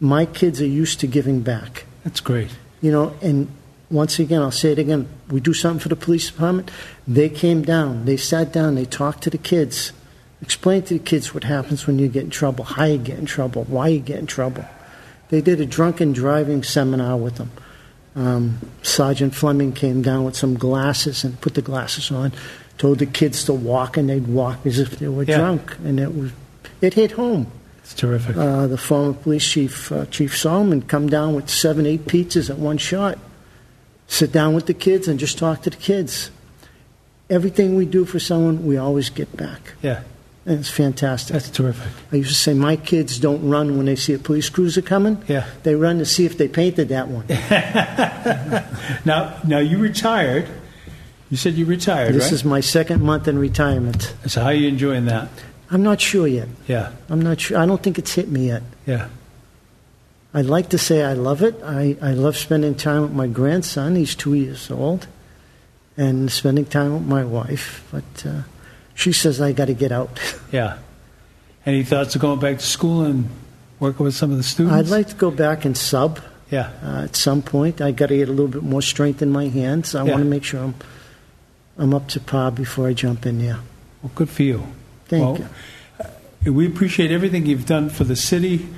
My 0.01 0.27
kids 0.27 0.61
are 0.61 0.66
used 0.66 1.01
to 1.01 1.07
giving 1.07 1.40
back. 1.40 1.85
That's 2.05 2.20
great. 2.20 2.51
You 2.81 2.92
know, 2.92 3.14
and 3.20 3.49
once 3.90 4.18
again, 4.18 4.42
I'll 4.42 4.51
say 4.51 4.73
it 4.73 4.79
again. 4.79 5.09
We 5.29 5.40
do 5.40 5.55
something 5.55 5.81
for 5.81 5.88
the 5.88 5.97
police 5.97 6.31
department. 6.31 6.70
They 7.07 7.29
came 7.29 7.62
down, 7.62 8.05
they 8.05 8.16
sat 8.16 8.53
down, 8.53 8.75
they 8.75 8.85
talked 8.85 9.23
to 9.25 9.31
the 9.31 9.38
kids, 9.38 9.92
explained 10.42 10.87
to 10.87 10.94
the 10.94 11.05
kids 11.05 11.35
what 11.35 11.44
happens 11.44 11.87
when 11.87 11.99
you 11.99 12.09
get 12.09 12.25
in 12.25 12.31
trouble, 12.31 12.64
how 12.64 12.85
you 12.85 12.99
get 12.99 13.18
in 13.18 13.27
trouble, 13.27 13.64
why 13.64 13.88
you 13.88 14.01
get 14.01 14.18
in 14.18 14.27
trouble. 14.27 14.64
They 15.29 15.40
did 15.40 15.61
a 15.61 15.66
drunken 15.66 16.12
driving 16.12 16.62
seminar 16.62 17.16
with 17.16 17.37
them. 17.37 17.51
Um, 18.16 18.61
Sergeant 18.83 19.35
Fleming 19.35 19.73
came 19.73 20.03
down 20.03 20.25
with 20.25 20.37
some 20.37 20.55
glasses 20.57 21.25
and 21.25 21.40
put 21.40 21.55
the 21.55 21.62
glasses 21.62 22.11
on, 22.11 22.33
told 22.78 22.98
the 22.98 23.06
kids 23.06 23.44
to 23.44 23.52
walk, 23.52 23.96
and 23.96 24.08
they'd 24.08 24.26
walk 24.26 24.64
as 24.66 24.78
if 24.78 24.98
they 24.98 25.08
were 25.08 25.24
Yeah. 25.24 25.38
drunk, 25.38 25.76
and 25.84 25.98
it 26.00 26.14
was 26.16 26.30
it 26.80 26.94
hit 26.94 27.12
home. 27.12 27.46
It's 27.82 27.94
terrific. 27.94 28.37
Uh, 28.37 28.66
the 28.66 28.78
former 28.78 29.12
police 29.12 29.44
chief, 29.46 29.92
uh, 29.92 30.06
Chief 30.06 30.37
Solomon, 30.37 30.82
come 30.82 31.06
down 31.08 31.34
with 31.34 31.48
seven, 31.50 31.87
eight 31.87 32.06
pizzas 32.06 32.48
at 32.50 32.58
one 32.58 32.78
shot. 32.78 33.18
Sit 34.06 34.32
down 34.32 34.54
with 34.54 34.66
the 34.66 34.74
kids 34.74 35.06
and 35.08 35.18
just 35.18 35.38
talk 35.38 35.62
to 35.62 35.70
the 35.70 35.76
kids. 35.76 36.30
Everything 37.30 37.74
we 37.76 37.84
do 37.87 38.04
for 38.04 38.18
someone, 38.18 38.66
we 38.66 38.76
always 38.76 39.08
get 39.10 39.34
back. 39.37 39.74
yeah. 39.82 40.00
And 40.46 40.60
it's 40.60 40.68
fantastic. 40.68 41.32
That's 41.32 41.48
terrific. 41.48 41.88
I 42.12 42.16
used 42.16 42.28
to 42.28 42.34
say 42.34 42.52
my 42.52 42.76
kids 42.76 43.18
don't 43.18 43.48
run 43.48 43.78
when 43.78 43.87
they 43.87 43.96
see 43.96 44.12
a 44.12 44.18
police 44.18 44.50
cruiser 44.50 44.82
coming. 44.82 45.22
Yeah. 45.26 45.46
They 45.62 45.74
run 45.74 45.96
to 46.00 46.04
see 46.04 46.26
if 46.26 46.37
they 46.37 46.48
painted 46.48 46.90
that 46.90 47.08
one. 47.08 47.24
Now 49.06 49.38
now 49.46 49.58
you 49.58 49.78
retired. 49.78 50.46
You 51.30 51.37
said 51.37 51.54
you 51.54 51.64
retired, 51.66 52.14
this 52.14 52.24
right? 52.24 52.32
is 52.32 52.44
my 52.44 52.60
second 52.60 53.02
month 53.02 53.26
in 53.28 53.38
retirement. 53.38 54.14
so 54.26 54.40
how 54.42 54.48
are 54.48 54.54
you 54.54 54.68
enjoying 54.68 55.06
that? 55.06 55.28
I'm 55.70 55.82
not 55.82 56.00
sure 56.00 56.26
yet. 56.26 56.48
Yeah. 56.68 56.92
I'm 57.08 57.20
not 57.22 57.40
sure. 57.40 57.58
I 57.58 57.66
don't 57.66 57.82
think 57.82 57.98
it's 57.98 58.14
hit 58.14 58.28
me 58.28 58.48
yet. 58.48 58.62
Yeah. 58.87 59.08
I'd 60.32 60.46
like 60.46 60.68
to 60.70 60.78
say 60.78 61.02
I 61.02 61.14
love 61.14 61.42
it. 61.42 61.54
I, 61.64 61.96
I 62.02 62.12
love 62.12 62.37
spending 62.37 62.74
time 62.74 63.02
with 63.02 63.12
my 63.12 63.26
grandson. 63.26 63.96
He's 63.96 64.14
two 64.14 64.34
years 64.34 64.70
old. 64.70 65.06
And 65.96 66.30
spending 66.30 66.64
time 66.66 66.92
with 66.92 67.02
my 67.06 67.24
wife. 67.24 67.87
But 67.92 68.26
uh, 68.26 68.42
she 68.94 69.12
says 69.12 69.40
I 69.40 69.52
got 69.52 69.66
to 69.66 69.74
get 69.74 69.92
out. 69.92 70.20
Yeah. 70.52 70.78
Any 71.66 71.82
thoughts 71.82 72.14
of 72.14 72.20
going 72.20 72.38
back 72.40 72.58
to 72.58 72.64
school 72.64 73.02
and 73.02 73.28
working 73.80 74.04
with 74.04 74.14
some 74.14 74.30
of 74.30 74.37
the 74.37 74.42
students? 74.42 74.74
I'd 74.76 74.94
like 74.94 75.08
to 75.08 75.14
go 75.14 75.30
back 75.30 75.64
and 75.64 75.76
sub 75.76 76.20
Yeah. 76.50 76.70
uh, 76.82 77.04
at 77.04 77.16
some 77.16 77.40
point. 77.42 77.80
I 77.80 77.90
got 77.90 78.08
to 78.08 78.16
get 78.16 78.28
a 78.28 78.32
little 78.32 78.48
bit 78.48 78.62
more 78.62 78.82
strength 78.82 79.22
in 79.22 79.30
my 79.30 79.48
hands. 79.48 79.94
I 79.94 80.04
Yeah. 80.04 80.10
want 80.12 80.22
to 80.24 80.28
make 80.28 80.44
sure 80.44 80.60
I'm, 80.62 80.74
I'm 81.78 81.92
up 81.94 82.08
to 82.08 82.20
par 82.20 82.50
before 82.50 82.88
I 82.88 82.92
jump 82.92 83.26
in 83.26 83.38
there. 83.38 83.58
Well, 84.02 84.12
good 84.14 84.28
for 84.30 84.42
you. 84.42 84.62
Thank 85.06 85.22
Well, 85.22 85.38
you. 85.38 85.48
uh, 86.48 86.52
We 86.52 86.66
appreciate 86.66 87.10
everything 87.10 87.46
you've 87.46 87.66
done 87.66 87.88
for 87.88 88.04
the 88.04 88.16
city, 88.16 88.68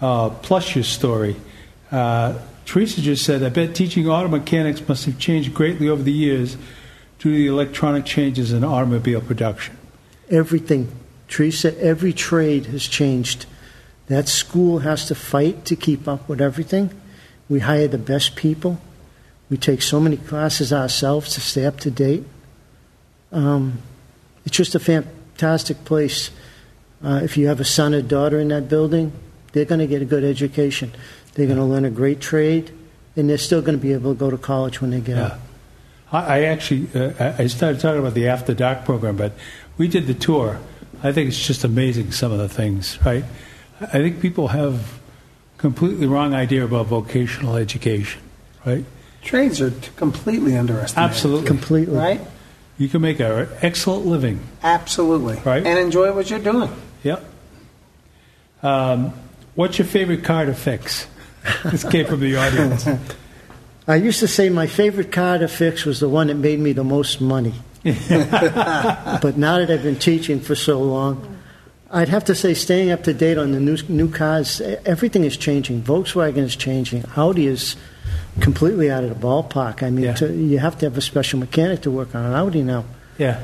uh, 0.00 0.30
plus 0.30 0.74
your 0.74 0.84
story. 0.84 1.36
Uh, 1.90 2.34
Teresa 2.64 3.00
just 3.00 3.24
said, 3.24 3.42
I 3.42 3.48
bet 3.48 3.74
teaching 3.74 4.08
auto 4.08 4.28
mechanics 4.28 4.86
must 4.86 5.04
have 5.06 5.18
changed 5.18 5.52
greatly 5.54 5.88
over 5.88 6.02
the 6.02 6.12
years 6.12 6.54
due 7.18 7.30
to 7.32 7.36
the 7.36 7.46
electronic 7.46 8.04
changes 8.04 8.52
in 8.52 8.62
automobile 8.62 9.20
production. 9.20 9.76
Everything. 10.30 10.88
Teresa, 11.28 11.78
every 11.82 12.12
trade 12.12 12.66
has 12.66 12.84
changed. 12.84 13.46
That 14.06 14.28
school 14.28 14.78
has 14.80 15.04
to 15.06 15.14
fight 15.14 15.64
to 15.66 15.76
keep 15.76 16.06
up 16.08 16.28
with 16.28 16.40
everything. 16.40 16.90
We 17.48 17.60
hire 17.60 17.88
the 17.88 17.98
best 17.98 18.36
people. 18.36 18.80
We 19.50 19.56
take 19.56 19.82
so 19.82 19.98
many 20.00 20.16
classes 20.18 20.72
ourselves 20.72 21.34
to 21.34 21.40
stay 21.40 21.64
up 21.66 21.80
to 21.80 21.90
date. 21.90 22.24
Um, 23.32 23.82
it's 24.44 24.56
just 24.56 24.74
a 24.74 24.80
fantastic 24.80 25.84
place. 25.84 26.30
Uh, 27.02 27.20
if 27.22 27.36
you 27.36 27.48
have 27.48 27.60
a 27.60 27.64
son 27.64 27.94
or 27.94 28.02
daughter 28.02 28.40
in 28.40 28.48
that 28.48 28.68
building, 28.68 29.12
they're 29.52 29.64
going 29.64 29.80
to 29.80 29.86
get 29.86 30.02
a 30.02 30.04
good 30.04 30.24
education. 30.24 30.92
They're 31.34 31.46
going 31.46 31.58
to 31.58 31.64
learn 31.64 31.84
a 31.84 31.90
great 31.90 32.20
trade, 32.20 32.72
and 33.16 33.30
they're 33.30 33.38
still 33.38 33.62
going 33.62 33.78
to 33.78 33.82
be 33.82 33.92
able 33.92 34.14
to 34.14 34.18
go 34.18 34.30
to 34.30 34.38
college 34.38 34.80
when 34.80 34.90
they 34.90 35.00
get 35.00 35.18
out. 35.18 35.32
Yeah. 35.32 35.38
I, 36.10 36.38
I 36.38 36.42
actually, 36.44 36.88
uh, 36.94 37.12
I 37.20 37.42
I 37.44 37.46
started 37.46 37.80
talking 37.80 38.00
about 38.00 38.14
the 38.14 38.28
After 38.28 38.54
Dark 38.54 38.84
program, 38.84 39.16
but 39.16 39.32
we 39.76 39.88
did 39.88 40.06
the 40.06 40.14
tour. 40.14 40.58
I 41.02 41.12
think 41.12 41.28
it's 41.28 41.46
just 41.46 41.64
amazing 41.64 42.10
some 42.12 42.32
of 42.32 42.38
the 42.38 42.48
things, 42.48 42.98
right? 43.04 43.24
I 43.80 43.84
I 43.84 44.02
think 44.02 44.20
people 44.20 44.48
have 44.48 44.98
completely 45.58 46.06
wrong 46.06 46.34
idea 46.34 46.64
about 46.64 46.86
vocational 46.86 47.56
education, 47.56 48.22
right? 48.64 48.84
Trades 49.22 49.60
are 49.60 49.72
completely 49.96 50.56
underestimated. 50.56 51.10
Absolutely. 51.10 51.46
Completely. 51.46 51.96
Right? 51.96 52.20
You 52.78 52.88
can 52.88 53.02
make 53.02 53.18
an 53.18 53.48
excellent 53.60 54.06
living. 54.06 54.40
Absolutely. 54.62 55.36
Right. 55.44 55.66
And 55.66 55.78
enjoy 55.78 56.12
what 56.12 56.30
you're 56.30 56.38
doing. 56.38 56.70
Yep. 57.02 57.24
Um, 58.62 59.12
what's 59.56 59.78
your 59.78 59.86
favorite 59.86 60.24
car 60.24 60.46
to 60.46 60.54
fix? 60.54 61.06
This 61.64 61.82
came 61.84 62.06
from 62.06 62.20
the 62.20 62.36
audience. 62.36 62.86
I 63.88 63.96
used 63.96 64.20
to 64.20 64.28
say 64.28 64.50
my 64.50 64.66
favorite 64.66 65.10
car 65.10 65.38
to 65.38 65.48
fix 65.48 65.86
was 65.86 65.98
the 65.98 66.08
one 66.08 66.26
that 66.26 66.34
made 66.34 66.58
me 66.58 66.72
the 66.72 66.84
most 66.84 67.22
money. 67.22 67.54
but 67.82 69.36
now 69.36 69.58
that 69.58 69.70
I've 69.70 69.82
been 69.82 69.98
teaching 69.98 70.40
for 70.40 70.54
so 70.54 70.80
long, 70.80 71.37
I'd 71.90 72.08
have 72.10 72.24
to 72.26 72.34
say 72.34 72.52
staying 72.54 72.90
up 72.90 73.04
to 73.04 73.14
date 73.14 73.38
on 73.38 73.52
the 73.52 73.60
new, 73.60 73.78
new 73.88 74.10
cars, 74.10 74.60
everything 74.84 75.24
is 75.24 75.36
changing. 75.36 75.82
Volkswagen 75.82 76.38
is 76.38 76.54
changing. 76.54 77.04
Audi 77.16 77.46
is 77.46 77.76
completely 78.40 78.90
out 78.90 79.04
of 79.04 79.10
the 79.10 79.16
ballpark. 79.26 79.82
I 79.82 79.88
mean, 79.90 80.04
Yeah. 80.06 80.14
to, 80.14 80.32
you 80.32 80.58
have 80.58 80.76
to 80.78 80.86
have 80.86 80.98
a 80.98 81.00
special 81.00 81.38
mechanic 81.38 81.80
to 81.82 81.90
work 81.90 82.14
on 82.14 82.24
an 82.24 82.34
Audi 82.34 82.62
now. 82.62 82.84
Yeah. 83.16 83.40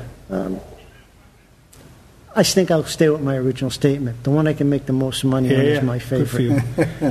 I 2.35 2.43
think 2.43 2.69
I'll 2.69 2.83
stay 2.83 3.09
with 3.09 3.21
my 3.21 3.35
original 3.35 3.71
statement. 3.71 4.23
The 4.23 4.29
one 4.29 4.45
I 4.47 4.53
can 4.53 4.69
make 4.69 4.85
the 4.85 4.93
most 4.93 5.23
money 5.23 5.49
Yeah, 5.49 5.57
on 5.59 5.65
yeah. 5.65 5.71
is 5.71 5.83
my 5.83 5.99
favorite. 5.99 6.63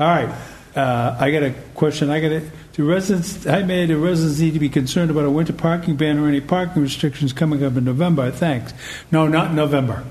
All 0.00 0.06
right. 0.08 0.28
Uh, 0.76 1.16
I 1.18 1.30
got 1.30 1.44
a 1.44 1.54
question. 1.74 2.10
I 2.10 2.20
got 2.20 2.32
a, 2.32 2.42
do 2.72 2.84
residents, 2.90 3.46
I 3.46 3.62
made 3.62 3.86
do 3.86 4.04
residents 4.04 4.40
need 4.40 4.54
to 4.54 4.58
be 4.58 4.68
concerned 4.68 5.10
about 5.12 5.24
a 5.24 5.30
winter 5.30 5.52
parking 5.52 5.94
ban 5.96 6.18
or 6.18 6.26
any 6.26 6.40
parking 6.40 6.82
restrictions 6.82 7.32
coming 7.32 7.62
up 7.64 7.76
in 7.76 7.84
November? 7.84 8.30
Thanks. 8.32 8.74
No, 9.12 9.28
not 9.28 9.54
November. 9.54 10.04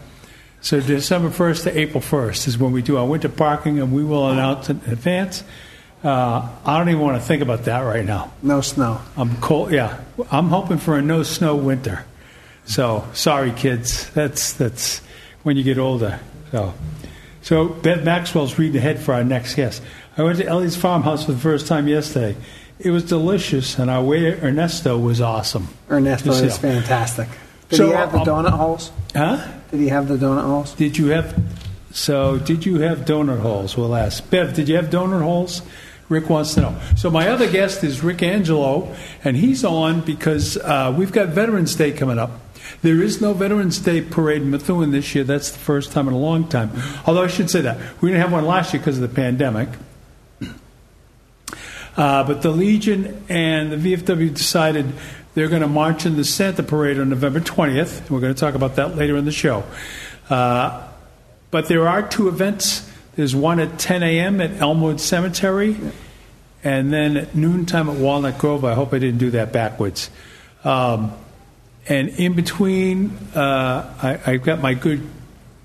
So 0.63 0.79
December 0.79 1.29
1st 1.29 1.63
to 1.63 1.77
April 1.77 2.01
1st 2.01 2.47
is 2.47 2.57
when 2.57 2.71
we 2.71 2.81
do 2.81 2.95
our 2.95 3.05
winter 3.05 3.27
parking, 3.27 3.81
and 3.81 3.91
we 3.91 4.01
will 4.01 4.29
announce 4.29 4.69
in 4.69 4.77
advance. 4.87 5.43
Uh, 6.01 6.49
I 6.65 6.77
don't 6.77 6.87
even 6.87 7.01
want 7.01 7.21
to 7.21 7.27
think 7.27 7.41
about 7.41 7.65
that 7.65 7.81
right 7.81 8.05
now. 8.05 8.31
No 8.41 8.61
snow. 8.61 9.01
I'm 9.17 9.35
cold. 9.41 9.73
Yeah, 9.73 9.99
I'm 10.31 10.47
hoping 10.47 10.77
for 10.77 10.97
a 10.97 11.01
no 11.01 11.23
snow 11.23 11.57
winter. 11.57 12.05
So 12.63 13.05
sorry, 13.11 13.51
kids. 13.51 14.09
That's 14.11 14.53
that's 14.53 14.99
when 15.43 15.57
you 15.57 15.63
get 15.63 15.77
older. 15.77 16.21
So, 16.51 16.73
so 17.41 17.67
Bev 17.67 18.05
Maxwell's 18.05 18.57
reading 18.57 18.77
ahead 18.77 18.99
for 18.99 19.13
our 19.13 19.23
next 19.25 19.55
guest. 19.55 19.81
I 20.17 20.23
went 20.23 20.37
to 20.37 20.45
Ellie's 20.45 20.77
farmhouse 20.77 21.25
for 21.25 21.33
the 21.33 21.39
first 21.39 21.67
time 21.67 21.89
yesterday. 21.89 22.37
It 22.79 22.91
was 22.91 23.03
delicious, 23.03 23.77
and 23.77 23.91
our 23.91 24.01
waiter 24.01 24.39
Ernesto 24.41 24.97
was 24.97 25.19
awesome. 25.19 25.67
Ernesto 25.91 26.31
is 26.31 26.57
fantastic. 26.57 27.27
Did 27.73 27.77
So, 27.77 27.87
he 27.87 27.93
have 27.93 28.11
the 28.11 28.19
um, 28.19 28.25
donut 28.27 28.51
holes? 28.51 28.91
Huh? 29.15 29.47
Did 29.71 29.79
he 29.79 29.87
have 29.87 30.07
the 30.07 30.15
donut 30.15 30.43
holes? 30.43 30.75
Did 30.75 30.95
you 30.95 31.07
have? 31.07 31.35
So 31.89 32.37
did 32.37 32.67
you 32.67 32.81
have 32.81 32.99
donut 32.99 33.39
holes? 33.39 33.75
We'll 33.75 33.95
ask 33.95 34.29
Bev. 34.29 34.53
Did 34.53 34.69
you 34.69 34.75
have 34.75 34.91
donut 34.91 35.23
holes? 35.23 35.63
Rick 36.07 36.29
wants 36.29 36.53
to 36.53 36.61
know. 36.61 36.79
So 36.95 37.09
my 37.09 37.29
other 37.29 37.49
guest 37.49 37.83
is 37.83 38.03
Rick 38.03 38.21
Angelo, 38.21 38.95
and 39.23 39.35
he's 39.35 39.63
on 39.65 40.01
because 40.01 40.55
uh, 40.57 40.93
we've 40.95 41.11
got 41.11 41.29
Veterans 41.29 41.73
Day 41.73 41.91
coming 41.91 42.19
up. 42.19 42.31
There 42.83 43.01
is 43.01 43.21
no 43.21 43.33
Veterans 43.33 43.79
Day 43.79 44.01
parade 44.01 44.43
in 44.43 44.51
Methuen 44.51 44.91
this 44.91 45.15
year. 45.15 45.23
That's 45.23 45.49
the 45.49 45.57
first 45.57 45.91
time 45.91 46.07
in 46.07 46.13
a 46.13 46.17
long 46.17 46.47
time. 46.47 46.71
Although 47.07 47.23
I 47.23 47.27
should 47.27 47.49
say 47.49 47.61
that 47.61 47.79
we 48.01 48.09
didn't 48.09 48.21
have 48.21 48.31
one 48.31 48.45
last 48.45 48.71
year 48.71 48.81
because 48.81 48.99
of 48.99 49.09
the 49.09 49.15
pandemic. 49.15 49.69
Uh, 51.95 52.23
but 52.23 52.41
the 52.43 52.51
Legion 52.51 53.23
and 53.29 53.71
the 53.71 53.95
VFW 53.95 54.33
decided 54.35 54.93
they're 55.33 55.47
going 55.47 55.61
to 55.61 55.67
march 55.67 56.05
in 56.05 56.15
the 56.15 56.23
Santa 56.23 56.63
Parade 56.63 56.99
on 56.99 57.09
November 57.09 57.39
20th. 57.39 58.09
We're 58.09 58.19
going 58.19 58.33
to 58.33 58.39
talk 58.39 58.55
about 58.55 58.75
that 58.75 58.95
later 58.95 59.17
in 59.17 59.25
the 59.25 59.31
show. 59.31 59.63
Uh, 60.29 60.87
but 61.51 61.67
there 61.67 61.87
are 61.87 62.07
two 62.07 62.27
events. 62.27 62.89
There's 63.15 63.35
one 63.35 63.59
at 63.59 63.79
10 63.79 64.03
a.m. 64.03 64.41
at 64.41 64.61
Elmwood 64.61 64.99
Cemetery, 64.99 65.77
and 66.63 66.93
then 66.93 67.17
at 67.17 67.35
noontime 67.35 67.89
at 67.89 67.97
Walnut 67.97 68.37
Grove. 68.37 68.63
I 68.63 68.73
hope 68.73 68.93
I 68.93 68.99
didn't 68.99 69.19
do 69.19 69.31
that 69.31 69.51
backwards. 69.51 70.09
Um, 70.63 71.13
and 71.87 72.09
in 72.09 72.33
between, 72.33 73.11
uh, 73.35 73.93
I, 74.01 74.33
I've 74.33 74.43
got 74.43 74.61
my 74.61 74.73
good 74.73 75.07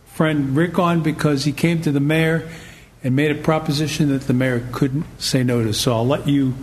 friend 0.06 0.56
Rick 0.56 0.78
on 0.78 1.02
because 1.02 1.44
he 1.44 1.52
came 1.52 1.80
to 1.82 1.92
the 1.92 2.00
mayor 2.00 2.50
and 3.04 3.14
made 3.14 3.30
a 3.30 3.40
proposition 3.40 4.08
that 4.08 4.22
the 4.22 4.34
mayor 4.34 4.66
couldn't 4.72 5.06
say 5.20 5.44
no 5.44 5.62
to. 5.62 5.72
So 5.72 5.92
I'll 5.92 6.06
let 6.06 6.26
you 6.26 6.54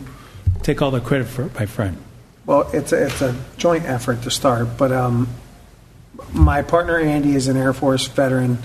take 0.61 0.81
all 0.81 0.91
the 0.91 0.99
credit 0.99 1.27
for 1.27 1.43
it, 1.45 1.55
my 1.55 1.65
friend. 1.65 1.97
Well, 2.45 2.69
it's 2.73 2.91
a, 2.91 3.07
it's 3.07 3.21
a 3.23 3.35
joint 3.57 3.85
effort 3.85 4.21
to 4.21 4.29
start, 4.29 4.77
but 4.77 4.91
um, 4.91 5.27
my 6.31 6.61
partner 6.61 6.99
Andy 6.99 7.35
is 7.35 7.47
an 7.47 7.57
Air 7.57 7.73
Force 7.73 8.05
veteran. 8.05 8.59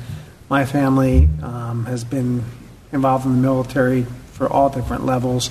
My 0.51 0.67
family 0.67 1.31
um, 1.43 1.87
has 1.87 2.05
been 2.05 2.45
involved 2.93 3.25
in 3.25 3.33
the 3.33 3.39
military 3.39 4.07
for 4.33 4.47
all 4.53 4.69
different 4.69 5.07
levels, 5.07 5.51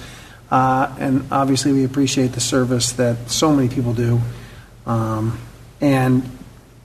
uh, 0.52 0.96
and 1.00 1.26
obviously 1.32 1.74
we 1.74 1.84
appreciate 1.86 2.34
the 2.34 2.40
service 2.40 2.92
that 2.94 3.32
so 3.32 3.52
many 3.52 3.68
people 3.68 3.96
do. 3.96 4.22
Um, 4.86 5.40
and 5.82 6.22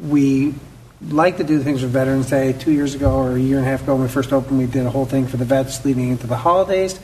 we 0.01 0.55
like 1.03 1.36
to 1.36 1.45
do 1.45 1.62
things 1.62 1.82
for 1.82 1.88
Veterans 1.88 2.30
Day. 2.30 2.55
Two 2.55 2.72
years 2.72 2.95
ago, 2.95 3.16
or 3.16 3.36
a 3.36 3.38
year 3.38 3.59
and 3.59 3.66
a 3.66 3.68
half 3.68 3.82
ago, 3.82 3.92
when 3.97 4.05
we 4.05 4.09
first 4.09 4.32
opened, 4.32 4.59
we 4.59 4.66
did 4.66 4.86
a 4.86 4.90
whole 4.90 5.05
thing 5.05 5.26
for 5.26 5.36
the 5.36 5.45
vets 5.45 5.84
leading 5.84 6.09
into 6.09 6.26
the 6.26 6.38
holidays. 6.38 6.99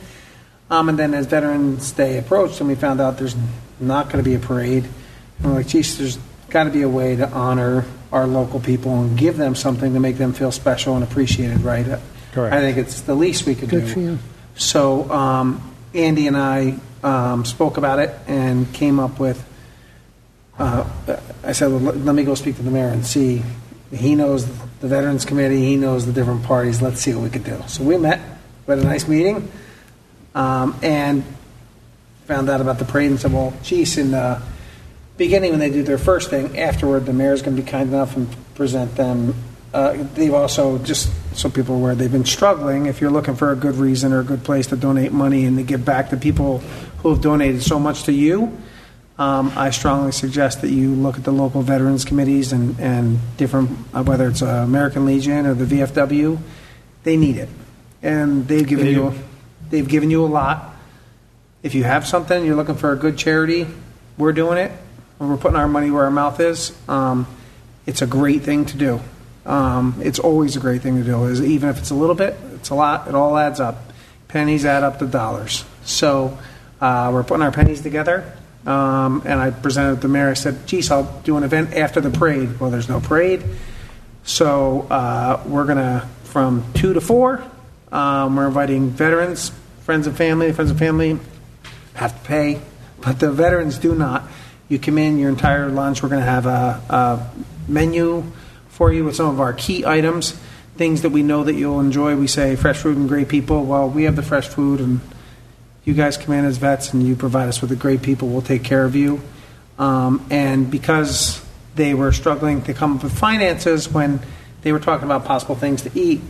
Um, 0.71 0.89
and 0.89 0.97
then 0.97 1.13
as 1.13 1.27
Veterans 1.27 1.91
Day 1.91 2.17
approached, 2.17 2.59
and 2.59 2.67
we 2.67 2.73
found 2.73 2.99
out 2.99 3.19
there's 3.19 3.35
not 3.81 4.09
going 4.09 4.23
to 4.23 4.29
be 4.29 4.35
a 4.35 4.39
parade, 4.39 4.85
and 5.39 5.45
we're 5.45 5.53
like, 5.53 5.67
geez, 5.67 5.97
there's 5.97 6.17
got 6.49 6.65
to 6.65 6.69
be 6.69 6.81
a 6.81 6.89
way 6.89 7.15
to 7.15 7.29
honor 7.29 7.85
our 8.11 8.27
local 8.27 8.59
people 8.59 9.01
and 9.01 9.17
give 9.17 9.37
them 9.37 9.55
something 9.55 9.93
to 9.93 9.99
make 9.99 10.17
them 10.17 10.33
feel 10.33 10.51
special 10.51 10.95
and 10.95 11.03
appreciated, 11.03 11.61
right? 11.61 11.85
Correct. 12.33 12.53
I 12.53 12.59
think 12.59 12.77
it's 12.77 13.01
the 13.01 13.15
least 13.15 13.45
we 13.45 13.55
could 13.55 13.69
Good 13.69 13.85
do. 13.85 13.93
for 13.93 13.99
you. 13.99 14.19
So 14.55 15.09
um, 15.11 15.73
Andy 15.93 16.27
and 16.27 16.37
I 16.37 16.77
um, 17.03 17.45
spoke 17.45 17.77
about 17.77 17.99
it 17.99 18.13
and 18.27 18.71
came 18.73 18.99
up 18.99 19.19
with. 19.19 19.43
Uh, 20.59 20.87
I 21.43 21.53
said, 21.53 21.69
well, 21.69 21.79
let, 21.79 21.97
let 21.97 22.15
me 22.15 22.23
go 22.23 22.35
speak 22.35 22.57
to 22.57 22.63
the 22.63 22.71
mayor 22.71 22.89
and 22.89 23.05
see. 23.05 23.41
He 23.91 24.15
knows 24.15 24.45
the 24.45 24.87
Veterans 24.87 25.25
Committee. 25.25 25.65
He 25.65 25.75
knows 25.75 26.05
the 26.05 26.13
different 26.13 26.43
parties. 26.43 26.81
Let's 26.81 27.01
see 27.01 27.13
what 27.13 27.23
we 27.23 27.29
could 27.29 27.43
do. 27.43 27.61
So 27.67 27.83
we 27.83 27.97
met. 27.97 28.21
We 28.67 28.75
had 28.75 28.83
a 28.83 28.87
nice 28.87 29.07
meeting, 29.07 29.51
um, 30.35 30.77
and 30.83 31.23
found 32.25 32.49
out 32.49 32.61
about 32.61 32.79
the 32.79 32.85
parade 32.85 33.11
and 33.11 33.19
said, 33.19 33.33
well, 33.33 33.53
geez, 33.63 33.97
in 33.97 34.11
the 34.11 34.41
beginning 35.17 35.51
when 35.51 35.59
they 35.59 35.69
do 35.69 35.83
their 35.83 35.97
first 35.97 36.29
thing, 36.29 36.57
afterward, 36.57 37.05
the 37.05 37.13
mayor's 37.13 37.41
going 37.41 37.55
to 37.55 37.61
be 37.61 37.69
kind 37.69 37.89
enough 37.89 38.15
and 38.15 38.27
present 38.55 38.95
them. 38.95 39.35
Uh, 39.73 40.03
they've 40.15 40.33
also, 40.33 40.77
just 40.79 41.09
so 41.35 41.49
people 41.49 41.75
are 41.75 41.77
aware, 41.77 41.95
they've 41.95 42.11
been 42.11 42.25
struggling. 42.25 42.87
If 42.87 43.01
you're 43.01 43.11
looking 43.11 43.35
for 43.35 43.51
a 43.51 43.55
good 43.55 43.75
reason 43.75 44.13
or 44.13 44.19
a 44.19 44.23
good 44.23 44.43
place 44.43 44.67
to 44.67 44.75
donate 44.75 45.11
money 45.11 45.45
and 45.45 45.57
to 45.57 45.63
give 45.63 45.85
back 45.85 46.09
to 46.09 46.17
people 46.17 46.59
who 46.99 47.09
have 47.09 47.21
donated 47.21 47.63
so 47.63 47.79
much 47.79 48.03
to 48.03 48.11
you, 48.11 48.57
um, 49.17 49.51
I 49.55 49.69
strongly 49.69 50.11
suggest 50.11 50.61
that 50.61 50.71
you 50.71 50.95
look 50.95 51.17
at 51.17 51.23
the 51.23 51.31
local 51.31 51.61
veterans 51.61 52.05
committees 52.05 52.51
and, 52.51 52.79
and 52.79 53.19
different, 53.37 53.69
uh, 53.93 54.03
whether 54.03 54.27
it's 54.27 54.41
uh, 54.41 54.47
American 54.47 55.05
Legion 55.05 55.45
or 55.45 55.53
the 55.53 55.65
VFW, 55.65 56.39
they 57.03 57.17
need 57.17 57.37
it. 57.37 57.49
And 58.01 58.47
they've 58.47 58.67
given 58.67 58.85
They 58.85 58.91
you, 58.93 59.13
they've 59.69 59.87
given 59.87 60.09
you 60.09 60.25
a 60.25 60.27
lot. 60.27 60.70
If 61.63 61.75
you 61.75 61.83
have 61.83 62.07
something, 62.07 62.43
you're 62.43 62.55
looking 62.55 62.75
for 62.75 62.91
a 62.91 62.95
good 62.95 63.17
charity, 63.17 63.67
we're 64.17 64.33
doing 64.33 64.57
it. 64.57 64.71
We're 65.19 65.37
putting 65.37 65.57
our 65.57 65.67
money 65.67 65.91
where 65.91 66.05
our 66.05 66.11
mouth 66.11 66.39
is. 66.39 66.75
Um, 66.87 67.27
it's 67.85 68.01
a 68.01 68.07
great 68.07 68.41
thing 68.41 68.65
to 68.65 68.77
do. 68.77 68.99
Um, 69.45 69.99
it's 70.03 70.17
always 70.17 70.55
a 70.55 70.59
great 70.59 70.81
thing 70.81 70.97
to 70.97 71.03
do. 71.03 71.25
Is 71.25 71.41
even 71.41 71.69
if 71.69 71.77
it's 71.77 71.91
a 71.91 71.95
little 71.95 72.15
bit, 72.15 72.35
it's 72.55 72.71
a 72.71 72.75
lot. 72.75 73.07
It 73.07 73.13
all 73.13 73.37
adds 73.37 73.59
up. 73.59 73.93
Pennies 74.27 74.65
add 74.65 74.81
up 74.81 74.97
to 74.99 75.05
dollars. 75.05 75.63
So 75.83 76.39
uh, 76.79 77.11
we're 77.13 77.23
putting 77.23 77.43
our 77.43 77.51
pennies 77.51 77.81
together. 77.81 78.33
Um, 78.65 79.21
and 79.25 79.39
I 79.39 79.51
presented 79.51 80.01
the 80.01 80.07
mayor. 80.07 80.29
I 80.29 80.33
said, 80.33 80.65
"Geez, 80.67 80.89
I'll 80.89 81.21
do 81.23 81.37
an 81.37 81.43
event 81.43 81.75
after 81.75 82.01
the 82.01 82.11
parade." 82.11 82.59
Well, 82.59 82.69
there's 82.69 82.89
no 82.89 82.99
parade, 82.99 83.43
so 84.23 84.87
uh, 84.89 85.41
we're 85.47 85.65
gonna 85.65 86.07
from 86.25 86.63
two 86.75 86.93
to 86.93 87.01
four. 87.01 87.43
Um, 87.91 88.35
we're 88.35 88.47
inviting 88.47 88.89
veterans, 88.89 89.51
friends 89.81 90.05
and 90.05 90.15
family. 90.15 90.51
Friends 90.53 90.69
and 90.69 90.79
family 90.79 91.19
have 91.95 92.19
to 92.19 92.27
pay, 92.27 92.61
but 93.01 93.19
the 93.19 93.31
veterans 93.31 93.77
do 93.77 93.95
not. 93.95 94.23
You 94.69 94.79
come 94.79 94.97
in, 94.97 95.17
your 95.17 95.29
entire 95.29 95.69
lunch. 95.69 96.01
We're 96.01 96.09
going 96.09 96.21
to 96.21 96.29
have 96.29 96.45
a, 96.45 96.81
a 96.89 97.31
menu 97.67 98.23
for 98.69 98.91
you 98.91 99.03
with 99.03 99.15
some 99.15 99.27
of 99.27 99.39
our 99.39 99.53
key 99.53 99.85
items, 99.85 100.31
things 100.77 101.01
that 101.01 101.09
we 101.09 101.23
know 101.23 101.43
that 101.43 101.55
you'll 101.55 101.79
enjoy. 101.79 102.15
We 102.15 102.27
say 102.27 102.55
fresh 102.55 102.77
food 102.77 102.97
and 102.97 103.09
great 103.09 103.27
people. 103.27 103.65
Well, 103.65 103.89
we 103.89 104.03
have 104.03 104.15
the 104.15 104.23
fresh 104.23 104.47
food, 104.47 104.79
and 104.79 105.01
you 105.83 105.93
guys 105.93 106.17
come 106.17 106.33
in 106.33 106.45
as 106.45 106.57
vets 106.57 106.93
and 106.93 107.03
you 107.03 107.15
provide 107.15 107.49
us 107.49 107.59
with 107.59 107.69
the 107.69 107.75
great 107.75 108.01
people. 108.01 108.29
We'll 108.29 108.41
take 108.41 108.63
care 108.63 108.85
of 108.85 108.95
you. 108.95 109.21
Um, 109.77 110.25
and 110.29 110.69
because 110.69 111.43
they 111.75 111.93
were 111.93 112.11
struggling 112.11 112.61
to 112.63 112.73
come 112.73 112.97
up 112.97 113.03
with 113.03 113.17
finances 113.17 113.89
when 113.89 114.19
they 114.61 114.71
were 114.71 114.79
talking 114.79 115.05
about 115.05 115.25
possible 115.25 115.55
things 115.55 115.81
to 115.83 115.91
eat, 115.99 116.21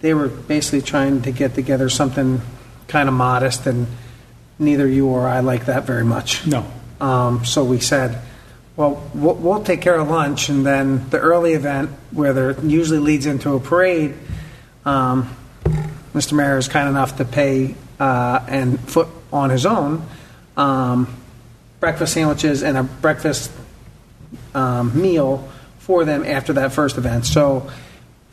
they 0.00 0.12
were 0.12 0.28
basically 0.28 0.82
trying 0.82 1.22
to 1.22 1.30
get 1.30 1.54
together 1.54 1.88
something 1.88 2.40
kind 2.88 3.08
of 3.08 3.14
modest, 3.14 3.66
and 3.66 3.86
neither 4.58 4.86
you 4.86 5.06
or 5.08 5.26
I 5.26 5.40
like 5.40 5.66
that 5.66 5.84
very 5.84 6.04
much. 6.04 6.46
No. 6.46 6.66
Um, 7.00 7.44
so 7.44 7.64
we 7.64 7.80
said, 7.80 8.20
well, 8.76 9.02
well, 9.14 9.34
we'll 9.34 9.62
take 9.64 9.80
care 9.80 9.94
of 9.98 10.08
lunch, 10.10 10.48
and 10.48 10.64
then 10.66 11.08
the 11.10 11.18
early 11.18 11.52
event, 11.54 11.90
where 12.10 12.32
there 12.32 12.58
usually 12.60 12.98
leads 12.98 13.26
into 13.26 13.54
a 13.54 13.60
parade, 13.60 14.14
um, 14.84 15.34
Mr. 16.14 16.32
Mayor 16.34 16.56
is 16.58 16.68
kind 16.68 16.88
enough 16.88 17.16
to 17.18 17.24
pay 17.24 17.74
uh, 18.00 18.44
and 18.48 18.78
foot 18.80 19.08
on 19.32 19.50
his 19.50 19.66
own 19.66 20.06
um, 20.56 21.14
breakfast 21.80 22.14
sandwiches 22.14 22.62
and 22.62 22.76
a 22.78 22.82
breakfast 22.82 23.50
um, 24.54 24.98
meal 25.00 25.46
for 25.78 26.04
them 26.04 26.24
after 26.24 26.54
that 26.54 26.72
first 26.72 26.96
event. 26.98 27.26
So 27.26 27.70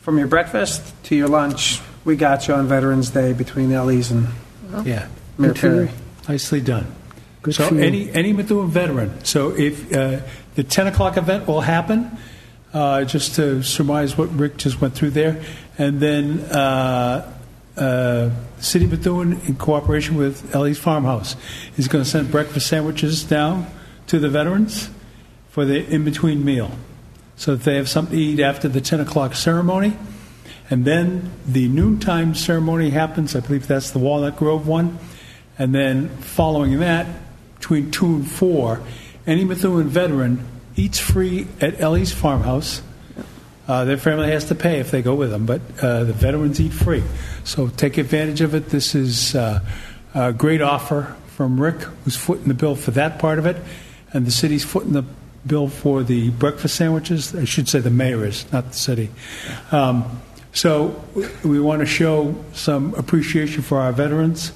from 0.00 0.18
your 0.18 0.26
breakfast 0.26 0.82
to 1.04 1.16
your 1.16 1.28
lunch, 1.28 1.80
we 2.04 2.16
got 2.16 2.48
you 2.48 2.54
on 2.54 2.66
Veterans 2.66 3.10
Day 3.10 3.32
between 3.32 3.72
Ellie's 3.72 4.10
and 4.10 4.28
Yeah. 4.84 5.08
Mayor 5.38 5.52
Good 5.52 5.58
for 5.58 5.66
you. 5.66 5.72
Perry. 5.86 5.90
Nicely 6.28 6.60
done. 6.60 6.94
Good 7.42 7.54
so 7.54 7.68
any 7.76 8.10
any 8.10 8.32
Methuen 8.32 8.68
veteran. 8.68 9.24
So 9.24 9.50
if 9.50 9.92
uh, 9.94 10.20
the 10.54 10.64
10 10.64 10.86
o'clock 10.86 11.18
event 11.18 11.46
will 11.46 11.60
happen, 11.60 12.16
uh, 12.72 13.04
just 13.04 13.34
to 13.36 13.62
surmise 13.62 14.16
what 14.16 14.32
Rick 14.34 14.56
just 14.56 14.80
went 14.80 14.94
through 14.94 15.10
there, 15.10 15.42
and 15.76 16.00
then 16.00 16.40
uh, 16.40 17.30
uh, 17.76 18.30
City 18.58 18.86
of 18.86 18.92
Methuen, 18.92 19.40
in 19.46 19.56
cooperation 19.56 20.16
with 20.16 20.54
Ellie's 20.54 20.78
Farmhouse, 20.78 21.36
is 21.76 21.88
going 21.88 22.02
to 22.02 22.08
send 22.08 22.30
breakfast 22.30 22.66
sandwiches 22.66 23.24
down 23.24 23.66
to 24.06 24.18
the 24.18 24.28
veterans 24.28 24.88
for 25.50 25.64
the 25.64 25.86
in 25.86 26.04
between 26.04 26.44
meal, 26.44 26.70
so 27.36 27.56
that 27.56 27.64
they 27.64 27.76
have 27.76 27.88
something 27.88 28.16
to 28.16 28.24
eat 28.24 28.40
after 28.40 28.68
the 28.68 28.80
10 28.80 29.00
o'clock 29.00 29.34
ceremony. 29.34 29.96
And 30.70 30.86
then 30.86 31.30
the 31.46 31.68
noontime 31.68 32.34
ceremony 32.34 32.90
happens. 32.90 33.36
I 33.36 33.40
believe 33.40 33.66
that's 33.66 33.90
the 33.90 33.98
Walnut 33.98 34.36
Grove 34.36 34.66
one. 34.66 34.98
And 35.58 35.74
then 35.74 36.08
following 36.08 36.78
that, 36.80 37.06
between 37.56 37.90
2 37.90 38.06
and 38.06 38.30
4, 38.30 38.80
any 39.26 39.44
Methuen 39.44 39.88
veteran 39.88 40.46
eats 40.76 40.98
free 40.98 41.46
at 41.60 41.80
Ellie's 41.80 42.12
farmhouse. 42.12 42.82
Uh, 43.66 43.84
their 43.84 43.96
family 43.96 44.30
has 44.30 44.46
to 44.46 44.54
pay 44.54 44.80
if 44.80 44.90
they 44.90 45.00
go 45.00 45.14
with 45.14 45.30
them, 45.30 45.46
but 45.46 45.60
uh, 45.80 46.04
the 46.04 46.12
veterans 46.12 46.60
eat 46.60 46.72
free. 46.72 47.02
So 47.44 47.68
take 47.68 47.96
advantage 47.96 48.42
of 48.42 48.54
it. 48.54 48.68
This 48.68 48.94
is 48.94 49.34
uh, 49.34 49.60
a 50.14 50.32
great 50.32 50.60
offer 50.60 51.16
from 51.28 51.60
Rick, 51.60 51.80
who's 52.04 52.16
footing 52.16 52.48
the 52.48 52.54
bill 52.54 52.76
for 52.76 52.90
that 52.92 53.18
part 53.18 53.38
of 53.38 53.46
it, 53.46 53.56
and 54.12 54.26
the 54.26 54.30
city's 54.30 54.64
footing 54.64 54.92
the 54.92 55.04
bill 55.46 55.68
for 55.68 56.02
the 56.02 56.30
breakfast 56.30 56.76
sandwiches. 56.76 57.34
I 57.34 57.44
should 57.44 57.68
say 57.68 57.80
the 57.80 57.90
mayor 57.90 58.24
is, 58.24 58.50
not 58.52 58.68
the 58.68 58.76
city. 58.76 59.10
Um, 59.72 60.20
so 60.52 61.02
we 61.42 61.58
want 61.58 61.80
to 61.80 61.86
show 61.86 62.34
some 62.52 62.94
appreciation 62.94 63.62
for 63.62 63.78
our 63.78 63.92
veterans. 63.92 64.52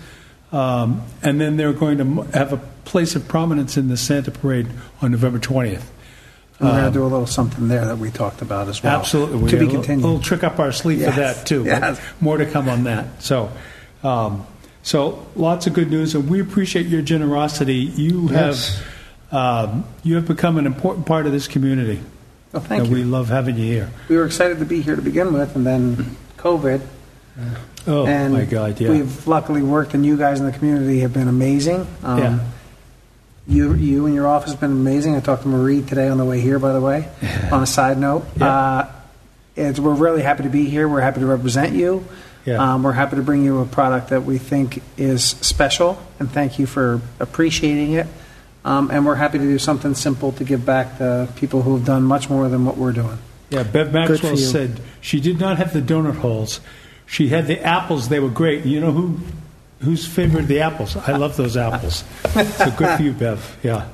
Um, 0.52 1.02
and 1.22 1.40
then 1.40 1.56
they're 1.56 1.72
going 1.72 1.98
to 1.98 2.22
have 2.36 2.52
a 2.52 2.56
place 2.84 3.14
of 3.16 3.28
prominence 3.28 3.76
in 3.76 3.88
the 3.88 3.96
Santa 3.96 4.30
Parade 4.30 4.66
on 5.02 5.10
November 5.12 5.38
20th. 5.38 5.82
And 6.60 6.68
we're 6.68 6.80
going 6.80 6.84
to 6.86 6.98
do 6.98 7.02
a 7.02 7.06
little 7.06 7.26
something 7.26 7.68
there 7.68 7.84
that 7.84 7.98
we 7.98 8.10
talked 8.10 8.42
about 8.42 8.68
as 8.68 8.82
well. 8.82 8.94
Um, 8.96 9.00
Absolutely. 9.00 9.50
To 9.50 9.56
We 9.58 9.64
be 9.66 9.70
a 9.70 9.74
continued. 9.74 10.02
little 10.04 10.20
trick 10.20 10.42
up 10.42 10.58
our 10.58 10.72
sleeve 10.72 11.00
Yes, 11.00 11.14
for 11.14 11.20
that, 11.20 11.46
too. 11.46 11.64
yes. 11.64 12.00
More 12.20 12.36
to 12.38 12.46
come 12.46 12.68
on 12.68 12.84
that. 12.84 13.22
So, 13.22 13.50
um, 14.02 14.46
so 14.82 15.26
lots 15.36 15.66
of 15.66 15.74
good 15.74 15.90
news, 15.90 16.14
and 16.14 16.28
we 16.28 16.40
appreciate 16.40 16.86
your 16.86 17.02
generosity. 17.02 17.74
You 17.76 18.28
Yes. 18.30 18.78
have 18.78 18.86
um, 19.30 19.84
you 20.02 20.14
have 20.14 20.26
become 20.26 20.56
an 20.56 20.64
important 20.66 21.04
part 21.04 21.26
of 21.26 21.32
this 21.32 21.46
community, 21.46 22.00
Well, 22.52 22.62
thank 22.62 22.84
and 22.84 22.90
you. 22.90 22.96
we 22.96 23.04
love 23.04 23.28
having 23.28 23.56
you 23.58 23.64
here. 23.66 23.90
we 24.08 24.16
were 24.16 24.24
excited 24.24 24.58
to 24.60 24.64
be 24.64 24.80
here 24.80 24.96
to 24.96 25.02
begin 25.02 25.34
with, 25.34 25.54
and 25.54 25.66
then 25.66 26.16
COVID. 26.38 26.80
Oh 27.88 28.06
and 28.06 28.34
my 28.34 28.44
God! 28.44 28.78
Yeah. 28.80 28.90
We've 28.90 29.26
luckily 29.26 29.62
worked, 29.62 29.94
and 29.94 30.04
you 30.04 30.16
guys 30.16 30.40
in 30.40 30.46
the 30.46 30.52
community 30.52 31.00
have 31.00 31.12
been 31.12 31.28
amazing. 31.28 31.86
Um, 32.02 32.18
Yeah. 32.18 32.38
You, 33.50 33.72
you 33.72 34.04
and 34.04 34.14
your 34.14 34.26
office 34.26 34.50
have 34.50 34.60
been 34.60 34.72
amazing. 34.72 35.16
I 35.16 35.20
talked 35.20 35.42
to 35.44 35.48
Marie 35.48 35.80
today 35.80 36.08
on 36.08 36.18
the 36.18 36.24
way 36.26 36.38
here, 36.38 36.58
by 36.58 36.74
the 36.74 36.82
way. 36.82 37.08
on 37.50 37.62
a 37.62 37.66
side 37.66 37.96
note, 37.96 38.26
Yeah. 38.36 38.46
uh, 38.46 38.92
it's, 39.56 39.80
we're 39.80 39.94
really 39.94 40.20
happy 40.20 40.42
to 40.42 40.50
be 40.50 40.66
here. 40.66 40.86
We're 40.86 41.00
happy 41.00 41.20
to 41.20 41.26
represent 41.26 41.74
you. 41.74 42.04
Yeah. 42.44 42.74
Um, 42.74 42.82
we're 42.82 42.92
happy 42.92 43.16
to 43.16 43.22
bring 43.22 43.42
you 43.42 43.60
a 43.60 43.64
product 43.64 44.10
that 44.10 44.24
we 44.24 44.36
think 44.36 44.82
is 44.98 45.24
special, 45.24 45.98
and 46.18 46.30
thank 46.30 46.58
you 46.58 46.66
for 46.66 47.00
appreciating 47.20 47.92
it. 47.92 48.06
Um, 48.66 48.90
and 48.90 49.06
we're 49.06 49.14
happy 49.14 49.38
to 49.38 49.44
do 49.44 49.58
something 49.58 49.94
simple 49.94 50.32
to 50.32 50.44
give 50.44 50.66
back 50.66 50.98
to 50.98 51.26
people 51.36 51.62
who 51.62 51.74
have 51.74 51.86
done 51.86 52.02
much 52.02 52.28
more 52.28 52.50
than 52.50 52.66
what 52.66 52.76
we're 52.76 52.92
doing. 52.92 53.18
Yeah, 53.48 53.62
Bev 53.62 53.94
Maxwell 53.94 54.36
said 54.36 54.80
she 55.00 55.20
did 55.20 55.40
not 55.40 55.56
have 55.56 55.72
the 55.72 55.80
donut 55.80 56.16
holes. 56.16 56.60
She 57.08 57.28
had 57.28 57.46
the 57.46 57.60
apples. 57.62 58.08
They 58.08 58.20
were 58.20 58.28
great. 58.28 58.64
You 58.64 58.80
know 58.80 58.92
who 58.92 59.18
who's 59.80 60.06
favored 60.06 60.46
the 60.46 60.60
apples? 60.60 60.96
I 60.96 61.16
love 61.16 61.36
those 61.36 61.56
apples. 61.56 62.04
so 62.32 62.70
good 62.76 62.96
for 62.96 63.02
you, 63.02 63.12
Bev. 63.12 63.58
Yeah. 63.62 63.88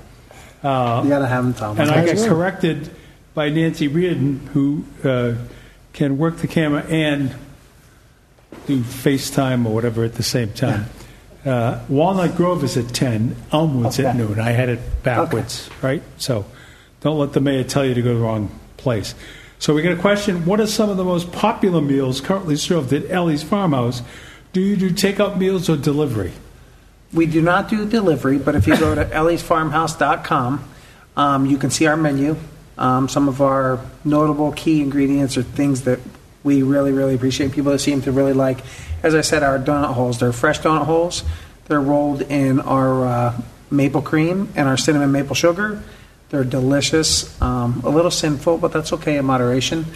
Uh, 0.62 1.02
you 1.04 1.10
got 1.10 1.18
to 1.20 1.26
have 1.26 1.44
them, 1.44 1.54
Tom. 1.54 1.78
and 1.78 1.90
I 1.90 2.04
got 2.06 2.26
corrected 2.28 2.90
by 3.34 3.50
Nancy 3.50 3.86
Reardon, 3.88 4.38
who 4.52 4.84
uh, 5.04 5.34
can 5.92 6.16
work 6.18 6.38
the 6.38 6.48
camera 6.48 6.84
and 6.88 7.34
do 8.66 8.80
FaceTime 8.80 9.66
or 9.66 9.74
whatever 9.74 10.04
at 10.04 10.14
the 10.14 10.22
same 10.22 10.52
time. 10.52 10.86
Uh, 11.44 11.80
Walnut 11.90 12.34
Grove 12.36 12.64
is 12.64 12.78
at 12.78 12.88
10, 12.94 13.36
Elmwood's 13.52 14.00
at 14.00 14.16
noon. 14.16 14.40
I 14.40 14.52
had 14.52 14.70
it 14.70 15.02
backwards, 15.02 15.68
right? 15.82 16.02
So 16.16 16.46
don't 17.02 17.18
let 17.18 17.34
the 17.34 17.40
mayor 17.40 17.64
tell 17.64 17.84
you 17.84 17.92
to 17.92 18.00
go 18.00 18.12
to 18.12 18.18
the 18.18 18.24
wrong 18.24 18.58
place. 18.78 19.14
So 19.58 19.74
we 19.74 19.82
got 19.82 19.92
a 19.92 19.96
question 19.96 20.44
What 20.44 20.60
are 20.60 20.66
some 20.66 20.90
of 20.90 20.96
the 20.96 21.04
most 21.04 21.32
popular 21.32 21.80
meals 21.80 22.20
currently 22.20 22.56
served 22.56 22.92
at 22.92 23.10
Ellie's 23.10 23.42
Farmhouse? 23.42 24.02
Do 24.52 24.60
you 24.60 24.76
do 24.76 24.90
takeout 24.90 25.36
meals 25.38 25.68
or 25.68 25.76
delivery? 25.76 26.32
We 27.12 27.26
do 27.26 27.40
not 27.40 27.68
do 27.68 27.88
delivery, 27.88 28.38
but 28.38 28.54
if 28.54 28.66
you 28.66 28.76
go 28.76 28.94
to 28.94 29.04
elliesfarmhouse.com, 29.12 30.68
um, 31.16 31.46
you 31.46 31.58
can 31.58 31.70
see 31.70 31.86
our 31.86 31.96
menu. 31.96 32.36
Um, 32.76 33.08
some 33.08 33.28
of 33.28 33.40
our 33.40 33.80
notable 34.04 34.52
key 34.52 34.80
ingredients 34.80 35.36
are 35.36 35.42
things 35.42 35.82
that 35.82 36.00
we 36.42 36.62
really, 36.62 36.92
really 36.92 37.14
appreciate. 37.14 37.52
People 37.52 37.72
that 37.72 37.78
seem 37.78 38.02
to 38.02 38.12
really 38.12 38.32
like. 38.32 38.58
As 39.02 39.14
I 39.14 39.20
said, 39.22 39.42
our 39.42 39.58
donut 39.58 39.94
holes. 39.94 40.18
They're 40.18 40.32
fresh 40.32 40.60
donut 40.60 40.86
holes. 40.86 41.24
They're 41.66 41.80
rolled 41.80 42.22
in 42.22 42.60
our 42.60 43.06
uh, 43.06 43.40
maple 43.70 44.02
cream 44.02 44.52
and 44.54 44.68
our 44.68 44.76
cinnamon 44.76 45.12
maple 45.12 45.34
sugar. 45.34 45.82
They're 46.34 46.42
delicious. 46.42 47.40
Um, 47.40 47.82
a 47.84 47.90
little 47.90 48.10
sinful, 48.10 48.58
but 48.58 48.72
that's 48.72 48.92
okay 48.94 49.18
in 49.18 49.24
moderation. 49.24 49.86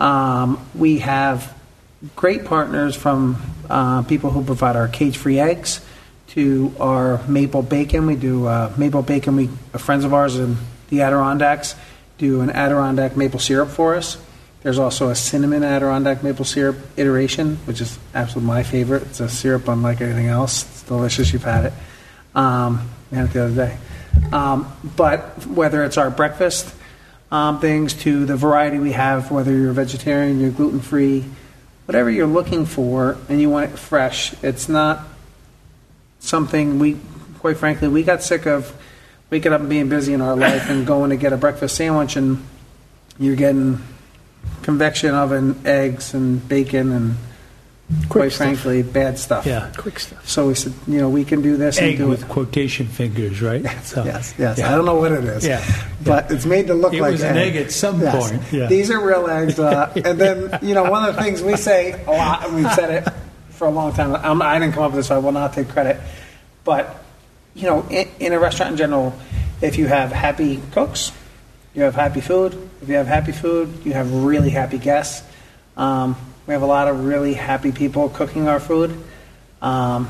Um, 0.00 0.68
we 0.74 0.98
have 0.98 1.56
great 2.16 2.44
partners 2.44 2.96
from 2.96 3.40
uh, 3.70 4.02
people 4.02 4.32
who 4.32 4.42
provide 4.42 4.74
our 4.74 4.88
cage-free 4.88 5.38
eggs 5.38 5.80
to 6.30 6.74
our 6.80 7.24
maple 7.28 7.62
bacon. 7.62 8.06
We 8.06 8.16
do 8.16 8.46
uh, 8.46 8.74
maple 8.76 9.02
bacon. 9.02 9.36
We 9.36 9.48
uh, 9.72 9.78
friends 9.78 10.04
of 10.04 10.12
ours 10.12 10.36
in 10.36 10.56
the 10.88 11.02
Adirondacks 11.02 11.76
do 12.18 12.40
an 12.40 12.50
Adirondack 12.50 13.16
maple 13.16 13.38
syrup 13.38 13.68
for 13.68 13.94
us. 13.94 14.18
There's 14.64 14.80
also 14.80 15.10
a 15.10 15.14
cinnamon 15.14 15.62
Adirondack 15.62 16.24
maple 16.24 16.44
syrup 16.44 16.78
iteration, 16.96 17.58
which 17.58 17.80
is 17.80 17.96
absolutely 18.12 18.48
my 18.48 18.64
favorite. 18.64 19.02
It's 19.02 19.20
a 19.20 19.28
syrup 19.28 19.68
unlike 19.68 20.00
anything 20.00 20.26
else. 20.26 20.64
It's 20.64 20.82
delicious. 20.82 21.32
You've 21.32 21.44
had 21.44 21.66
it. 21.66 21.72
Um, 22.34 22.90
we 23.12 23.18
had 23.18 23.26
it 23.26 23.32
the 23.34 23.44
other 23.44 23.54
day. 23.54 23.78
Um, 24.32 24.72
but 24.96 25.46
whether 25.46 25.84
it's 25.84 25.98
our 25.98 26.10
breakfast 26.10 26.74
um, 27.30 27.60
things 27.60 27.94
to 27.94 28.24
the 28.26 28.36
variety 28.36 28.78
we 28.78 28.92
have, 28.92 29.30
whether 29.30 29.52
you're 29.52 29.72
vegetarian, 29.72 30.40
you're 30.40 30.50
gluten 30.50 30.80
free, 30.80 31.24
whatever 31.86 32.10
you're 32.10 32.26
looking 32.26 32.66
for, 32.66 33.16
and 33.28 33.40
you 33.40 33.50
want 33.50 33.70
it 33.70 33.78
fresh, 33.78 34.34
it's 34.42 34.68
not 34.68 35.04
something 36.20 36.78
we, 36.78 36.96
quite 37.40 37.56
frankly, 37.56 37.88
we 37.88 38.02
got 38.02 38.22
sick 38.22 38.46
of 38.46 38.74
waking 39.30 39.52
up 39.52 39.60
and 39.60 39.68
being 39.68 39.88
busy 39.88 40.12
in 40.12 40.20
our 40.20 40.36
life 40.36 40.68
and 40.68 40.86
going 40.86 41.10
to 41.10 41.16
get 41.16 41.32
a 41.32 41.36
breakfast 41.36 41.76
sandwich 41.76 42.16
and 42.16 42.44
you're 43.18 43.36
getting 43.36 43.82
convection 44.62 45.14
oven 45.14 45.60
eggs 45.64 46.14
and 46.14 46.46
bacon 46.48 46.92
and 46.92 47.16
quite 48.08 48.32
frankly 48.32 48.82
bad 48.82 49.18
stuff. 49.18 49.46
Yeah. 49.46 49.70
Quick 49.76 50.00
stuff. 50.00 50.28
So 50.28 50.48
we 50.48 50.54
said, 50.54 50.72
you 50.88 50.98
know, 50.98 51.08
we 51.08 51.24
can 51.24 51.40
do 51.42 51.56
this 51.56 51.78
and 51.78 51.86
Egg 51.86 51.98
do 51.98 52.08
with 52.08 52.22
it. 52.22 52.28
quotation 52.28 52.86
fingers, 52.86 53.40
right? 53.40 53.62
Yes, 53.64 53.86
So- 53.92 54.04
yes, 54.04 54.34
yes. 54.38 54.58
Yeah. 54.58 54.72
I 54.72 54.74
don't 54.76 54.84
know 54.84 54.96
what 54.96 55.12
it 55.12 55.24
is. 55.24 55.46
Yeah. 55.46 55.64
But 56.04 56.30
it's 56.30 56.46
made 56.46 56.66
to 56.68 56.74
look 56.74 56.92
It 56.94 57.00
like 57.00 57.12
was 57.12 57.22
an 57.22 57.36
egg 57.36 57.56
at 57.56 57.70
some 57.70 58.00
Yes. 58.00 58.30
point, 58.30 58.42
yeah. 58.52 58.66
These 58.66 58.90
are 58.90 59.00
real 59.04 59.28
eggs. 59.28 59.58
Uh, 59.58 59.92
and 60.04 60.18
then, 60.20 60.58
you 60.62 60.74
know, 60.74 60.90
one 60.90 61.08
of 61.08 61.14
the 61.14 61.22
things 61.22 61.42
we 61.42 61.56
say 61.56 61.92
a 62.06 62.10
lot, 62.10 62.46
and 62.46 62.56
we've 62.56 62.72
said 62.72 62.90
it 63.06 63.12
for 63.50 63.66
a 63.66 63.70
long 63.70 63.92
time, 63.92 64.14
I'm, 64.16 64.42
I 64.42 64.58
didn't 64.58 64.74
come 64.74 64.82
up 64.84 64.90
with 64.90 65.00
this, 65.00 65.06
so 65.08 65.16
I 65.16 65.18
will 65.18 65.32
not 65.32 65.52
take 65.52 65.68
credit. 65.68 66.00
But, 66.64 67.02
you 67.54 67.64
know, 67.66 67.86
in, 67.88 68.08
in 68.18 68.32
a 68.32 68.38
restaurant 68.40 68.72
in 68.72 68.76
general, 68.78 69.14
if 69.62 69.78
you 69.78 69.86
have 69.86 70.10
happy 70.12 70.60
cooks, 70.72 71.12
you 71.74 71.82
have 71.82 71.94
happy 71.94 72.20
food. 72.20 72.52
If 72.82 72.88
you 72.88 72.96
have 72.96 73.06
happy 73.06 73.32
food, 73.32 73.72
you 73.84 73.92
have 73.92 74.12
really 74.12 74.50
happy 74.50 74.78
guests. 74.78 75.26
Um, 75.76 76.16
we 76.46 76.52
have 76.52 76.62
a 76.62 76.66
lot 76.66 76.88
of 76.88 77.04
really 77.04 77.34
happy 77.34 77.72
people 77.72 78.08
cooking 78.08 78.48
our 78.48 78.60
food. 78.60 78.96
Um, 79.60 80.08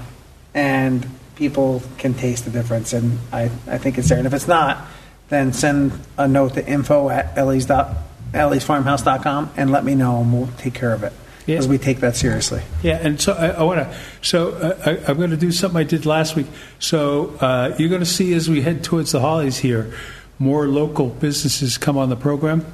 and 0.54 1.06
people 1.36 1.82
can 1.98 2.14
taste 2.14 2.44
the 2.46 2.50
difference, 2.50 2.92
and 2.92 3.18
I, 3.30 3.50
I 3.66 3.78
think 3.78 3.98
it's 3.98 4.08
there. 4.08 4.18
And 4.18 4.26
if 4.26 4.32
it's 4.32 4.48
not, 4.48 4.86
then 5.28 5.52
send 5.52 5.92
a 6.18 6.26
note 6.26 6.54
to 6.54 6.66
info 6.66 7.10
at 7.10 7.36
ellie's 7.36 7.66
dot, 7.66 7.94
elliesfarmhouse.com 8.32 9.52
and 9.56 9.70
let 9.70 9.84
me 9.84 9.94
know, 9.94 10.20
and 10.20 10.32
we'll 10.32 10.48
take 10.58 10.74
care 10.74 10.92
of 10.92 11.02
it. 11.04 11.12
Yeah. 11.46 11.56
Because 11.56 11.68
we 11.68 11.78
take 11.78 12.00
that 12.00 12.16
seriously. 12.16 12.62
Yeah, 12.82 12.96
and 12.96 13.20
so 13.20 13.32
I, 13.34 13.48
I 13.48 13.62
want 13.62 13.78
to. 13.78 13.96
So 14.20 14.52
uh, 14.52 14.78
I, 14.84 15.10
I'm 15.10 15.16
going 15.16 15.30
to 15.30 15.36
do 15.36 15.52
something 15.52 15.78
I 15.78 15.84
did 15.84 16.04
last 16.04 16.34
week. 16.34 16.46
So 16.80 17.36
uh, 17.40 17.76
you're 17.78 17.88
going 17.88 18.00
to 18.00 18.06
see 18.06 18.34
as 18.34 18.50
we 18.50 18.62
head 18.62 18.82
towards 18.82 19.12
the 19.12 19.20
holidays 19.20 19.58
here, 19.58 19.94
more 20.40 20.66
local 20.66 21.08
businesses 21.08 21.78
come 21.78 21.96
on 21.96 22.08
the 22.08 22.16
program. 22.16 22.66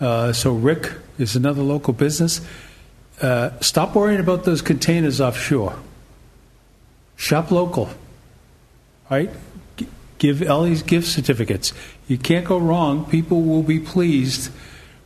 Uh, 0.00 0.32
so 0.32 0.54
Rick 0.54 0.92
is 1.18 1.36
another 1.36 1.62
local 1.62 1.92
business. 1.92 2.40
Uh, 3.20 3.50
stop 3.60 3.94
worrying 3.94 4.20
about 4.20 4.44
those 4.44 4.62
containers 4.62 5.20
offshore. 5.20 5.76
Shop 7.16 7.50
local. 7.50 7.90
Right? 9.10 9.30
G- 9.76 9.86
Give 10.18 10.42
Ellie's 10.42 10.82
gift 10.82 11.06
certificates. 11.08 11.72
You 12.08 12.16
can't 12.18 12.46
go 12.46 12.58
wrong. 12.58 13.04
People 13.04 13.42
will 13.42 13.62
be 13.62 13.78
pleased. 13.78 14.50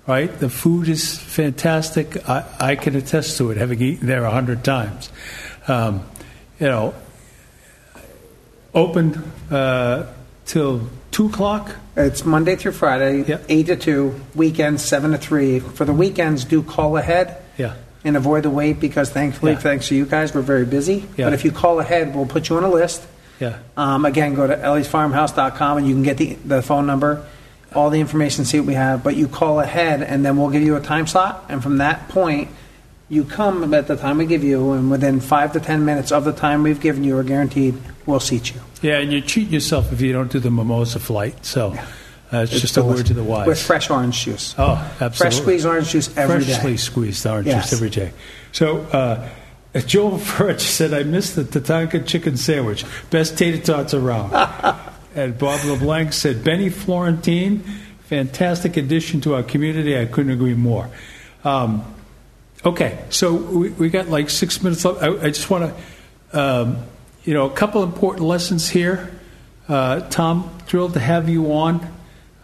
Right? 0.07 0.31
The 0.39 0.49
food 0.51 0.89
is 0.89 1.19
fantastic. 1.19 2.29
I, 2.29 2.45
I 2.61 2.77
can 2.77 2.95
attest 2.95 3.37
to 3.39 3.51
it, 3.51 3.57
having 3.57 3.81
eaten 3.81 4.07
there 4.07 4.25
a 4.25 4.31
hundred 4.31 4.63
times. 4.63 5.11
Um, 5.67 6.07
you 6.61 6.67
know, 6.67 6.95
open 8.75 9.17
uh, 9.51 10.07
till 10.47 10.89
two 11.11 11.27
o'clock. 11.27 11.75
It's 11.97 12.25
Monday 12.25 12.57
through 12.57 12.73
Friday, 12.73 13.23
Yep. 13.23 13.45
8 13.49 13.67
to 13.67 13.77
2, 13.77 14.21
weekends 14.35 14.85
7 14.85 15.13
to 15.13 15.19
3. 15.19 15.61
For 15.61 15.85
the 15.85 15.93
weekends, 15.93 16.45
do 16.45 16.61
call 16.63 16.97
ahead. 16.97 17.37
Yeah. 17.57 17.75
And 18.05 18.17
avoid 18.17 18.43
the 18.43 18.51
wait 18.51 18.79
because 18.81 19.11
thankfully, 19.11 19.53
Yeah. 19.53 19.59
thanks 19.59 19.89
to 19.89 19.95
you 19.95 20.05
guys, 20.07 20.35
we're 20.35 20.43
very 20.43 20.65
busy. 20.67 21.05
Yeah. 21.17 21.27
But 21.27 21.33
if 21.35 21.45
you 21.45 21.51
call 21.53 21.81
ahead, 21.81 22.15
we'll 22.15 22.27
put 22.27 22.49
you 22.49 22.57
on 22.57 22.65
a 22.65 22.71
list. 22.71 23.03
Yeah. 23.41 23.57
Um, 23.77 24.05
again, 24.05 24.35
go 24.35 24.47
to 24.47 24.55
elliesfarmhouse.com 24.57 25.79
and 25.79 25.89
you 25.89 25.95
can 25.95 26.03
get 26.03 26.17
the, 26.19 26.35
the 26.45 26.63
phone 26.63 26.87
number, 26.87 27.25
all 27.75 27.91
the 27.91 27.99
information, 28.01 28.45
see 28.45 28.61
what 28.61 28.67
we 28.67 28.75
have. 28.75 29.03
But 29.03 29.17
you 29.17 29.27
call 29.27 29.59
ahead 29.61 30.03
and 30.03 30.25
then 30.25 30.37
we'll 30.37 30.51
give 30.51 30.63
you 30.63 30.77
a 30.77 30.81
time 30.81 31.07
slot. 31.07 31.45
And 31.49 31.63
from 31.63 31.79
that 31.79 32.09
point, 32.09 32.49
you 33.09 33.25
come 33.25 33.75
at 33.75 33.87
the 33.87 33.97
time 33.97 34.19
we 34.19 34.27
give 34.27 34.43
you, 34.43 34.73
and 34.73 34.91
within 34.91 35.21
five 35.21 35.53
to 35.53 35.61
ten 35.61 35.85
minutes 35.85 36.11
of 36.11 36.25
the 36.25 36.33
time 36.33 36.63
we've 36.63 36.81
given 36.81 37.05
you, 37.05 37.17
are 37.19 37.23
guaranteed, 37.23 37.75
we'll 38.07 38.19
seat 38.19 38.55
you. 38.55 38.61
Yeah, 38.81 38.99
and 38.99 39.13
you're 39.13 39.21
cheating 39.21 39.53
yourself 39.53 39.93
if 39.93 40.01
you 40.01 40.13
don't 40.13 40.33
do 40.33 40.39
the 40.39 40.51
mimosa 40.51 40.99
flight. 40.99 41.45
So, 41.45 41.77
Uh, 42.33 42.39
it's, 42.39 42.53
It's 42.53 42.61
just 42.63 42.77
a 42.77 42.83
word 42.83 43.07
to 43.07 43.15
the 43.15 43.23
wise. 43.23 43.47
With 43.47 43.61
fresh 43.63 43.91
orange 43.91 44.25
juice. 44.25 44.55
oh, 44.59 44.73
absolutely. 45.01 45.17
Fresh 45.17 45.37
squeezed 45.37 45.67
orange 45.67 45.89
juice 45.91 46.17
every 46.17 46.39
day. 46.41 46.53
Freshly 46.55 46.77
squeezed 46.77 47.27
orange 47.27 47.47
Yes. 47.47 47.65
juice 47.71 47.73
every 47.75 47.91
day. 47.91 48.13
So, 48.53 48.79
uh, 48.93 49.29
Joel 49.87 50.19
Furch 50.19 50.61
said, 50.61 50.95
I 50.95 51.03
missed 51.03 51.37
the 51.37 51.43
Tatanka 51.45 52.07
chicken 52.07 52.37
sandwich. 52.37 52.85
Best 53.11 53.37
tater 53.39 53.59
tots 53.63 53.95
around. 53.95 54.33
and 55.15 55.39
Bob 55.39 55.65
LeBlanc 55.65 56.13
said, 56.13 56.43
Benny 56.45 56.71
Florentine, 56.71 57.63
fantastic 58.05 58.77
addition 58.77 59.21
to 59.23 59.35
our 59.35 59.43
community. 59.43 59.99
I 59.99 60.07
couldn't 60.07 60.33
agree 60.33 60.55
more. 60.55 60.89
Um, 61.45 61.85
okay, 62.65 63.05
so 63.11 63.35
we, 63.35 63.69
we 63.71 63.91
got 63.91 64.09
like 64.09 64.31
six 64.31 64.63
minutes 64.63 64.85
left. 64.85 65.03
I, 65.03 65.09
I 65.27 65.29
just 65.31 65.51
want 65.51 65.73
to, 66.33 66.41
um, 66.41 66.79
you 67.25 67.35
know, 67.35 67.47
a 67.47 67.55
couple 67.55 67.83
important 67.83 68.27
lessons 68.27 68.69
here. 68.69 69.11
Uh, 69.69 70.01
Tom, 70.09 70.51
thrilled 70.67 70.95
to 70.95 71.01
have 71.01 71.29
you 71.29 71.53
on. 71.53 71.94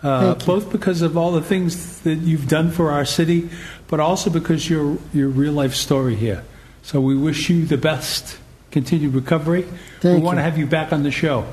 Uh, 0.03 0.35
both 0.47 0.73
because 0.73 1.03
of 1.03 1.17
all 1.17 1.33
the 1.33 1.43
things 1.43 2.01
that 2.01 2.15
you've 2.15 2.49
done 2.49 2.71
for 2.71 2.91
our 2.91 3.05
city, 3.05 3.51
but 3.89 4.01
also 4.01 4.31
because 4.31 4.71
your 4.71 4.97
your 5.13 5.29
real 5.29 5.53
life 5.53 5.75
story 5.75 6.17
here. 6.17 6.43
So 6.83 7.01
we 7.01 7.15
wish 7.15 7.51
you 7.51 7.67
the 7.67 7.77
best 7.77 8.39
continued 8.71 9.15
recovery. 9.15 9.63
we 9.63 9.79
Thank 10.01 10.25
want 10.25 10.39
to 10.39 10.43
have 10.43 10.57
you 10.57 10.67
back 10.67 10.93
on 10.93 11.03
the 11.03 11.11
show, 11.11 11.45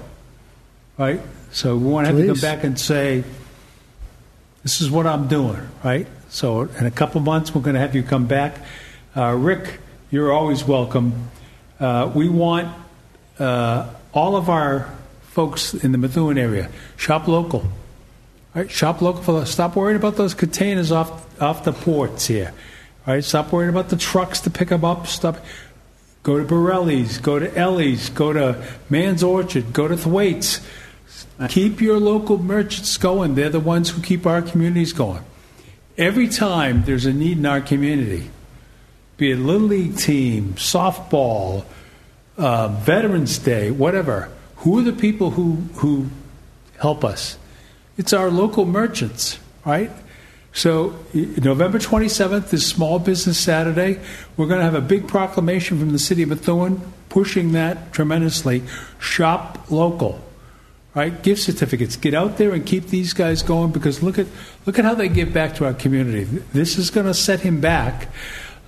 right? 0.98 1.20
So 1.52 1.76
we 1.76 1.88
want 1.88 2.08
to 2.08 2.14
have 2.14 2.24
you 2.24 2.28
come 2.34 2.39
back 2.39 2.64
and 2.64 2.80
say, 2.80 3.26
"This 4.64 4.80
is 4.80 4.89
what 4.89 5.06
I'm 5.06 5.28
doing," 5.28 5.68
right? 5.84 6.08
So 6.30 6.62
in 6.62 6.86
a 6.86 6.91
couple 6.91 7.20
months, 7.20 7.54
we're 7.54 7.62
going 7.62 7.76
to 7.76 7.82
have 7.82 7.95
you 7.95 8.04
come 8.04 8.28
back. 8.28 8.60
Uh, 9.16 9.34
Rick, 9.34 9.80
you're 10.10 10.32
always 10.32 10.64
welcome. 10.64 11.30
Uh, 11.80 12.10
we 12.14 12.30
want 12.30 12.70
uh, 13.39 13.89
all 14.14 14.36
of 14.36 14.50
our 14.50 14.93
folks 15.22 15.74
in 15.74 15.91
the 15.91 15.98
Methuen 15.98 16.38
area 16.38 16.70
shop 16.95 17.28
local. 17.28 17.66
Right, 18.58 18.72
shop 18.72 19.03
local 19.03 19.22
for 19.22 19.39
the, 19.39 19.45
stop 19.45 19.76
worrying 19.76 19.97
about 19.97 20.16
those 20.16 20.34
containers 20.34 20.91
off 20.91 21.39
off 21.39 21.64
the 21.64 21.74
ports 21.74 22.26
here. 22.26 22.51
All 23.05 23.14
right, 23.14 23.24
stop 23.24 23.51
worrying 23.51 23.70
about 23.70 23.89
the 23.89 23.97
trucks 23.97 24.39
to 24.41 24.49
pick 24.49 24.70
them 24.70 24.84
up. 24.84 25.05
Stop. 25.05 25.38
Go 26.24 26.39
to 26.39 26.43
Borelli's, 26.43 27.20
go 27.20 27.38
to 27.38 27.55
Ellie's, 27.55 28.10
go 28.10 28.34
to 28.34 28.68
Mann's 28.89 29.22
Orchard, 29.22 29.74
go 29.74 29.88
to 29.88 29.95
Thwaites. 29.95 30.62
Keep 31.49 31.82
your 31.82 31.99
local 31.99 32.39
merchants 32.39 32.97
going. 32.97 33.36
They're 33.36 33.51
the 33.51 33.60
ones 33.60 33.91
who 33.91 34.01
keep 34.01 34.26
our 34.26 34.41
communities 34.41 34.91
going. 34.91 35.24
Every 35.95 36.28
time 36.28 36.84
there's 36.86 37.05
a 37.05 37.14
need 37.14 37.38
in 37.38 37.45
our 37.45 37.62
community, 37.62 38.32
be 39.18 39.34
it 39.34 39.38
Little 39.38 39.68
League 39.68 39.97
team, 39.97 40.55
softball, 40.55 41.64
uh, 42.39 42.70
Veterans 42.70 43.38
Day, 43.38 43.70
whatever, 43.70 44.32
who 44.58 44.80
are 44.80 44.82
the 44.84 44.93
people 44.93 45.30
who, 45.30 45.58
who 45.76 46.08
help 46.80 47.05
us? 47.05 47.38
It's 47.98 48.14
our 48.14 48.30
local 48.30 48.66
merchants, 48.66 49.39
right? 49.66 49.91
So, 50.54 50.95
November 51.14 51.78
27th 51.78 52.54
is 52.54 52.66
Small 52.66 53.00
Business 53.00 53.38
Saturday. 53.38 54.00
We're 54.38 54.48
going 54.48 54.60
to 54.60 54.66
have 54.66 54.76
a 54.76 54.82
big 54.82 55.08
proclamation 55.08 55.80
from 55.80 55.91
the 55.91 56.00
city 56.00 56.24
of 56.24 56.30
Methuen 56.30 56.82
pushing 57.10 57.52
that 57.52 57.93
tremendously. 57.93 58.64
Shop 59.00 59.70
local, 59.70 60.20
right? 60.95 61.22
Gift 61.22 61.43
certificates. 61.43 61.95
Get 61.95 62.14
out 62.14 62.38
there 62.38 62.54
and 62.54 62.66
keep 62.66 62.88
these 62.88 63.14
guys 63.14 63.43
going 63.43 63.72
because 63.72 64.02
look 64.02 64.18
at 64.18 64.28
look 64.66 64.80
at 64.80 64.86
how 64.86 64.95
they 64.95 65.10
give 65.10 65.34
back 65.34 65.56
to 65.56 65.66
our 65.66 65.74
community. 65.74 66.24
This 66.24 66.78
is 66.78 66.89
going 66.89 67.08
to 67.08 67.14
set 67.14 67.41
him 67.41 67.62
back 67.62 68.10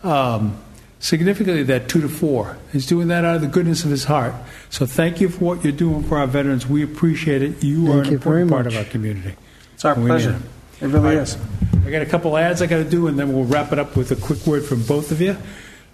um, 0.03 0.57
significantly. 0.99 1.63
That 1.63 1.89
two 1.89 2.01
to 2.01 2.09
four. 2.09 2.57
He's 2.71 2.85
doing 2.85 3.07
that 3.09 3.25
out 3.25 3.35
of 3.35 3.41
the 3.41 3.47
goodness 3.47 3.83
of 3.83 3.89
his 3.91 4.05
heart. 4.05 4.33
So, 4.69 4.85
thank 4.85 5.19
you 5.21 5.29
for 5.29 5.43
what 5.43 5.63
you're 5.63 5.73
doing 5.73 6.03
for 6.03 6.17
our 6.17 6.27
veterans. 6.27 6.67
We 6.67 6.83
appreciate 6.83 7.41
it. 7.41 7.63
You 7.63 7.91
are 7.91 8.01
an 8.01 8.05
you 8.07 8.13
important 8.13 8.49
part 8.51 8.67
of 8.67 8.75
our 8.77 8.83
community. 8.85 9.35
It's 9.73 9.85
our 9.85 9.95
We 9.95 10.05
pleasure. 10.07 10.31
it. 10.79 10.83
It 10.83 10.87
really 10.87 10.97
All 10.97 11.03
right. 11.15 11.17
is. 11.17 11.37
I 11.85 11.91
got 11.91 12.01
a 12.01 12.05
couple 12.05 12.37
ads 12.37 12.61
I 12.61 12.67
got 12.67 12.77
to 12.77 12.89
do, 12.89 13.07
and 13.07 13.17
then 13.19 13.33
we'll 13.33 13.45
wrap 13.45 13.71
it 13.73 13.79
up 13.79 13.95
with 13.95 14.11
a 14.11 14.15
quick 14.15 14.45
word 14.45 14.63
from 14.63 14.83
both 14.83 15.11
of 15.11 15.19
you. 15.21 15.35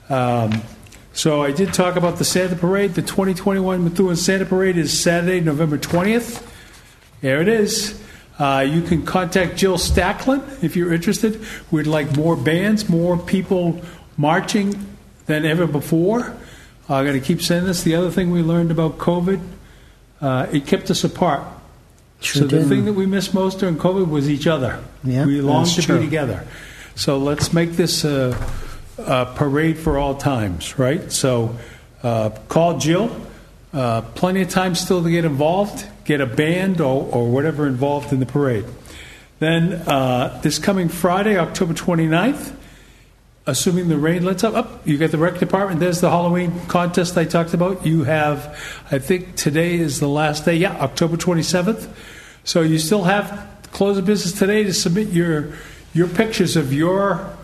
Um, 0.10 0.62
so 1.14 1.42
I 1.42 1.52
did 1.52 1.74
talk 1.74 1.96
about 1.96 2.18
the 2.18 2.26
Santa 2.26 2.56
Parade. 2.56 2.94
The 2.94 3.02
2021 3.02 3.84
Methuen 3.84 4.16
Santa 4.16 4.46
Parade 4.46 4.78
is 4.78 4.98
Saturday, 5.00 5.40
November 5.40 5.78
20th. 5.78 6.46
There 7.22 7.42
it 7.42 7.48
is. 7.48 8.00
Uh, 8.38 8.66
you 8.70 8.82
can 8.82 9.06
contact 9.06 9.56
Jill 9.56 9.78
Stacklin 9.78 10.44
if 10.62 10.76
you're 10.76 10.94
interested. 10.94 11.42
We'd 11.72 11.88
like 11.88 12.16
more 12.18 12.36
bands, 12.36 12.90
more 12.90 13.18
people 13.18 13.82
marching 14.18 14.76
than 15.26 15.46
ever 15.46 15.68
before. 15.68 16.36
I'm 16.88 17.06
going 17.06 17.20
to 17.20 17.26
keep 17.26 17.42
saying 17.42 17.66
this. 17.66 17.84
The 17.84 17.96
other 17.96 18.12
thing 18.12 18.32
we 18.32 18.42
learned 18.42 18.72
about 18.72 18.98
COVID, 18.98 19.42
uh, 20.22 20.48
it 20.52 20.68
kept 20.68 20.92
us 20.92 21.04
apart. 21.04 21.46
Sure 22.22 22.44
so 22.44 22.48
the 22.48 22.64
thing 22.64 22.86
that 22.86 22.94
we 22.94 23.06
missed 23.06 23.34
most 23.34 23.60
during 23.60 23.78
COVID 23.78 24.10
was 24.10 24.30
each 24.30 24.48
other. 24.48 24.84
Yeah, 25.04 25.26
we 25.26 25.42
longed 25.42 25.70
to 25.70 25.82
true. 25.82 26.00
be 26.00 26.06
together. 26.06 26.48
So 26.96 27.18
let's 27.18 27.54
make 27.54 27.74
this 27.74 28.06
a, 28.06 28.38
a 28.98 29.26
parade 29.36 29.78
for 29.78 29.98
all 29.98 30.16
times, 30.16 30.80
right? 30.80 31.12
So 31.12 31.58
uh, 32.04 32.30
call 32.48 32.78
Jill. 32.80 33.16
Uh, 33.74 34.02
plenty 34.02 34.42
of 34.42 34.50
time 34.50 34.74
still 34.74 35.04
to 35.04 35.10
get 35.10 35.26
involved. 35.26 35.86
Get 36.06 36.22
a 36.22 36.26
band 36.26 36.80
or, 36.80 37.04
or 37.12 37.28
whatever 37.30 37.68
involved 37.68 38.14
in 38.14 38.20
the 38.20 38.26
parade. 38.26 38.66
Then 39.40 39.74
uh, 39.74 40.40
this 40.42 40.60
coming 40.60 40.88
Friday, 40.88 41.38
October 41.38 41.74
29th, 41.74 42.56
assuming 43.48 43.90
the 43.90 43.98
rain 43.98 44.24
lets 44.24 44.44
up, 44.44 44.56
up, 44.56 44.88
you 44.88 44.98
got 44.98 45.12
the 45.12 45.18
rec 45.18 45.40
department. 45.40 45.80
There's 45.80 46.02
the 46.02 46.10
Halloween 46.10 46.66
contest 46.68 47.18
I 47.18 47.26
talked 47.26 47.54
about. 47.54 47.86
You 47.86 48.04
have, 48.04 48.60
I 48.92 49.00
think 49.00 49.36
today 49.36 49.76
is 49.76 50.00
the 50.00 50.08
last 50.08 50.46
day. 50.46 50.56
Yeah, 50.56 50.76
October 50.78 51.18
27th. 51.18 51.88
So 52.44 52.62
you 52.62 52.80
still 52.80 53.04
have 53.04 53.48
close 53.72 53.98
of 53.98 54.06
business 54.06 54.38
today 54.38 54.64
to 54.64 54.74
submit 54.74 55.10
your 55.10 55.54
your 55.94 56.08
pictures 56.08 56.58
of 56.58 56.74
your 56.74 57.36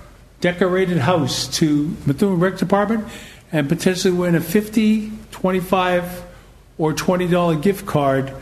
decorated 0.42 0.98
house 0.98 1.48
to 1.60 1.96
Methuen 2.06 2.40
Rec 2.40 2.58
Department 2.58 3.08
and 3.52 3.70
potentially 3.70 4.14
win 4.14 4.36
a 4.36 4.42
50, 4.42 5.12
25, 5.32 6.24
or 6.78 6.94
$20 6.94 7.62
gift 7.62 7.86
card 7.86 8.34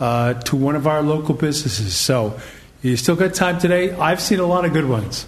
uh, 0.00 0.34
to 0.34 0.56
one 0.56 0.76
of 0.76 0.86
our 0.86 1.02
local 1.02 1.34
businesses. 1.34 1.94
So 1.94 2.38
you 2.82 2.96
still 2.96 3.16
got 3.16 3.34
time 3.34 3.58
today. 3.58 3.92
I've 3.92 4.20
seen 4.20 4.38
a 4.38 4.46
lot 4.46 4.64
of 4.64 4.72
good 4.72 4.88
ones. 4.88 5.26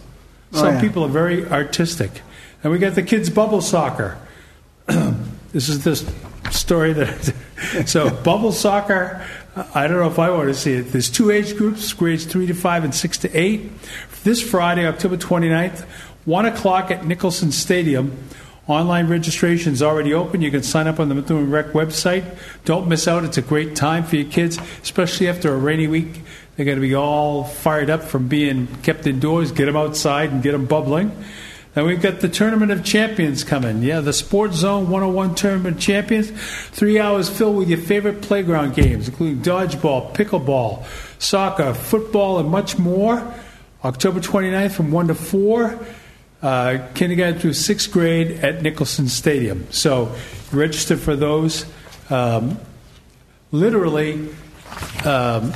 Oh, 0.57 0.61
Some 0.63 0.75
yeah. 0.75 0.81
people 0.81 1.05
are 1.05 1.09
very 1.09 1.47
artistic. 1.47 2.23
And 2.63 2.73
we 2.73 2.79
got 2.79 2.95
the 2.95 3.03
kids' 3.03 3.31
bubble 3.31 3.61
soccer. 3.61 4.19
this 4.87 5.69
is 5.69 5.85
this 5.85 6.11
story 6.51 6.93
that. 6.95 7.35
so, 7.87 8.11
bubble 8.11 8.53
soccer, 8.53 9.25
I 9.75 9.87
don't 9.87 9.99
know 9.99 10.09
if 10.09 10.19
I 10.19 10.31
want 10.31 10.49
to 10.49 10.55
see 10.55 10.75
it. 10.75 10.93
There's 10.93 11.11
two 11.11 11.31
age 11.31 11.57
groups, 11.57 11.93
grades 11.93 12.25
3 12.25 12.47
to 12.47 12.55
5 12.55 12.85
and 12.85 12.95
6 12.95 13.19
to 13.19 13.37
8. 13.37 13.71
This 14.25 14.43
Friday, 14.43 14.87
October 14.87 15.17
29th, 15.17 15.85
1 16.25 16.47
o'clock 16.47 16.91
at 16.91 17.07
Nicholson 17.07 17.53
Stadium. 17.53 18.17
Online 18.67 19.07
registration 19.07 19.73
is 19.73 19.83
already 19.83 20.13
open. 20.13 20.41
You 20.41 20.51
can 20.51 20.65
sign 20.65 20.89
up 20.89 20.99
on 20.99 21.09
the 21.09 21.15
Methuen 21.15 21.51
Rec 21.51 21.67
website. 21.67 22.37
Don't 22.65 22.89
miss 22.89 23.07
out. 23.07 23.25
It's 23.25 23.39
a 23.39 23.43
great 23.43 23.77
time 23.77 24.03
for 24.03 24.17
your 24.17 24.29
kids, 24.29 24.59
especially 24.83 25.29
after 25.29 25.55
a 25.55 25.57
rainy 25.57 25.87
week. 25.87 26.23
They're 26.57 26.65
going 26.65 26.77
to 26.77 26.83
be 26.83 26.95
all 26.95 27.45
fired 27.45 27.91
up 27.91 28.03
from 28.03 28.29
being 28.29 28.67
kept 28.83 29.07
indoors. 29.07 29.53
Get 29.53 29.67
them 29.67 29.77
outside 29.77 30.31
and 30.31 30.43
get 30.43 30.53
them 30.53 30.67
bubbling. 30.67 31.13
Then 31.75 31.85
we've 31.85 32.01
got 32.01 32.21
the 32.21 32.29
Tournament 32.31 32.73
of 32.73 32.83
Champions 32.83 33.45
coming. 33.45 33.83
Yeah, 33.83 34.01
the 34.01 34.15
Sports 34.15 34.57
Zone 34.57 34.85
101 34.89 35.35
Tournament 35.35 35.77
of 35.77 35.83
Champions. 35.83 36.31
Three 36.71 36.99
hours 36.99 37.29
filled 37.29 37.57
with 37.57 37.69
your 37.69 37.79
favorite 37.79 38.23
playground 38.23 38.75
games, 38.75 39.09
including 39.09 39.43
dodgeball, 39.43 40.15
pickleball, 40.15 40.87
soccer, 41.19 41.75
football, 41.75 42.39
and 42.39 42.49
much 42.49 42.79
more. 42.79 43.35
October 43.85 44.21
29th 44.21 44.73
from 44.73 44.91
1 44.91 45.09
to 45.09 45.15
4 45.15 45.87
uh, 46.43 46.79
kindergarten 46.95 47.39
through 47.39 47.53
sixth 47.53 47.91
grade 47.91 48.31
at 48.45 48.63
Nicholson 48.63 49.09
Stadium. 49.09 49.67
So 49.71 50.15
register 50.53 50.97
for 50.97 51.17
those. 51.17 51.67
Um, 52.09 52.59
literally, 53.53 54.29
um, 55.05 55.53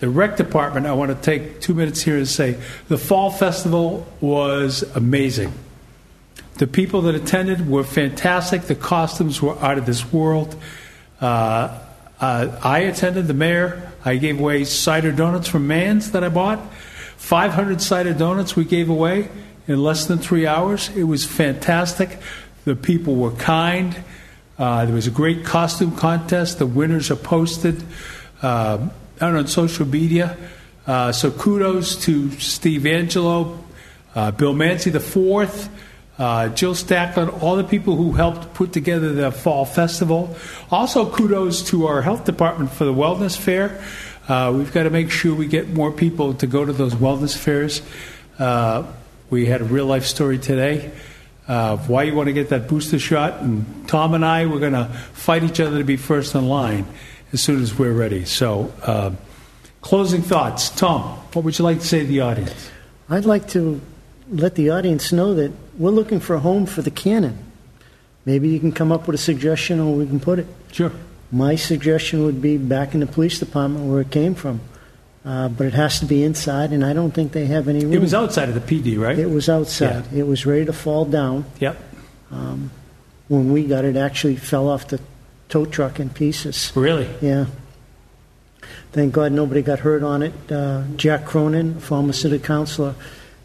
the 0.00 0.08
rec 0.08 0.36
department, 0.36 0.86
I 0.86 0.94
want 0.94 1.10
to 1.10 1.22
take 1.22 1.60
two 1.60 1.74
minutes 1.74 2.02
here 2.02 2.16
and 2.16 2.26
say 2.26 2.58
the 2.88 2.96
fall 2.98 3.30
festival 3.30 4.06
was 4.20 4.82
amazing. 4.96 5.52
The 6.54 6.66
people 6.66 7.02
that 7.02 7.14
attended 7.14 7.68
were 7.68 7.84
fantastic. 7.84 8.62
The 8.62 8.74
costumes 8.74 9.40
were 9.40 9.58
out 9.58 9.78
of 9.78 9.86
this 9.86 10.10
world. 10.12 10.56
Uh, 11.20 11.78
uh, 12.18 12.58
I 12.62 12.80
attended, 12.80 13.26
the 13.26 13.34
mayor. 13.34 13.92
I 14.04 14.16
gave 14.16 14.40
away 14.40 14.64
cider 14.64 15.12
donuts 15.12 15.48
from 15.48 15.66
Mann's 15.66 16.12
that 16.12 16.24
I 16.24 16.30
bought. 16.30 16.60
500 17.16 17.82
cider 17.82 18.14
donuts 18.14 18.56
we 18.56 18.64
gave 18.64 18.88
away 18.88 19.28
in 19.68 19.82
less 19.82 20.06
than 20.06 20.18
three 20.18 20.46
hours. 20.46 20.88
It 20.96 21.04
was 21.04 21.24
fantastic. 21.26 22.18
The 22.64 22.74
people 22.74 23.16
were 23.16 23.32
kind. 23.32 24.02
Uh, 24.58 24.86
there 24.86 24.94
was 24.94 25.06
a 25.06 25.10
great 25.10 25.44
costume 25.44 25.94
contest. 25.96 26.58
The 26.58 26.66
winners 26.66 27.10
are 27.10 27.16
posted 27.16 27.82
uh, 28.42 28.88
out 29.20 29.34
on 29.34 29.46
social 29.46 29.86
media. 29.86 30.36
Uh, 30.86 31.12
so 31.12 31.30
kudos 31.30 32.04
to 32.04 32.30
Steve 32.32 32.86
Angelo, 32.86 33.62
uh, 34.14 34.30
Bill 34.30 34.54
Manzi 34.54 34.90
the 34.90 35.00
fourth, 35.00 35.68
uh, 36.18 36.48
Jill 36.48 36.74
Stacklin, 36.74 37.28
all 37.28 37.56
the 37.56 37.64
people 37.64 37.96
who 37.96 38.12
helped 38.12 38.54
put 38.54 38.72
together 38.72 39.12
the 39.12 39.30
fall 39.30 39.64
festival. 39.64 40.36
Also, 40.70 41.10
kudos 41.10 41.62
to 41.70 41.86
our 41.86 42.02
health 42.02 42.24
department 42.24 42.70
for 42.70 42.84
the 42.84 42.92
wellness 42.92 43.36
fair. 43.36 43.82
Uh, 44.28 44.52
we've 44.54 44.72
got 44.72 44.84
to 44.84 44.90
make 44.90 45.10
sure 45.10 45.34
we 45.34 45.46
get 45.46 45.68
more 45.68 45.90
people 45.90 46.34
to 46.34 46.46
go 46.46 46.64
to 46.64 46.72
those 46.72 46.94
wellness 46.94 47.36
fairs. 47.36 47.82
Uh, 48.38 48.84
we 49.28 49.46
had 49.46 49.60
a 49.60 49.64
real 49.64 49.86
life 49.86 50.04
story 50.04 50.38
today 50.38 50.90
of 51.48 51.88
why 51.88 52.04
you 52.04 52.14
want 52.14 52.26
to 52.26 52.32
get 52.32 52.50
that 52.50 52.68
booster 52.68 52.98
shot, 52.98 53.40
and 53.40 53.88
Tom 53.88 54.14
and 54.14 54.24
I 54.24 54.46
we're 54.46 54.60
going 54.60 54.72
to 54.72 54.86
fight 55.12 55.42
each 55.42 55.58
other 55.58 55.78
to 55.78 55.84
be 55.84 55.96
first 55.96 56.34
in 56.34 56.48
line 56.48 56.86
as 57.32 57.42
soon 57.42 57.62
as 57.62 57.78
we're 57.78 57.92
ready. 57.92 58.24
So, 58.24 58.72
uh, 58.82 59.12
closing 59.80 60.22
thoughts, 60.22 60.70
Tom. 60.70 61.02
What 61.32 61.44
would 61.44 61.58
you 61.58 61.64
like 61.64 61.80
to 61.80 61.86
say 61.86 62.00
to 62.00 62.06
the 62.06 62.20
audience? 62.20 62.70
I'd 63.08 63.24
like 63.24 63.48
to 63.48 63.80
let 64.30 64.54
the 64.54 64.70
audience 64.70 65.12
know 65.12 65.34
that 65.34 65.52
we're 65.78 65.90
looking 65.90 66.20
for 66.20 66.34
a 66.34 66.40
home 66.40 66.66
for 66.66 66.82
the 66.82 66.90
cannon. 66.90 67.38
Maybe 68.24 68.48
you 68.48 68.60
can 68.60 68.72
come 68.72 68.92
up 68.92 69.06
with 69.06 69.14
a 69.14 69.22
suggestion 69.22 69.80
or 69.80 69.94
we 69.94 70.06
can 70.06 70.20
put 70.20 70.38
it. 70.38 70.46
Sure. 70.72 70.92
My 71.32 71.56
suggestion 71.56 72.24
would 72.24 72.42
be 72.42 72.58
back 72.58 72.94
in 72.94 73.00
the 73.00 73.06
police 73.06 73.38
department 73.38 73.86
where 73.86 74.00
it 74.00 74.10
came 74.10 74.34
from. 74.34 74.60
Uh, 75.24 75.48
but 75.48 75.66
it 75.66 75.74
has 75.74 76.00
to 76.00 76.06
be 76.06 76.24
inside, 76.24 76.72
and 76.72 76.82
I 76.82 76.94
don't 76.94 77.10
think 77.10 77.32
they 77.32 77.44
have 77.46 77.68
any 77.68 77.84
room. 77.84 77.92
It 77.92 78.00
was 78.00 78.14
outside 78.14 78.48
of 78.48 78.54
the 78.54 78.60
PD, 78.60 78.98
right? 78.98 79.18
It 79.18 79.28
was 79.28 79.50
outside. 79.50 80.10
It 80.14 80.26
was 80.26 80.46
ready 80.46 80.64
to 80.64 80.72
fall 80.72 81.04
down. 81.04 81.44
Yep. 81.58 81.76
When 83.28 83.52
we 83.52 83.64
got 83.64 83.84
it, 83.84 83.96
actually 83.96 84.36
fell 84.36 84.68
off 84.68 84.88
the 84.88 84.98
tow 85.50 85.66
truck 85.66 86.00
in 86.00 86.08
pieces. 86.10 86.72
Really? 86.74 87.08
Yeah. 87.20 87.46
Thank 88.92 89.12
God 89.12 89.32
nobody 89.32 89.62
got 89.62 89.80
hurt 89.80 90.02
on 90.02 90.22
it. 90.22 90.32
Uh, 90.50 90.82
Jack 90.96 91.24
Cronin, 91.24 91.78
former 91.80 92.12
city 92.12 92.38
councilor, 92.38 92.94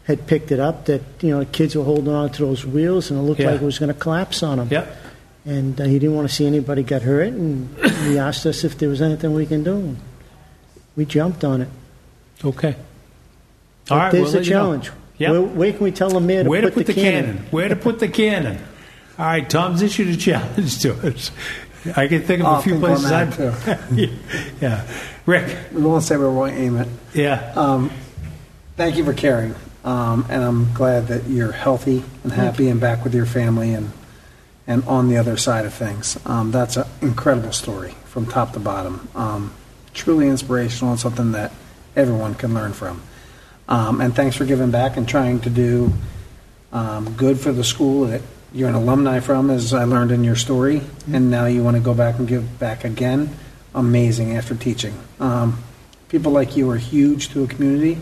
had 0.04 0.26
picked 0.26 0.50
it 0.50 0.58
up. 0.60 0.86
That 0.86 1.02
you 1.20 1.30
know, 1.36 1.44
kids 1.44 1.76
were 1.76 1.84
holding 1.84 2.12
on 2.12 2.30
to 2.30 2.42
those 2.44 2.64
wheels, 2.66 3.10
and 3.10 3.20
it 3.20 3.22
looked 3.22 3.40
Yeah. 3.40 3.52
like 3.52 3.62
it 3.62 3.64
was 3.64 3.78
going 3.78 3.92
to 3.92 3.98
collapse 3.98 4.42
on 4.42 4.58
them. 4.58 4.68
Yep. 4.70 4.96
And 5.44 5.80
uh, 5.80 5.84
he 5.84 5.98
didn't 6.00 6.16
want 6.16 6.28
to 6.28 6.34
see 6.34 6.46
anybody 6.46 6.82
get 6.82 7.02
hurt, 7.02 7.28
and 7.32 7.68
he 8.08 8.18
asked 8.18 8.44
us 8.46 8.64
if 8.64 8.76
there 8.78 8.88
was 8.88 9.00
anything 9.00 9.32
we 9.34 9.46
can 9.46 9.62
do. 9.62 9.96
We 10.96 11.04
jumped 11.04 11.44
on 11.44 11.60
it. 11.62 11.68
Okay. 12.44 12.74
But 13.88 13.94
All 13.94 13.98
right. 14.00 14.10
there's 14.12 14.22
we'll 14.24 14.32
the 14.32 14.38
let 14.38 14.46
you 14.46 14.52
know. 14.54 14.60
challenge. 14.62 14.90
Yep. 15.18 15.30
Where, 15.30 15.42
where 15.42 15.72
can 15.72 15.84
we 15.84 15.92
tell 15.92 16.10
the 16.10 16.20
mayor 16.20 16.42
to 16.42 16.50
Where 16.50 16.62
put, 16.62 16.68
to 16.70 16.74
put 16.74 16.86
the, 16.86 16.94
cannon? 16.94 17.34
cannon? 17.36 17.46
Where 17.52 17.68
to 17.68 17.76
put 17.76 17.98
the 18.00 18.08
cannon? 18.08 18.58
All 19.18 19.24
right, 19.26 19.48
Tom's 19.48 19.80
issued 19.82 20.08
a 20.08 20.16
challenge 20.16 20.80
to 20.80 20.92
us. 21.08 21.30
I 21.96 22.08
can 22.08 22.22
think 22.22 22.40
of 22.40 22.46
I'll 22.46 22.58
a 22.58 22.62
few 22.62 22.72
think 22.80 22.84
on 22.84 22.96
places. 23.02 23.64
that, 23.64 23.78
I've- 23.92 24.18
yeah, 24.60 24.86
Rick. 25.26 25.56
We 25.72 25.82
won't 25.82 26.02
say 26.04 26.16
where 26.16 26.30
we'll 26.30 26.46
aim 26.46 26.76
it. 26.78 26.88
Yeah, 27.14 27.52
Um, 27.56 27.90
thank 28.76 28.96
you 28.96 29.04
for 29.04 29.12
caring, 29.12 29.54
um, 29.84 30.26
and 30.28 30.42
I'm 30.42 30.72
glad 30.74 31.08
that 31.08 31.26
you're 31.28 31.52
healthy 31.52 32.04
and 32.24 32.32
happy 32.32 32.68
and 32.68 32.80
back 32.80 33.04
with 33.04 33.14
your 33.14 33.26
family 33.26 33.72
and 33.74 33.92
and 34.68 34.82
on 34.86 35.08
the 35.08 35.16
other 35.16 35.36
side 35.36 35.64
of 35.64 35.72
things. 35.72 36.18
Um, 36.26 36.50
that's 36.50 36.76
an 36.76 36.86
incredible 37.00 37.52
story 37.52 37.94
from 38.06 38.26
top 38.26 38.52
to 38.54 38.58
bottom. 38.58 39.08
Um, 39.14 39.52
truly 39.94 40.26
inspirational 40.28 40.90
and 40.90 41.00
something 41.00 41.32
that 41.32 41.52
everyone 41.94 42.34
can 42.34 42.52
learn 42.52 42.72
from. 42.72 43.00
Um, 43.68 44.00
and 44.00 44.14
thanks 44.14 44.34
for 44.36 44.44
giving 44.44 44.72
back 44.72 44.96
and 44.96 45.08
trying 45.08 45.38
to 45.40 45.50
do 45.50 45.92
um, 46.72 47.14
good 47.16 47.38
for 47.38 47.52
the 47.52 47.62
school 47.64 48.06
that 48.06 48.22
you're 48.52 48.68
an 48.68 48.74
alumni 48.74 49.20
from, 49.20 49.50
as 49.50 49.74
I 49.74 49.84
learned 49.84 50.12
in 50.12 50.24
your 50.24 50.36
story, 50.36 50.82
and 51.12 51.30
now 51.30 51.46
you 51.46 51.62
want 51.62 51.76
to 51.76 51.82
go 51.82 51.94
back 51.94 52.18
and 52.18 52.26
give 52.26 52.58
back 52.58 52.84
again. 52.84 53.30
Amazing 53.74 54.36
after 54.36 54.54
teaching. 54.54 54.98
Um, 55.20 55.62
people 56.08 56.32
like 56.32 56.56
you 56.56 56.70
are 56.70 56.76
huge 56.76 57.28
to 57.30 57.44
a 57.44 57.46
community, 57.46 57.98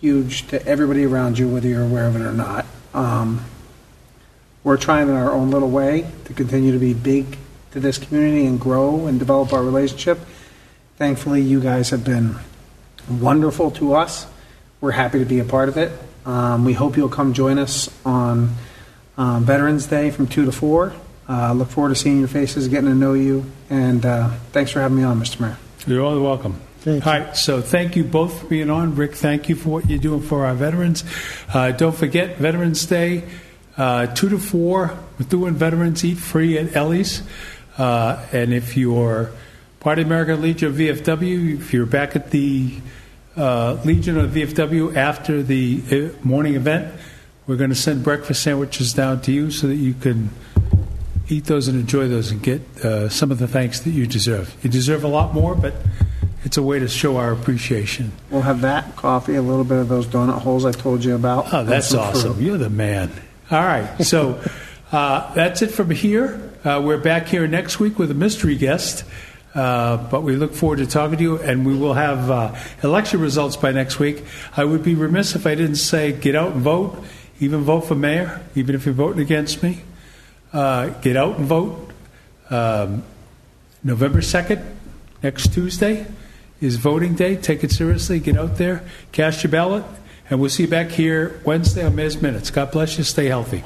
huge 0.00 0.48
to 0.48 0.64
everybody 0.66 1.04
around 1.04 1.38
you, 1.38 1.48
whether 1.48 1.68
you're 1.68 1.84
aware 1.84 2.06
of 2.06 2.16
it 2.16 2.22
or 2.22 2.32
not. 2.32 2.66
Um, 2.94 3.44
we're 4.64 4.76
trying 4.76 5.08
in 5.08 5.14
our 5.14 5.32
own 5.32 5.50
little 5.50 5.70
way 5.70 6.06
to 6.24 6.34
continue 6.34 6.72
to 6.72 6.78
be 6.78 6.94
big 6.94 7.38
to 7.72 7.80
this 7.80 7.98
community 7.98 8.46
and 8.46 8.60
grow 8.60 9.06
and 9.06 9.18
develop 9.18 9.52
our 9.52 9.62
relationship. 9.62 10.18
Thankfully, 10.96 11.40
you 11.40 11.60
guys 11.60 11.90
have 11.90 12.04
been 12.04 12.36
wonderful 13.10 13.70
to 13.72 13.94
us. 13.94 14.26
We're 14.80 14.92
happy 14.92 15.18
to 15.18 15.24
be 15.24 15.38
a 15.38 15.44
part 15.44 15.68
of 15.68 15.76
it. 15.76 15.92
Um, 16.24 16.64
we 16.64 16.72
hope 16.72 16.96
you'll 16.96 17.08
come 17.08 17.32
join 17.32 17.58
us 17.58 17.90
on 18.04 18.54
um, 19.16 19.44
Veterans 19.44 19.86
Day 19.86 20.10
from 20.10 20.26
2 20.26 20.46
to 20.46 20.52
4. 20.52 20.92
Uh, 21.28 21.52
look 21.52 21.68
forward 21.68 21.90
to 21.90 21.94
seeing 21.94 22.18
your 22.18 22.28
faces, 22.28 22.68
getting 22.68 22.88
to 22.88 22.94
know 22.94 23.14
you, 23.14 23.44
and 23.70 24.04
uh, 24.04 24.30
thanks 24.52 24.70
for 24.70 24.80
having 24.80 24.96
me 24.96 25.04
on, 25.04 25.20
Mr. 25.20 25.40
Mayor. 25.40 25.56
you're 25.86 26.02
all 26.02 26.20
welcome. 26.20 26.60
Thank 26.80 27.04
you. 27.04 27.10
All 27.10 27.18
right, 27.18 27.36
so 27.36 27.62
thank 27.62 27.94
you 27.94 28.02
both 28.02 28.40
for 28.40 28.46
being 28.46 28.68
on. 28.68 28.96
Rick, 28.96 29.14
thank 29.14 29.48
you 29.48 29.54
for 29.54 29.68
what 29.68 29.88
you're 29.88 30.00
doing 30.00 30.20
for 30.20 30.44
our 30.44 30.54
veterans. 30.54 31.04
Uh, 31.52 31.70
don't 31.70 31.94
forget 31.94 32.38
Veterans 32.38 32.84
Day, 32.86 33.22
uh, 33.76 34.06
two 34.06 34.28
to 34.30 34.38
four. 34.38 34.98
We're 35.18 35.26
doing 35.26 35.54
Veterans 35.54 36.04
Eat 36.04 36.18
Free 36.18 36.58
at 36.58 36.74
Ellie's, 36.74 37.22
uh, 37.78 38.24
and 38.32 38.52
if 38.52 38.76
you're 38.76 39.30
part 39.78 40.00
of 40.00 40.06
American 40.06 40.42
Legion 40.42 40.70
of 40.70 40.74
VFW, 40.74 41.58
if 41.58 41.72
you're 41.72 41.86
back 41.86 42.16
at 42.16 42.30
the 42.32 42.80
uh, 43.36 43.78
Legion 43.84 44.18
of 44.18 44.32
VFW 44.32 44.96
after 44.96 45.42
the 45.42 46.12
morning 46.24 46.56
event, 46.56 46.92
we're 47.46 47.56
going 47.56 47.70
to 47.70 47.76
send 47.76 48.04
breakfast 48.04 48.42
sandwiches 48.42 48.92
down 48.92 49.20
to 49.22 49.32
you 49.32 49.50
so 49.50 49.66
that 49.66 49.76
you 49.76 49.94
can 49.94 50.30
eat 51.28 51.44
those 51.44 51.68
and 51.68 51.78
enjoy 51.78 52.08
those 52.08 52.30
and 52.30 52.42
get 52.42 52.60
uh, 52.84 53.08
some 53.08 53.30
of 53.30 53.38
the 53.38 53.48
thanks 53.48 53.80
that 53.80 53.90
you 53.90 54.06
deserve. 54.06 54.56
You 54.62 54.70
deserve 54.70 55.04
a 55.04 55.08
lot 55.08 55.34
more, 55.34 55.54
but 55.54 55.74
it's 56.44 56.56
a 56.56 56.62
way 56.62 56.78
to 56.78 56.88
show 56.88 57.16
our 57.16 57.32
appreciation. 57.32 58.12
We'll 58.30 58.42
have 58.42 58.60
that, 58.62 58.96
coffee, 58.96 59.36
a 59.36 59.42
little 59.42 59.64
bit 59.64 59.78
of 59.78 59.88
those 59.88 60.06
donut 60.06 60.40
holes 60.40 60.64
I 60.64 60.72
told 60.72 61.04
you 61.04 61.14
about. 61.14 61.52
Oh, 61.52 61.64
that's 61.64 61.88
some 61.88 62.12
fruit. 62.12 62.30
awesome. 62.30 62.42
You're 62.42 62.58
the 62.58 62.70
man. 62.70 63.10
All 63.50 63.62
right. 63.62 64.02
So 64.02 64.42
uh, 64.90 65.32
that's 65.34 65.62
it 65.62 65.68
from 65.70 65.90
here. 65.90 66.50
Uh, 66.64 66.80
we're 66.84 66.98
back 66.98 67.26
here 67.26 67.46
next 67.48 67.80
week 67.80 67.98
with 67.98 68.10
a 68.10 68.14
mystery 68.14 68.56
guest. 68.56 69.04
Uh, 69.54 69.98
but 70.08 70.22
we 70.22 70.34
look 70.34 70.54
forward 70.54 70.78
to 70.78 70.86
talking 70.86 71.18
to 71.18 71.22
you, 71.22 71.38
and 71.38 71.66
we 71.66 71.76
will 71.76 71.92
have 71.92 72.30
uh, 72.30 72.54
election 72.82 73.20
results 73.20 73.56
by 73.56 73.70
next 73.70 73.98
week. 73.98 74.24
I 74.56 74.64
would 74.64 74.82
be 74.82 74.94
remiss 74.94 75.34
if 75.34 75.46
I 75.46 75.54
didn't 75.54 75.76
say 75.76 76.12
get 76.12 76.34
out 76.34 76.52
and 76.52 76.62
vote, 76.62 77.04
even 77.40 77.60
vote 77.62 77.82
for 77.82 77.94
mayor, 77.94 78.40
even 78.54 78.74
if 78.74 78.86
you're 78.86 78.94
voting 78.94 79.20
against 79.20 79.62
me. 79.62 79.82
Uh, 80.52 80.88
get 81.00 81.16
out 81.16 81.38
and 81.38 81.46
vote. 81.46 81.90
Um, 82.50 83.04
November 83.82 84.20
2nd, 84.20 84.64
next 85.22 85.52
Tuesday, 85.52 86.06
is 86.60 86.76
voting 86.76 87.14
day. 87.14 87.36
Take 87.36 87.64
it 87.64 87.72
seriously. 87.72 88.20
Get 88.20 88.36
out 88.36 88.58
there, 88.58 88.84
cast 89.10 89.42
your 89.42 89.50
ballot, 89.50 89.84
and 90.30 90.40
we'll 90.40 90.50
see 90.50 90.64
you 90.64 90.68
back 90.68 90.90
here 90.90 91.40
Wednesday 91.44 91.84
on 91.84 91.96
Mayor's 91.96 92.20
Minutes. 92.20 92.50
God 92.50 92.70
bless 92.70 92.98
you. 92.98 93.04
Stay 93.04 93.26
healthy. 93.26 93.64